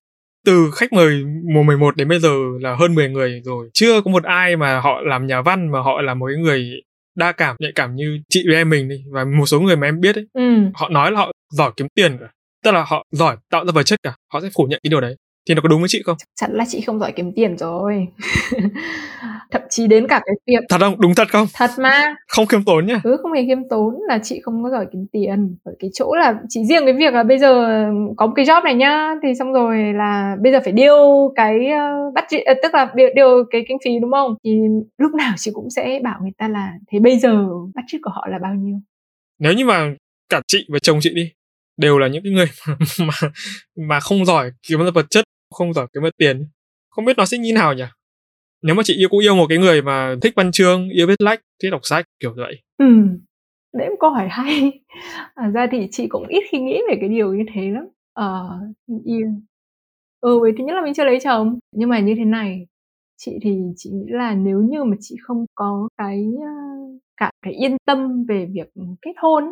[0.45, 1.23] Từ khách mời
[1.53, 2.29] mùa 11 đến bây giờ
[2.61, 3.69] là hơn 10 người rồi.
[3.73, 6.71] Chưa có một ai mà họ làm nhà văn mà họ là một cái người
[7.15, 9.03] đa cảm nhạy cảm như chị với em mình đi.
[9.11, 10.41] Và một số người mà em biết ấy ừ.
[10.73, 12.27] họ nói là họ giỏi kiếm tiền cả.
[12.63, 14.15] Tức là họ giỏi tạo ra vật chất cả.
[14.33, 15.15] Họ sẽ phủ nhận cái điều đấy
[15.47, 16.17] thì nó có đúng với chị không?
[16.19, 18.07] Chắc chắn là chị không giỏi kiếm tiền rồi.
[19.51, 21.01] Thậm chí đến cả cái việc thật không?
[21.01, 21.47] Đúng thật không?
[21.53, 22.15] Thật mà.
[22.27, 23.01] Không khiêm tốn nhá.
[23.03, 25.55] Ừ không hề khiêm tốn là chị không có giỏi kiếm tiền.
[25.63, 27.85] Ở cái chỗ là chỉ riêng cái việc là bây giờ
[28.17, 31.55] có một cái job này nhá thì xong rồi là bây giờ phải điêu cái
[31.55, 34.35] uh, bắt uh, tức là điều cái kinh phí đúng không?
[34.43, 34.59] Thì
[34.97, 38.11] lúc nào chị cũng sẽ bảo người ta là thế bây giờ bắt chước của
[38.13, 38.75] họ là bao nhiêu?
[39.39, 39.93] Nếu như mà
[40.29, 41.31] cả chị và chồng chị đi
[41.77, 42.75] đều là những cái người mà
[43.07, 43.29] mà,
[43.87, 46.47] mà không giỏi kiếm ra vật chất không giỏi kiếm mất tiền.
[46.89, 47.83] Không biết nó sẽ như nào nhỉ?
[48.63, 51.21] Nếu mà chị yêu cũng yêu một cái người mà thích văn chương yêu viết
[51.21, 52.61] lách thích đọc sách kiểu vậy.
[52.77, 52.85] Ừ
[53.73, 54.81] đấy một câu hỏi hay.
[55.35, 57.87] À, ra thì chị cũng ít khi nghĩ về cái điều như thế lắm.
[58.13, 58.59] Ờ
[59.05, 59.27] yêu
[60.21, 61.59] ừ vì thứ nhất là mình chưa lấy chồng.
[61.75, 62.67] Nhưng mà như thế này
[63.17, 66.51] chị thì chị nghĩ là nếu như mà chị không có cái ờ,
[67.17, 69.43] cả cái yên tâm về việc kết hôn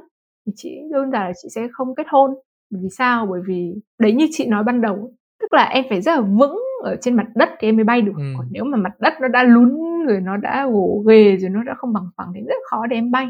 [0.46, 2.32] thì chị đơn giản là chị sẽ không kết hôn.
[2.70, 3.28] Bởi vì sao?
[3.32, 6.60] Bởi vì đấy như chị nói ban đầu tức là em phải rất là vững
[6.84, 8.14] ở trên mặt đất thì em mới bay được.
[8.18, 8.24] Ừ.
[8.38, 9.78] còn nếu mà mặt đất nó đã lún
[10.08, 12.98] rồi nó đã gỗ ghề rồi nó đã không bằng phẳng thì rất khó để
[12.98, 13.28] em bay.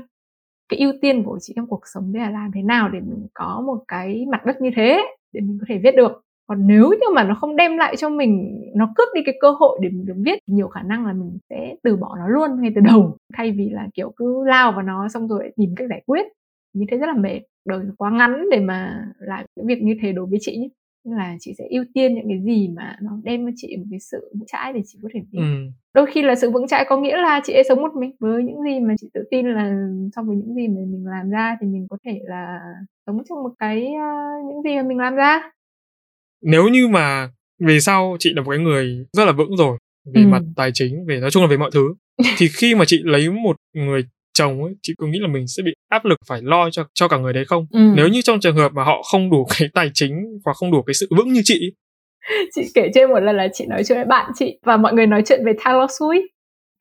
[0.69, 3.27] Cái ưu tiên của chị trong cuộc sống đấy là làm thế nào để mình
[3.33, 5.01] có một cái mặt đất như thế
[5.33, 6.21] để mình có thể viết được.
[6.47, 9.51] Còn nếu như mà nó không đem lại cho mình nó cướp đi cái cơ
[9.51, 12.61] hội để mình được viết nhiều khả năng là mình sẽ từ bỏ nó luôn
[12.61, 13.17] ngay từ đầu.
[13.33, 16.25] Thay vì là kiểu cứ lao vào nó xong rồi tìm cách giải quyết.
[16.73, 17.39] Như thế rất là mệt.
[17.65, 20.67] Đời quá ngắn để mà làm cái việc như thế đối với chị nhé
[21.11, 23.99] là chị sẽ ưu tiên những cái gì mà nó đem cho chị một cái
[23.99, 25.71] sự vững chãi để chị có thể viết ừ.
[25.93, 28.43] đôi khi là sự vững chãi có nghĩa là chị sẽ sống một mình với
[28.43, 31.57] những gì mà chị tự tin là trong với những gì mà mình làm ra
[31.61, 32.59] thì mình có thể là
[33.05, 35.51] sống trong một cái uh, những gì mà mình làm ra
[36.41, 37.29] nếu như mà
[37.59, 39.77] về sau chị là một cái người rất là vững rồi
[40.13, 40.27] về ừ.
[40.27, 41.93] mặt tài chính về nói chung là về mọi thứ
[42.37, 44.03] thì khi mà chị lấy một người
[44.39, 47.07] chồng ấy chị có nghĩ là mình sẽ bị áp lực phải lo cho cho
[47.07, 47.65] cả người đấy không?
[47.71, 47.79] Ừ.
[47.95, 50.13] nếu như trong trường hợp mà họ không đủ cái tài chính
[50.45, 51.59] hoặc không đủ cái sự vững như chị
[52.55, 55.07] chị kể trên một lần là chị nói chuyện với bạn chị và mọi người
[55.07, 56.21] nói chuyện về Taylor Swift.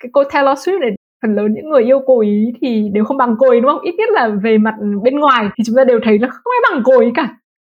[0.02, 0.90] Cái cô Taylor Swift này
[1.22, 3.82] phần lớn những người yêu cô ý thì đều không bằng cô ý đúng không?
[3.82, 6.72] Ít nhất là về mặt bên ngoài thì chúng ta đều thấy là không ai
[6.72, 7.28] bằng cô ý cả.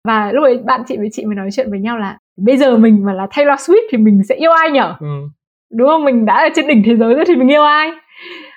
[0.08, 2.78] Và lúc ấy bạn chị với chị mới nói chuyện với nhau là bây giờ
[2.78, 4.96] mình mà là Taylor Swift thì mình sẽ yêu ai nhở?
[5.00, 5.08] Ừ.
[5.78, 6.06] đúng không?
[6.06, 7.92] Mình đã ở trên đỉnh thế giới rồi thì mình yêu ai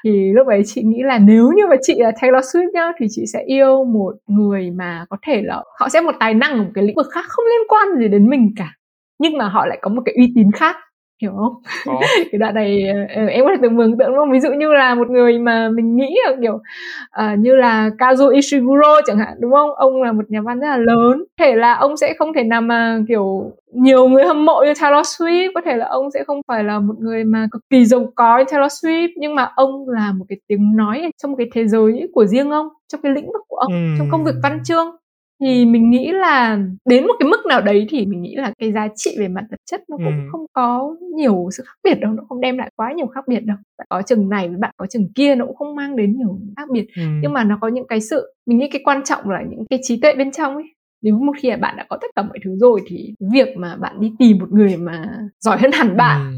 [0.05, 3.07] thì lúc ấy chị nghĩ là nếu như mà chị là Taylor Swift nhá, thì
[3.11, 6.63] chị sẽ yêu một người mà có thể là họ sẽ một tài năng ở
[6.63, 8.75] một cái lĩnh vực khác không liên quan gì đến mình cả.
[9.19, 10.77] Nhưng mà họ lại có một cái uy tín khác
[11.23, 11.55] hiểu không?
[11.95, 12.01] Oh.
[12.33, 14.33] cái đoạn này ờ, em có thể tưởng mường tượng luôn.
[14.33, 18.29] Ví dụ như là một người mà mình nghĩ là kiểu uh, như là Kazuo
[18.29, 19.75] Ishiguro chẳng hạn đúng không?
[19.75, 21.25] Ông là một nhà văn rất là lớn.
[21.39, 25.07] Thể là ông sẽ không thể nào mà kiểu nhiều người hâm mộ như Taylor
[25.07, 25.51] Swift.
[25.55, 28.39] Có thể là ông sẽ không phải là một người mà cực kỳ giàu có
[28.39, 29.09] như Taylor Swift.
[29.17, 32.69] Nhưng mà ông là một cái tiếng nói trong cái thế giới của riêng ông
[32.93, 33.95] trong cái lĩnh vực của ông ừ.
[33.99, 34.97] trong công việc văn chương
[35.41, 38.73] thì mình nghĩ là đến một cái mức nào đấy thì mình nghĩ là cái
[38.73, 40.29] giá trị về mặt vật chất nó cũng ừ.
[40.33, 43.41] không có nhiều sự khác biệt đâu nó không đem lại quá nhiều khác biệt
[43.41, 46.19] đâu bạn có chừng này với bạn có chừng kia nó cũng không mang đến
[46.19, 47.03] nhiều khác biệt ừ.
[47.23, 49.79] nhưng mà nó có những cái sự mình nghĩ cái quan trọng là những cái
[49.83, 50.65] trí tuệ bên trong ấy
[51.03, 54.01] nếu một khi bạn đã có tất cả mọi thứ rồi thì việc mà bạn
[54.01, 56.37] đi tìm một người mà giỏi hơn hẳn bạn ừ.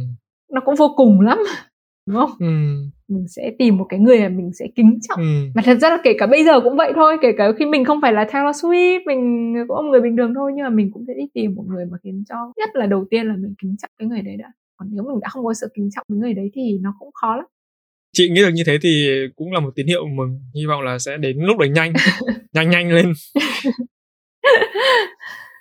[0.55, 1.39] nó cũng vô cùng lắm
[2.07, 2.47] đúng không ừ.
[3.11, 5.19] Mình sẽ tìm một cái người mà mình sẽ kính trọng.
[5.19, 5.51] Ừ.
[5.55, 7.85] mà thật ra là kể cả bây giờ cũng vậy thôi kể cả khi mình
[7.85, 10.91] không phải là Taylor Swift mình cũng một người bình thường thôi nhưng mà mình
[10.93, 13.55] cũng sẽ đi tìm một người mà khiến cho nhất là đầu tiên là mình
[13.63, 14.53] kính trọng cái người đấy đã.
[14.77, 17.11] Còn nếu mình đã không có sự kính trọng với người đấy thì nó cũng
[17.13, 17.45] khó lắm.
[18.13, 20.41] Chị nghĩ được như thế thì cũng là một tín hiệu mừng.
[20.55, 21.93] Hy vọng là sẽ đến lúc đấy nhanh
[22.53, 23.13] nhanh nhanh lên.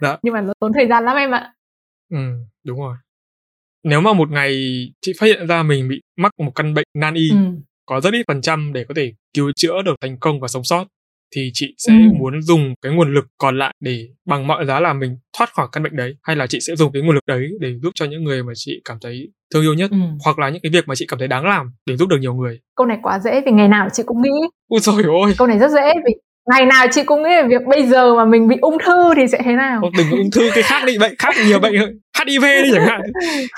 [0.02, 1.54] Đó nhưng mà nó tốn thời gian lắm em ạ.
[2.10, 2.18] Ừ
[2.64, 2.96] đúng rồi
[3.90, 4.54] nếu mà một ngày
[5.02, 7.36] chị phát hiện ra mình bị mắc một căn bệnh nan y ừ.
[7.86, 10.64] có rất ít phần trăm để có thể cứu chữa được thành công và sống
[10.64, 10.86] sót
[11.36, 12.18] thì chị sẽ ừ.
[12.20, 15.68] muốn dùng cái nguồn lực còn lại để bằng mọi giá là mình thoát khỏi
[15.72, 18.06] căn bệnh đấy hay là chị sẽ dùng cái nguồn lực đấy để giúp cho
[18.06, 19.98] những người mà chị cảm thấy thương yêu nhất ừ.
[20.26, 22.34] hoặc là những cái việc mà chị cảm thấy đáng làm để giúp được nhiều
[22.34, 24.30] người câu này quá dễ vì ngày nào chị cũng nghĩ
[24.70, 26.14] ôi rồi ôi câu này rất dễ vì
[26.50, 29.28] ngày nào chị cũng nghĩ về việc bây giờ mà mình bị ung thư thì
[29.28, 29.82] sẽ thế nào?
[29.98, 31.90] Đừng ung thư cái khác đi bệnh khác nhiều bệnh hơn.
[32.20, 33.02] HIV đi chẳng hạn.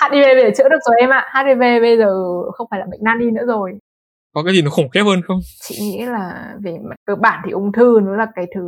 [0.01, 1.26] HIV để chữa được rồi em ạ.
[1.35, 2.09] HIV bây giờ
[2.53, 3.72] không phải là bệnh nan y nữa rồi.
[4.35, 5.39] Có cái gì nó khủng khiếp hơn không?
[5.61, 8.61] Chị nghĩ là về mặt cơ bản thì ung thư nó là cái thứ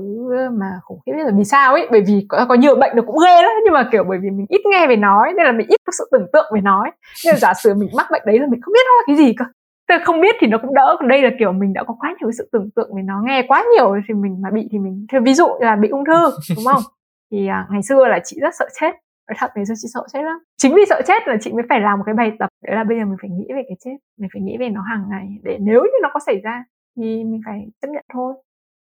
[0.60, 1.88] mà khủng khiếp nhất là vì sao ấy?
[1.92, 4.30] Bởi vì có, có nhiều bệnh nó cũng ghê lắm nhưng mà kiểu bởi vì
[4.30, 6.84] mình ít nghe về nó nên là mình ít có sự tưởng tượng về nó
[7.26, 9.16] nên là giả sử mình mắc bệnh đấy là mình không biết nó là cái
[9.16, 9.46] gì cơ
[9.88, 10.96] Tức không biết thì nó cũng đỡ.
[11.00, 13.44] Còn đây là kiểu mình đã có quá nhiều sự tưởng tượng về nó nghe
[13.48, 16.32] quá nhiều thì mình mà bị thì mình thì ví dụ là bị ung thư
[16.56, 16.82] đúng không?
[17.32, 18.92] Thì à, ngày xưa là chị rất sợ chết.
[19.28, 20.38] Nói thật ngày xưa chị sợ chết lắm.
[20.58, 22.50] Chính vì sợ chết là chị mới phải làm một cái bài tập.
[22.68, 24.82] Đấy là bây giờ mình phải nghĩ về cái chết mình phải nghĩ về nó
[24.82, 26.64] hàng ngày để nếu như nó có xảy ra
[26.98, 28.34] thì mình phải chấp nhận thôi.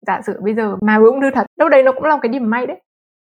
[0.06, 2.20] Giả sử bây giờ mà với ung thư thật đâu đấy nó cũng là một
[2.22, 2.82] cái điểm may đấy.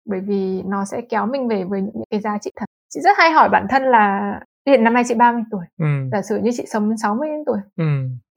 [0.09, 2.65] Bởi vì nó sẽ kéo mình về với những cái giá trị thật.
[2.93, 5.65] Chị rất hay hỏi bản thân là hiện năm nay chị 30 tuổi.
[5.79, 5.85] Ừ.
[6.11, 7.57] giả sử như chị sống đến 60 tuổi.
[7.77, 7.85] Ừ.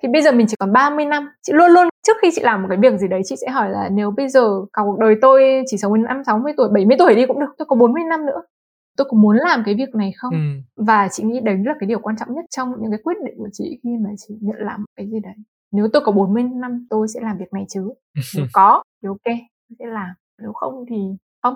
[0.02, 1.28] thì bây giờ mình chỉ còn 30 năm.
[1.42, 3.70] Chị luôn luôn trước khi chị làm một cái việc gì đấy chị sẽ hỏi
[3.70, 4.42] là nếu bây giờ
[4.72, 7.54] cả cuộc đời tôi chỉ sống đến năm 60 tuổi 70 tuổi đi cũng được
[7.58, 8.42] tôi có 40 năm nữa.
[8.96, 10.32] Tôi có muốn làm cái việc này không?
[10.32, 10.38] Ừ.
[10.86, 13.34] và chị nghĩ đấy là cái điều quan trọng nhất trong những cái quyết định
[13.38, 15.34] của chị khi mà chị nhận làm cái gì đấy.
[15.72, 17.92] Nếu tôi có 40 năm tôi sẽ làm việc này chứ.
[18.36, 20.08] Nếu có thì ok tôi sẽ làm.
[20.42, 20.96] Nếu không thì
[21.42, 21.54] không.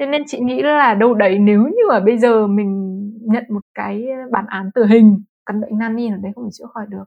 [0.00, 2.97] Thế nên chị nghĩ là đâu đấy nếu như mà bây giờ mình
[3.28, 6.66] nhận một cái bản án tử hình căn bệnh nani ở đấy không thể chữa
[6.74, 7.04] khỏi được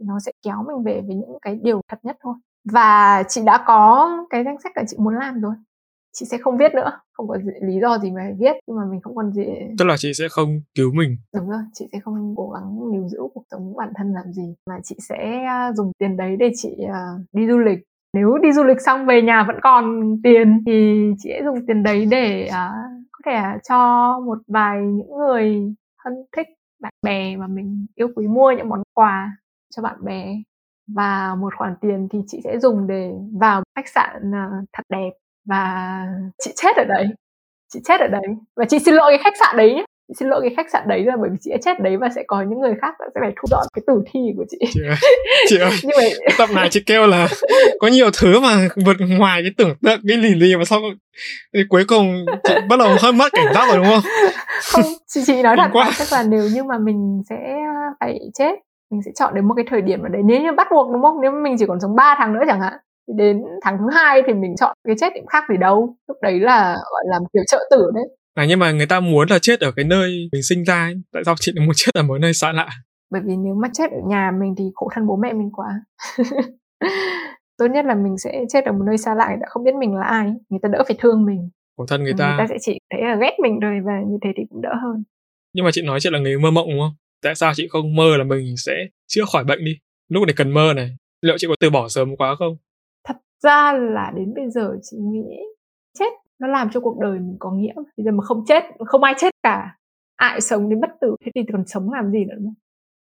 [0.00, 2.34] thì nó sẽ kéo mình về với những cái điều thật nhất thôi.
[2.72, 5.54] Và chị đã có cái danh sách là chị muốn làm rồi.
[6.12, 8.82] Chị sẽ không viết nữa không có lý do gì mà phải viết nhưng mà
[8.90, 9.44] mình không còn gì
[9.78, 11.16] tức là chị sẽ không cứu mình.
[11.34, 14.54] Đúng rồi chị sẽ không cố gắng níu giữ cuộc sống bản thân làm gì
[14.70, 17.78] mà chị sẽ à, dùng tiền đấy để chị à, đi du lịch.
[18.14, 21.82] Nếu đi du lịch xong về nhà vẫn còn tiền thì chị sẽ dùng tiền
[21.82, 22.72] đấy để có
[23.28, 23.78] thể cho
[24.26, 25.74] một vài những người
[26.04, 26.46] thân thích,
[26.80, 29.30] bạn bè mà mình yêu quý mua những món quà
[29.76, 30.34] cho bạn bè.
[30.94, 35.10] Và một khoản tiền thì chị sẽ dùng để vào khách sạn à, thật đẹp.
[35.44, 36.04] Và
[36.44, 37.06] chị chết ở đấy.
[37.72, 38.36] Chị chết ở đấy.
[38.56, 39.84] Và chị xin lỗi cái khách sạn đấy nhé
[40.14, 42.22] xin lỗi cái khách sạn đấy là bởi vì chị đã chết đấy và sẽ
[42.26, 44.58] có những người khác sẽ phải thu dọn cái tử thi của chị.
[44.74, 44.96] Chị ơi,
[45.48, 46.34] chị ơi Nhưng mà...
[46.38, 47.28] tập này chị kêu là
[47.78, 50.80] có nhiều thứ mà vượt ngoài cái tưởng tượng cái lì lì mà sau
[51.54, 54.02] thì cuối cùng chị bắt đầu hơi mất cảnh giác rồi đúng không?
[54.72, 55.90] Không chị, chị nói thật quá.
[55.98, 57.36] tức là nếu như mà mình sẽ
[58.00, 58.52] phải chết
[58.90, 61.02] mình sẽ chọn đến một cái thời điểm ở đấy nếu như bắt buộc đúng
[61.02, 61.20] không?
[61.22, 62.72] Nếu mình chỉ còn sống 3 tháng nữa chẳng hạn
[63.08, 65.96] thì đến tháng thứ hai thì mình chọn cái chết cũng khác gì đâu?
[66.08, 68.04] Lúc đấy là gọi là kiểu trợ tử đấy
[68.38, 70.94] à nhưng mà người ta muốn là chết ở cái nơi mình sinh ra ấy.
[71.12, 72.68] tại sao chị lại muốn chết ở một nơi xa lạ?
[73.10, 75.66] Bởi vì nếu mà chết ở nhà mình thì khổ thân bố mẹ mình quá.
[77.58, 79.74] Tốt nhất là mình sẽ chết ở một nơi xa lạ người ta không biết
[79.80, 81.50] mình là ai người ta đỡ phải thương mình.
[81.76, 82.46] Khổ thân người ta người ta.
[82.48, 85.02] sẽ chỉ thấy là ghét mình rồi và như thế thì cũng đỡ hơn.
[85.52, 86.94] Nhưng mà chị nói chị là người mơ mộng đúng không?
[87.22, 88.72] Tại sao chị không mơ là mình sẽ
[89.06, 89.72] chữa khỏi bệnh đi?
[90.08, 90.90] Lúc này cần mơ này.
[91.22, 92.56] Liệu chị có từ bỏ sớm quá không?
[93.08, 95.36] Thật ra là đến bây giờ chị nghĩ
[95.98, 97.72] chết nó làm cho cuộc đời mình có nghĩa.
[97.74, 99.76] Bây giờ mà không chết, không ai chết cả.
[100.16, 101.16] Ai sống đến bất tử.
[101.24, 102.54] Thế thì còn sống làm gì nữa, đúng không?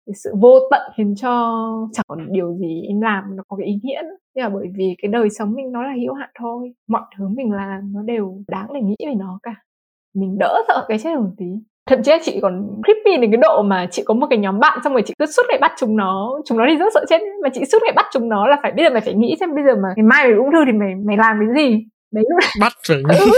[0.08, 1.62] Cái sự vô tận khiến cho
[1.94, 4.18] chẳng còn điều gì em làm nó có cái ý nghĩa nữa.
[4.36, 6.74] Nhưng mà bởi vì cái đời sống mình nó là hữu hạn thôi.
[6.88, 9.56] Mọi thứ mình làm nó đều đáng để nghĩ về nó cả.
[10.16, 11.46] Mình đỡ sợ cái chết một tí.
[11.90, 14.80] Thậm chí chị còn creepy đến cái độ mà chị có một cái nhóm bạn
[14.84, 16.40] xong rồi chị cứ suốt ngày bắt chúng nó.
[16.46, 18.72] Chúng nó thì rất sợ chết mà chị suốt ngày bắt chúng nó là phải,
[18.72, 20.72] bây giờ mày phải nghĩ xem bây giờ mà ngày mai mày ung thư thì
[20.72, 21.86] mày mày làm cái gì?
[22.12, 22.26] Đấy
[22.62, 23.32] bắt phải nghĩ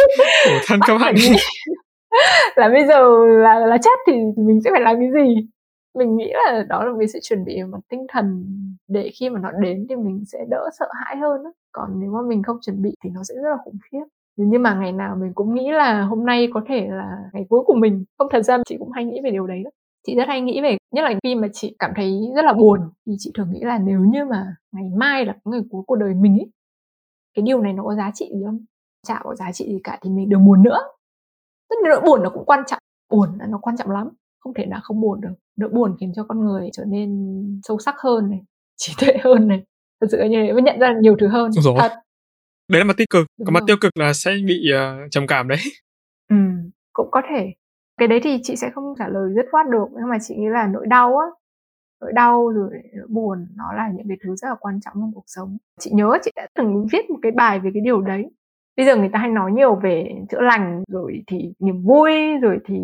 [0.46, 1.16] khổ thân các bạn
[2.56, 5.48] là bây giờ là là chết thì mình sẽ phải làm cái gì?
[5.98, 8.46] Mình nghĩ là đó là cái sự chuẩn bị mặt tinh thần
[8.88, 11.52] để khi mà nó đến thì mình sẽ đỡ sợ hãi hơn đó.
[11.72, 14.04] còn nếu mà mình không chuẩn bị thì nó sẽ rất là khủng khiếp.
[14.36, 17.64] Nhưng mà ngày nào mình cũng nghĩ là hôm nay có thể là ngày cuối
[17.66, 18.06] của mình.
[18.18, 19.70] Không thật ra chị cũng hay nghĩ về điều đấy đó
[20.08, 22.80] chị rất hay nghĩ về nhất là khi mà chị cảm thấy rất là buồn
[23.08, 26.14] thì chị thường nghĩ là nếu như mà ngày mai là ngày cuối của đời
[26.14, 26.50] mình ấy
[27.38, 28.66] cái điều này nó có giá trị gì không?
[29.08, 30.80] Chả có giá trị gì cả thì mình đừng buồn nữa.
[31.70, 32.80] Tất nhiên nỗi buồn nó cũng quan trọng.
[33.12, 34.08] Buồn là nó quan trọng lắm.
[34.40, 35.34] Không thể nào không buồn được.
[35.56, 37.10] Nỗi buồn khiến cho con người trở nên
[37.64, 38.40] sâu sắc hơn này
[38.78, 39.64] trí tuệ hơn này.
[40.02, 41.52] Thật sự như mới nhận ra nhiều thứ hơn.
[41.52, 41.76] Rồi.
[41.80, 41.92] thật.
[42.72, 43.28] Đấy là mặt tích cực.
[43.46, 45.60] Còn mặt tiêu cực là sẽ bị uh, trầm cảm đấy.
[46.30, 46.36] Ừ
[46.94, 47.54] cũng có thể.
[47.98, 50.48] Cái đấy thì chị sẽ không trả lời dứt khoát được nhưng mà chị nghĩ
[50.50, 51.26] là nỗi đau á
[52.02, 55.12] nỗi đau rồi nỗi buồn, nó là những cái thứ rất là quan trọng trong
[55.16, 55.58] cuộc sống.
[55.80, 58.26] Chị nhớ chị đã từng viết một cái bài về cái điều đấy.
[58.78, 62.58] Bây giờ người ta hay nói nhiều về chữa lành rồi thì niềm vui rồi
[62.66, 62.76] thì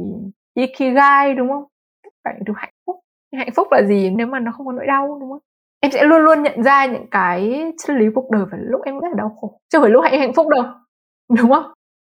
[0.54, 1.64] ikigai, đúng không?
[2.04, 2.96] Tất cả những thứ hạnh phúc.
[3.36, 5.40] Hạnh phúc là gì nếu mà nó không có nỗi đau, đúng không?
[5.80, 9.00] Em sẽ luôn luôn nhận ra những cái chân lý cuộc đời vào lúc em
[9.00, 9.60] rất là đau khổ.
[9.70, 10.64] Chứ không phải lúc hạnh hạnh phúc đâu,
[11.38, 11.64] đúng không?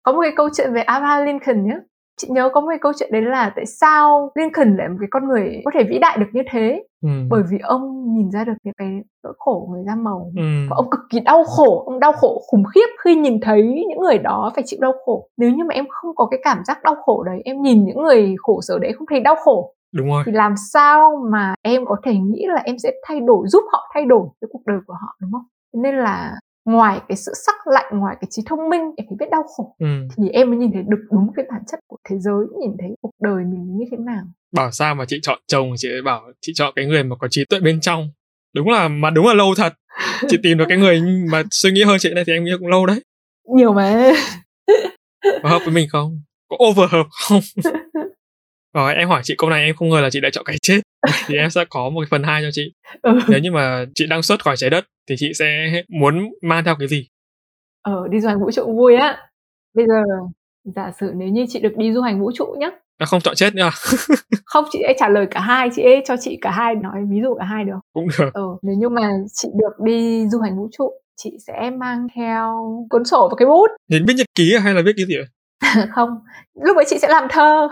[0.03, 1.79] Có một cái câu chuyện về Abraham Lincoln nhé
[2.17, 5.09] chị nhớ có một cái câu chuyện đấy là tại sao Lincoln lại một cái
[5.11, 6.83] con người có thể vĩ đại được như thế?
[7.03, 7.09] Ừ.
[7.31, 8.89] bởi vì ông nhìn ra được những cái
[9.25, 10.31] nỗi khổ của người da màu.
[10.37, 10.43] Ừ.
[10.71, 14.01] và ông cực kỳ đau khổ ông đau khổ khủng khiếp khi nhìn thấy những
[14.01, 15.29] người đó phải chịu đau khổ.
[15.37, 18.03] Nếu như mà em không có cái cảm giác đau khổ đấy em nhìn những
[18.03, 20.23] người khổ sở đấy không thấy đau khổ đúng rồi.
[20.27, 23.91] thì làm sao mà em có thể nghĩ là em sẽ thay đổi giúp họ
[23.95, 25.45] thay đổi cái cuộc đời của họ đúng không?
[25.83, 26.35] Nên là
[26.67, 29.75] ngoài cái sự sắc lạnh ngoài cái trí thông minh em phải biết đau khổ.
[29.79, 29.87] Ừ.
[30.17, 32.89] thì em mới nhìn thấy được đúng cái bản chất của thế giới nhìn thấy
[33.01, 34.25] cuộc đời mình như thế nào.
[34.53, 37.29] Bảo sao mà chị chọn chồng chị ấy bảo chị chọn cái người mà có
[37.31, 38.09] trí tuệ bên trong.
[38.55, 39.75] Đúng là mà đúng là lâu thật.
[40.29, 42.69] Chị tìm được cái người mà suy nghĩ hơn chị này thì em nghĩ cũng
[42.69, 43.01] lâu đấy.
[43.55, 44.13] Nhiều mà.
[45.43, 46.21] Có hợp với mình không?
[46.49, 47.41] Có over hợp không?
[48.75, 50.81] Rồi em hỏi chị câu này em không ngờ là chị đã chọn cái chết
[51.27, 52.73] thì em sẽ có một phần hai cho chị.
[53.03, 53.19] Ừ.
[53.29, 55.47] nếu như mà chị đang xuất khỏi trái đất thì chị sẽ
[55.89, 57.09] muốn mang theo cái gì?
[57.83, 59.19] Ờ đi du hành vũ trụ vui á.
[59.75, 60.03] Bây giờ
[60.77, 62.71] giả sử nếu như chị được đi du hành vũ trụ nhá.
[63.01, 63.71] Nó không chọn chết nữa
[64.45, 67.17] không chị ấy trả lời cả hai chị ấy cho chị cả hai nói ví
[67.23, 67.79] dụ cả hai được.
[67.93, 68.31] Cũng được.
[68.35, 72.55] Ờ nếu như mà chị được đi du hành vũ trụ chị sẽ mang theo
[72.91, 73.67] cuốn sổ và cái bút.
[73.91, 75.27] Nhìn viết nhật ký à, hay là viết cái gì ạ?
[75.95, 76.09] Không
[76.55, 77.69] lúc ấy chị sẽ làm thơ.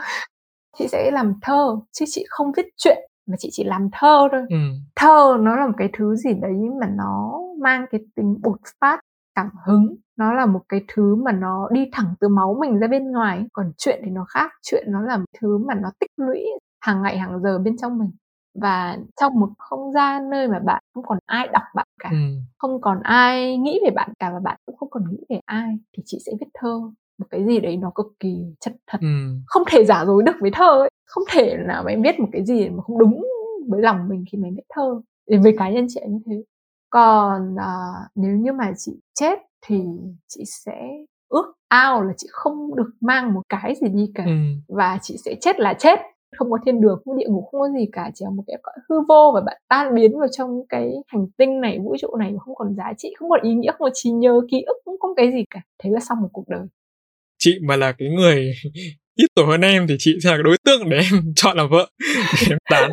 [0.79, 4.43] Chị sẽ làm thơ chứ chị không viết chuyện mà chị chỉ làm thơ thôi.
[4.51, 4.57] Ừ.
[4.97, 9.01] thơ nó là một cái thứ gì đấy mà nó mang cái tính bột phát
[9.35, 9.97] cảm hứng.
[10.17, 13.47] Nó là một cái thứ mà nó đi thẳng từ máu mình ra bên ngoài.
[13.53, 14.53] Còn chuyện thì nó khác.
[14.63, 16.45] Chuyện nó là một thứ mà nó tích lũy
[16.81, 18.11] hàng ngày hàng giờ bên trong mình.
[18.61, 22.17] Và trong một không gian nơi mà bạn không còn ai đọc bạn cả ừ.
[22.59, 25.79] không còn ai nghĩ về bạn cả và bạn cũng không còn nghĩ về ai
[25.97, 26.81] thì chị sẽ viết thơ
[27.19, 28.99] một cái gì đấy nó cực kỳ chất thật.
[29.01, 29.09] Ừ.
[29.47, 30.91] không thể giả dối được với thơ ấy.
[31.07, 33.25] Không thể nào mà em viết một cái gì mà không đúng
[33.69, 35.01] với lòng mình khi mà em viết thơ
[35.45, 36.45] về cá nhân chị như thế.
[36.91, 39.83] Còn uh, nếu như mà chị chết thì
[40.29, 40.91] chị sẽ
[41.29, 44.25] ước ao là chị không được mang một cái gì đi cả.
[44.25, 44.33] Ừ.
[44.69, 45.99] và chị sẽ chết là chết.
[46.39, 48.11] Không có thiên đường không có địa ngục không có gì cả.
[48.15, 51.27] Chỉ là một cái cõi hư vô và bạn tan biến vào trong cái hành
[51.37, 53.91] tinh này vũ trụ này không còn giá trị không còn ý nghĩa không có
[53.95, 55.61] trí nhớ ký ức không có cái gì cả.
[55.83, 56.67] Thế là xong một cuộc đời
[57.45, 58.53] chị mà là cái người
[59.17, 61.89] ít tuổi hơn em thì chị sẽ là đối tượng để em chọn làm vợ
[62.41, 62.91] để em tán.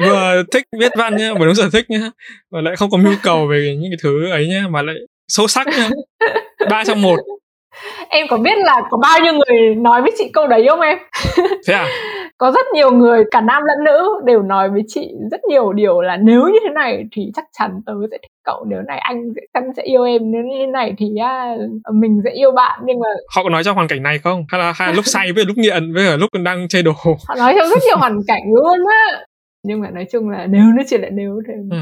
[0.00, 2.10] Vừa thích viết văn nhá vừa đúng sở thích nhá
[2.50, 4.94] và lại không có mưu cầu về những cái thứ ấy nhá mà lại
[5.28, 5.88] sâu sắc nhá.
[6.70, 7.16] Ba trong một.
[8.08, 10.98] Em có biết là có bao nhiêu người nói với chị câu đấy không em?
[11.66, 15.40] Thế à có rất nhiều người cả nam lẫn nữ đều nói với chị rất
[15.48, 18.82] nhiều điều là nếu như thế này thì chắc chắn tớ sẽ thích cậu nếu
[18.88, 21.56] này anh sẽ chắn sẽ yêu em nếu như thế này thì à,
[21.92, 22.80] mình sẽ yêu bạn.
[22.86, 24.44] Nhưng mà họ có nói trong hoàn cảnh này không?
[24.48, 26.92] Hay là, hay là lúc say với lúc nghiện với lúc đang chơi đồ?
[27.28, 29.24] Họ nói trong rất nhiều hoàn cảnh luôn á
[29.64, 31.76] nhưng mà nói chung là nếu nó chỉ lại nếu thì ừ.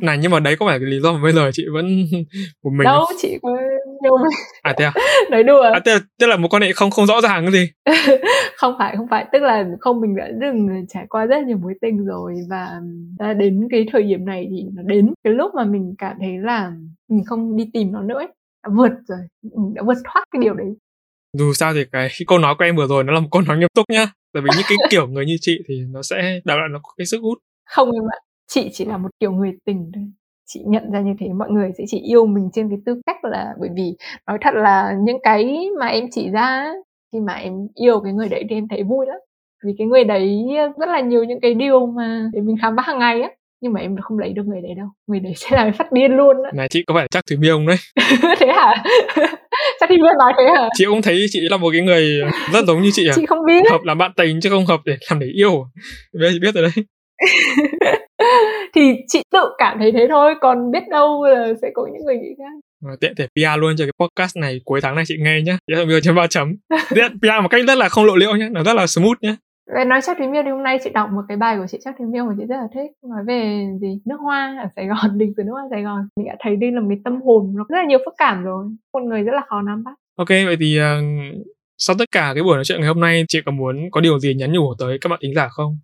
[0.00, 1.86] này nhưng mà đấy có phải cái lý do mà bây giờ chị vẫn
[2.62, 3.16] của mình đâu không?
[3.20, 3.48] chị có
[4.04, 4.32] yêu mình
[4.62, 4.92] à thế à?
[5.30, 5.62] Nói đùa.
[5.62, 7.70] À tức là, tức là một quan hệ không không rõ ràng cái gì?
[8.56, 9.26] Không phải không phải.
[9.32, 12.80] Tức là không mình đã từng trải qua rất nhiều mối tình rồi và
[13.38, 16.72] đến cái thời điểm này thì nó đến cái lúc mà mình cảm thấy là
[17.08, 18.28] mình không đi tìm nó nữa ấy.
[18.62, 19.18] đã vượt rồi.
[19.74, 20.66] Đã vượt thoát cái điều đấy
[21.38, 23.58] dù sao thì cái câu nói của em vừa rồi nó là một câu nói
[23.58, 24.06] nghiêm túc nhá.
[24.34, 26.90] Tại vì những cái kiểu người như chị thì nó sẽ đào lại nó có
[26.96, 27.38] cái sức hút.
[27.66, 28.18] Không em ạ.
[28.48, 30.04] Chị chỉ là một kiểu người tình thôi.
[30.46, 33.24] Chị nhận ra như thế, mọi người sẽ chỉ yêu mình trên cái tư cách
[33.24, 33.92] là, bởi vì
[34.26, 36.72] nói thật là những cái mà em chỉ ra
[37.12, 39.16] khi mà em yêu cái người đấy thì em thấy vui lắm.
[39.64, 40.46] Vì cái người đấy
[40.78, 43.30] rất là nhiều những cái điều mà để mình khám phá hàng ngày á
[43.62, 46.10] nhưng mà em không lấy được người đấy đâu người đấy sẽ làm phát điên
[46.16, 46.50] luôn á.
[46.54, 47.76] Này chị có phải chắc thủy miêu không đấy?
[48.38, 48.84] Thế hả?
[49.80, 50.68] Chắc thì biết nói thế hả?
[50.78, 52.20] Chị cũng thấy chị là một cái người
[52.52, 53.12] rất giống như chị à.
[53.16, 53.62] Chị không biết.
[53.70, 55.64] Hợp làm bạn tình chứ không hợp để làm để yêu.
[56.20, 56.84] Bây giờ chị biết rồi đấy.
[58.74, 62.16] Thì chị tự cảm thấy thế thôi còn biết đâu là sẽ có những người
[62.16, 62.52] nghĩ khác.
[62.86, 65.58] Ờ, tiện thể PR luôn cho cái podcast này cuối tháng này chị nghe nhá.
[65.66, 66.56] Chị bây giờ ba chấm.
[66.94, 69.34] Tiện PR một cách rất là không lộ liễu nhé nó rất là smooth nhé
[69.74, 71.78] về nói chắc thúy miêu thì hôm nay chị đọc một cái bài của chị
[71.84, 72.90] chắc thúy miêu mà chị rất là thích.
[73.08, 73.88] Nói về gì?
[74.04, 76.08] Nước hoa ở sài gòn đình từ nước hoa sài gòn.
[76.16, 78.44] Mình đã thấy đây là một cái tâm hồn nó rất là nhiều phức cảm
[78.44, 78.64] rồi.
[78.92, 79.94] Một người rất là khó nắm bắt.
[80.16, 81.44] Ok vậy thì uh,
[81.78, 84.18] sau tất cả cái buổi nói chuyện ngày hôm nay chị có muốn có điều
[84.18, 85.78] gì nhắn nhủ tới các bạn thính giả không?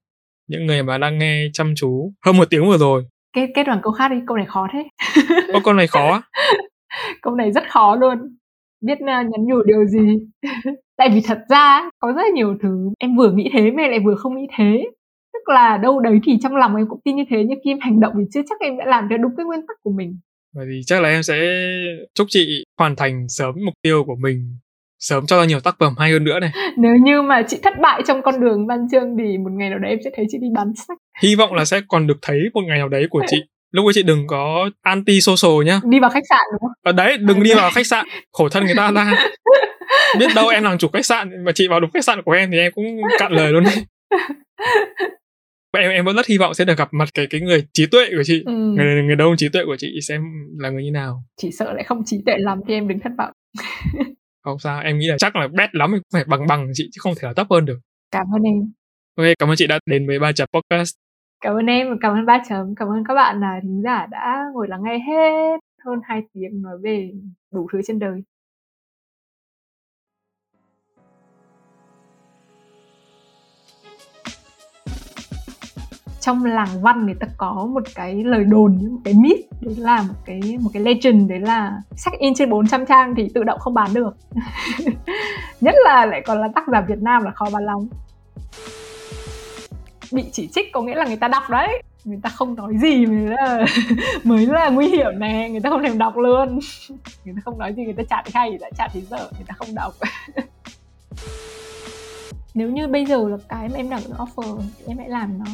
[0.48, 2.12] Những người mà đang nghe chăm chú.
[2.26, 3.04] Hơn một tiếng vừa rồi.
[3.36, 4.84] Kết kết bằng câu khác đi câu này khó thế.
[5.52, 6.22] Ô, câu này khó
[7.22, 8.18] câu này rất khó luôn.
[8.80, 10.18] Biết uh, nhắn nhủ điều gì
[10.98, 14.14] tại vì thật ra có rất nhiều thứ em vừa nghĩ thế mà lại vừa
[14.14, 14.84] không nghĩ thế.
[15.32, 17.78] Tức là đâu đấy thì trong lòng em cũng tin như thế nhưng khi em
[17.80, 20.18] hành động thì chưa chắc em đã làm theo đúng cái nguyên tắc của mình.
[20.56, 21.36] Bởi vì chắc là em sẽ
[22.14, 24.56] chúc chị hoàn thành sớm mục tiêu của mình
[24.98, 26.50] sớm cho ra nhiều tác phẩm hay hơn nữa này.
[26.76, 29.78] Nếu như mà chị thất bại trong con đường văn chương thì một ngày nào
[29.78, 30.98] đấy em sẽ thấy chị đi bán sách.
[31.22, 33.36] Hy vọng là sẽ còn được thấy một ngày nào đấy của chị.
[33.72, 35.80] Lúc ấy chị đừng có anti social nhá.
[35.84, 36.72] Đi vào khách sạn đúng không?
[36.82, 38.06] Ở đấy đừng đi vào khách sạn.
[38.32, 39.26] Khổ thân người ta ra
[40.18, 42.50] biết đâu em làm chủ khách sạn mà chị vào đúng khách sạn của em
[42.50, 42.84] thì em cũng
[43.18, 43.64] cạn lời luôn.
[45.72, 47.86] Đấy em em vẫn rất hy vọng sẽ được gặp mặt cái cái người trí
[47.86, 48.42] tuệ của chị.
[48.46, 48.52] Ừ.
[48.52, 50.22] người người đông trí tuệ của chị xem
[50.58, 51.24] là người như nào.
[51.36, 53.32] Chỉ sợ lại không trí tuệ lắm thì em đừng thất vọng.
[54.44, 57.12] Không sao em nghĩ là chắc là bét lắm phải bằng bằng chị chứ không
[57.14, 57.78] thể là thấp hơn được.
[58.10, 58.54] Cảm ơn em.
[59.16, 60.94] Ok cảm ơn chị đã đến với ba chấm podcast.
[61.40, 62.74] Cảm ơn em cảm ơn ba chấm.
[62.74, 66.62] Cảm ơn các bạn là thính giả đã ngồi lắng nghe hết hơn hai tiếng
[66.62, 67.10] nói về
[67.52, 68.22] đủ thứ trên đời
[76.26, 80.02] trong làng văn người ta có một cái lời đồn, một cái myth, đấy là
[80.02, 83.58] một cái một cái legend, đấy là sách in trên 400 trang thì tự động
[83.58, 84.16] không bán được.
[85.60, 87.78] Nhất là lại còn là tác giả Việt Nam là khó bán lắm.
[90.12, 91.82] Bị chỉ trích có nghĩa là người ta đọc đấy.
[92.04, 93.66] Người ta không nói gì, mới là
[94.24, 96.58] mới là nguy hiểm này người ta không thèm đọc luôn.
[97.24, 99.44] Người ta không nói gì, người ta chả thấy hay, đã chả thấy dở, người
[99.46, 99.92] ta không đọc.
[102.54, 105.44] Nếu như bây giờ là cái mà em đang offer, thì em hãy làm nó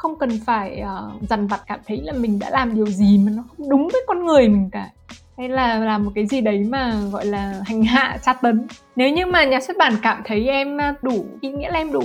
[0.00, 3.32] không cần phải uh, dằn vặt cảm thấy là mình đã làm điều gì mà
[3.36, 4.90] nó không đúng với con người mình cả.
[5.38, 8.66] Hay là làm một cái gì đấy mà gọi là hành hạ tra tấn.
[8.96, 11.92] Nếu như mà nhà xuất bản cảm thấy em ờ, đủ ý nghĩa là em
[11.92, 12.02] đủ.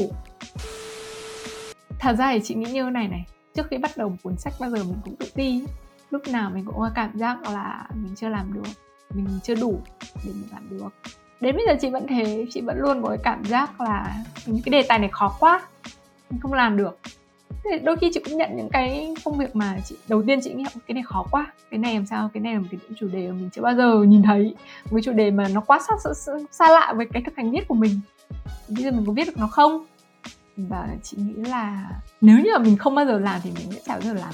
[1.99, 3.25] Thật ra thì chị nghĩ như này này.
[3.55, 5.63] Trước khi bắt đầu một cuốn sách bao giờ mình cũng tự ti.
[6.09, 8.69] Lúc nào mình cũng có cảm giác là mình chưa làm được
[9.13, 9.79] mình chưa đủ
[10.25, 10.89] để mình làm được.
[11.39, 14.15] Đến bây giờ chị vẫn thế chị vẫn luôn có cái cảm giác là
[14.45, 15.61] những cái đề tài này khó quá
[16.29, 16.99] mình không làm được
[17.71, 20.53] thì đôi khi chị cũng nhận những cái công việc mà chị đầu tiên chị
[20.53, 23.07] nghĩ cái này khó quá cái này làm sao cái này là một cái chủ
[23.07, 24.55] đề mà mình chưa bao giờ nhìn thấy.
[24.83, 27.51] Một cái chủ đề mà nó quá xa, xa, xa lạ với cái thực hành
[27.51, 27.99] viết của mình.
[28.69, 29.85] Bây giờ mình có viết được nó không?
[30.57, 33.79] Và chị nghĩ là nếu như mà mình không bao giờ làm thì mình sẽ
[33.85, 34.33] chả bao giờ làm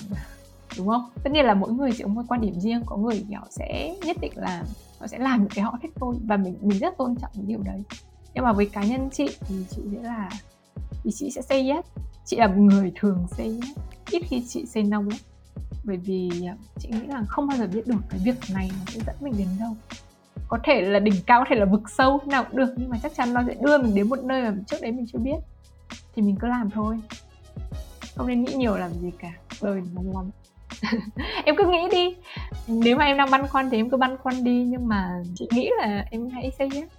[0.77, 1.09] đúng không?
[1.23, 3.47] Tất nhiên là mỗi người sẽ có một quan điểm riêng có người thì họ
[3.49, 4.63] sẽ nhất định là
[4.99, 7.43] họ sẽ làm những cái họ thích thôi và mình mình rất tôn trọng cái
[7.47, 7.83] điều đấy.
[8.33, 10.29] Nhưng mà với cá nhân chị thì chị sẽ là
[11.03, 11.85] thì chị sẽ say yes
[12.25, 13.49] chị là một người thường sẽ
[14.11, 15.19] ít khi chị say no lắm
[15.83, 18.91] bởi vì à, chị nghĩ là không bao giờ biết được cái việc này nó
[18.91, 19.75] sẽ dẫn mình đến đâu.
[20.47, 22.97] Có thể là đỉnh cao, có thể là vực sâu nào cũng được, nhưng mà
[23.03, 25.37] chắc chắn nó sẽ đưa mình đến một nơi mà trước đấy mình chưa biết.
[26.15, 26.99] Thì mình cứ làm thôi.
[28.15, 29.31] Không nên nghĩ nhiều làm gì cả.
[29.61, 30.29] Đời mong lắm.
[31.45, 32.15] Em cứ nghĩ đi.
[32.67, 35.47] Nếu mà em đang băn khoăn thì em cứ băn khoăn đi, nhưng mà chị
[35.51, 36.89] nghĩ là em hãy say yes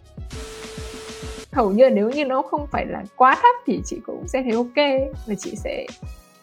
[1.53, 4.53] hầu như nếu như nó không phải là quá thấp thì chị cũng sẽ thấy
[4.53, 5.87] ok và chị sẽ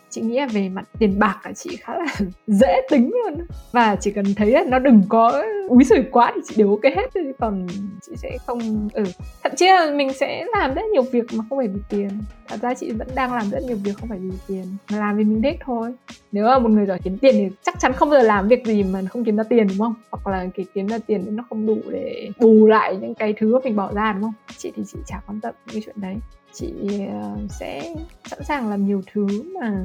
[0.10, 2.06] chị nghĩ là về mặt tiền bạc là chị khá là
[2.48, 3.48] dễ tính luôn.
[3.72, 6.84] Và chỉ cần thấy là nó đừng có úi sủi quá thì chị đều ok
[6.84, 7.10] hết.
[7.14, 7.68] Thôi còn
[8.02, 9.04] chị sẽ không ừ
[9.44, 12.10] thậm chí là mình sẽ làm rất nhiều việc mà không phải vì tiền.
[12.48, 15.18] Thật ra chị vẫn đang làm rất nhiều việc không phải vì tiền, mà làm
[15.18, 15.94] vì mình thích thôi.
[16.32, 18.66] Nếu mà một người giỏi kiếm tiền thì chắc chắn không bao giờ làm việc
[18.66, 19.94] gì mà không kiếm ra tiền, đúng không?
[20.12, 23.34] Hoặc là cái kiếm ra tiền thì nó không đủ để bù lại những cái
[23.38, 24.34] thứ mình bỏ ra, đúng không?
[24.58, 26.16] Chị thì chị chả quan tâm cái chuyện đấy
[26.54, 26.74] chị
[27.08, 27.94] ờ, sẽ
[28.26, 29.28] sẵn sàng làm nhiều thứ
[29.62, 29.84] mà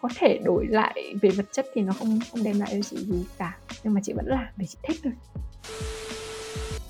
[0.00, 2.96] có thể đổi lại về vật chất thì nó không không đem lại cho chị
[2.96, 3.56] gì cả.
[3.84, 5.12] Nhưng mà chị vẫn làm để chị thích thôi.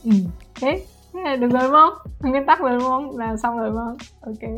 [0.05, 0.10] Ừ
[0.60, 0.82] thế
[1.12, 1.94] thế là được rồi đúng không?
[2.20, 3.18] Nguyên tắc rồi đúng không?
[3.18, 3.97] Là xong rồi đúng không?
[4.20, 4.51] Ok.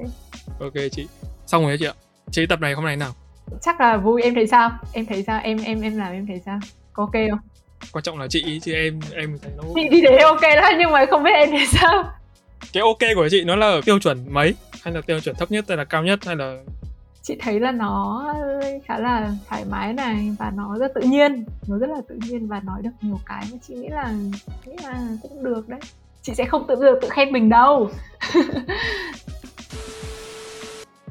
[0.61, 1.09] Ok chị.
[1.47, 1.95] Xong rồi chị ạ.
[2.31, 3.13] Chị tập này hôm nay nào?
[3.61, 4.71] Chắc là vui em thấy sao?
[4.93, 5.41] Em thấy sao?
[5.43, 6.59] Em em em làm em thấy sao?
[6.93, 7.39] Có ok không?
[7.93, 10.91] Quan trọng là chị chứ em em thấy nó chị đi đấy ok đó nhưng
[10.91, 12.05] mà không biết em thấy sao
[12.73, 14.55] cái ok của chị nó là tiêu chuẩn mấy?
[14.83, 16.25] Hay là tiêu chuẩn thấp nhất hay là cao nhất?
[16.25, 16.57] Hay là
[17.23, 18.27] chị thấy là nó
[18.85, 21.45] khá là thoải mái này và nó rất tự nhiên.
[21.69, 24.13] Nó rất là tự nhiên và nói được nhiều cái mà chị nghĩ là
[24.67, 25.81] nghĩ là cũng được đấy.
[26.23, 27.91] Chị sẽ không tự được tự khen mình đâu.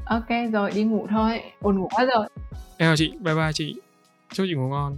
[0.06, 1.42] Ok rồi đi ngủ thôi.
[1.62, 2.28] Buồn ngủ quá rồi.
[2.78, 3.14] Em chào chị.
[3.20, 3.76] Bye bye chị.
[4.34, 4.98] Chúc chị ngủ ngon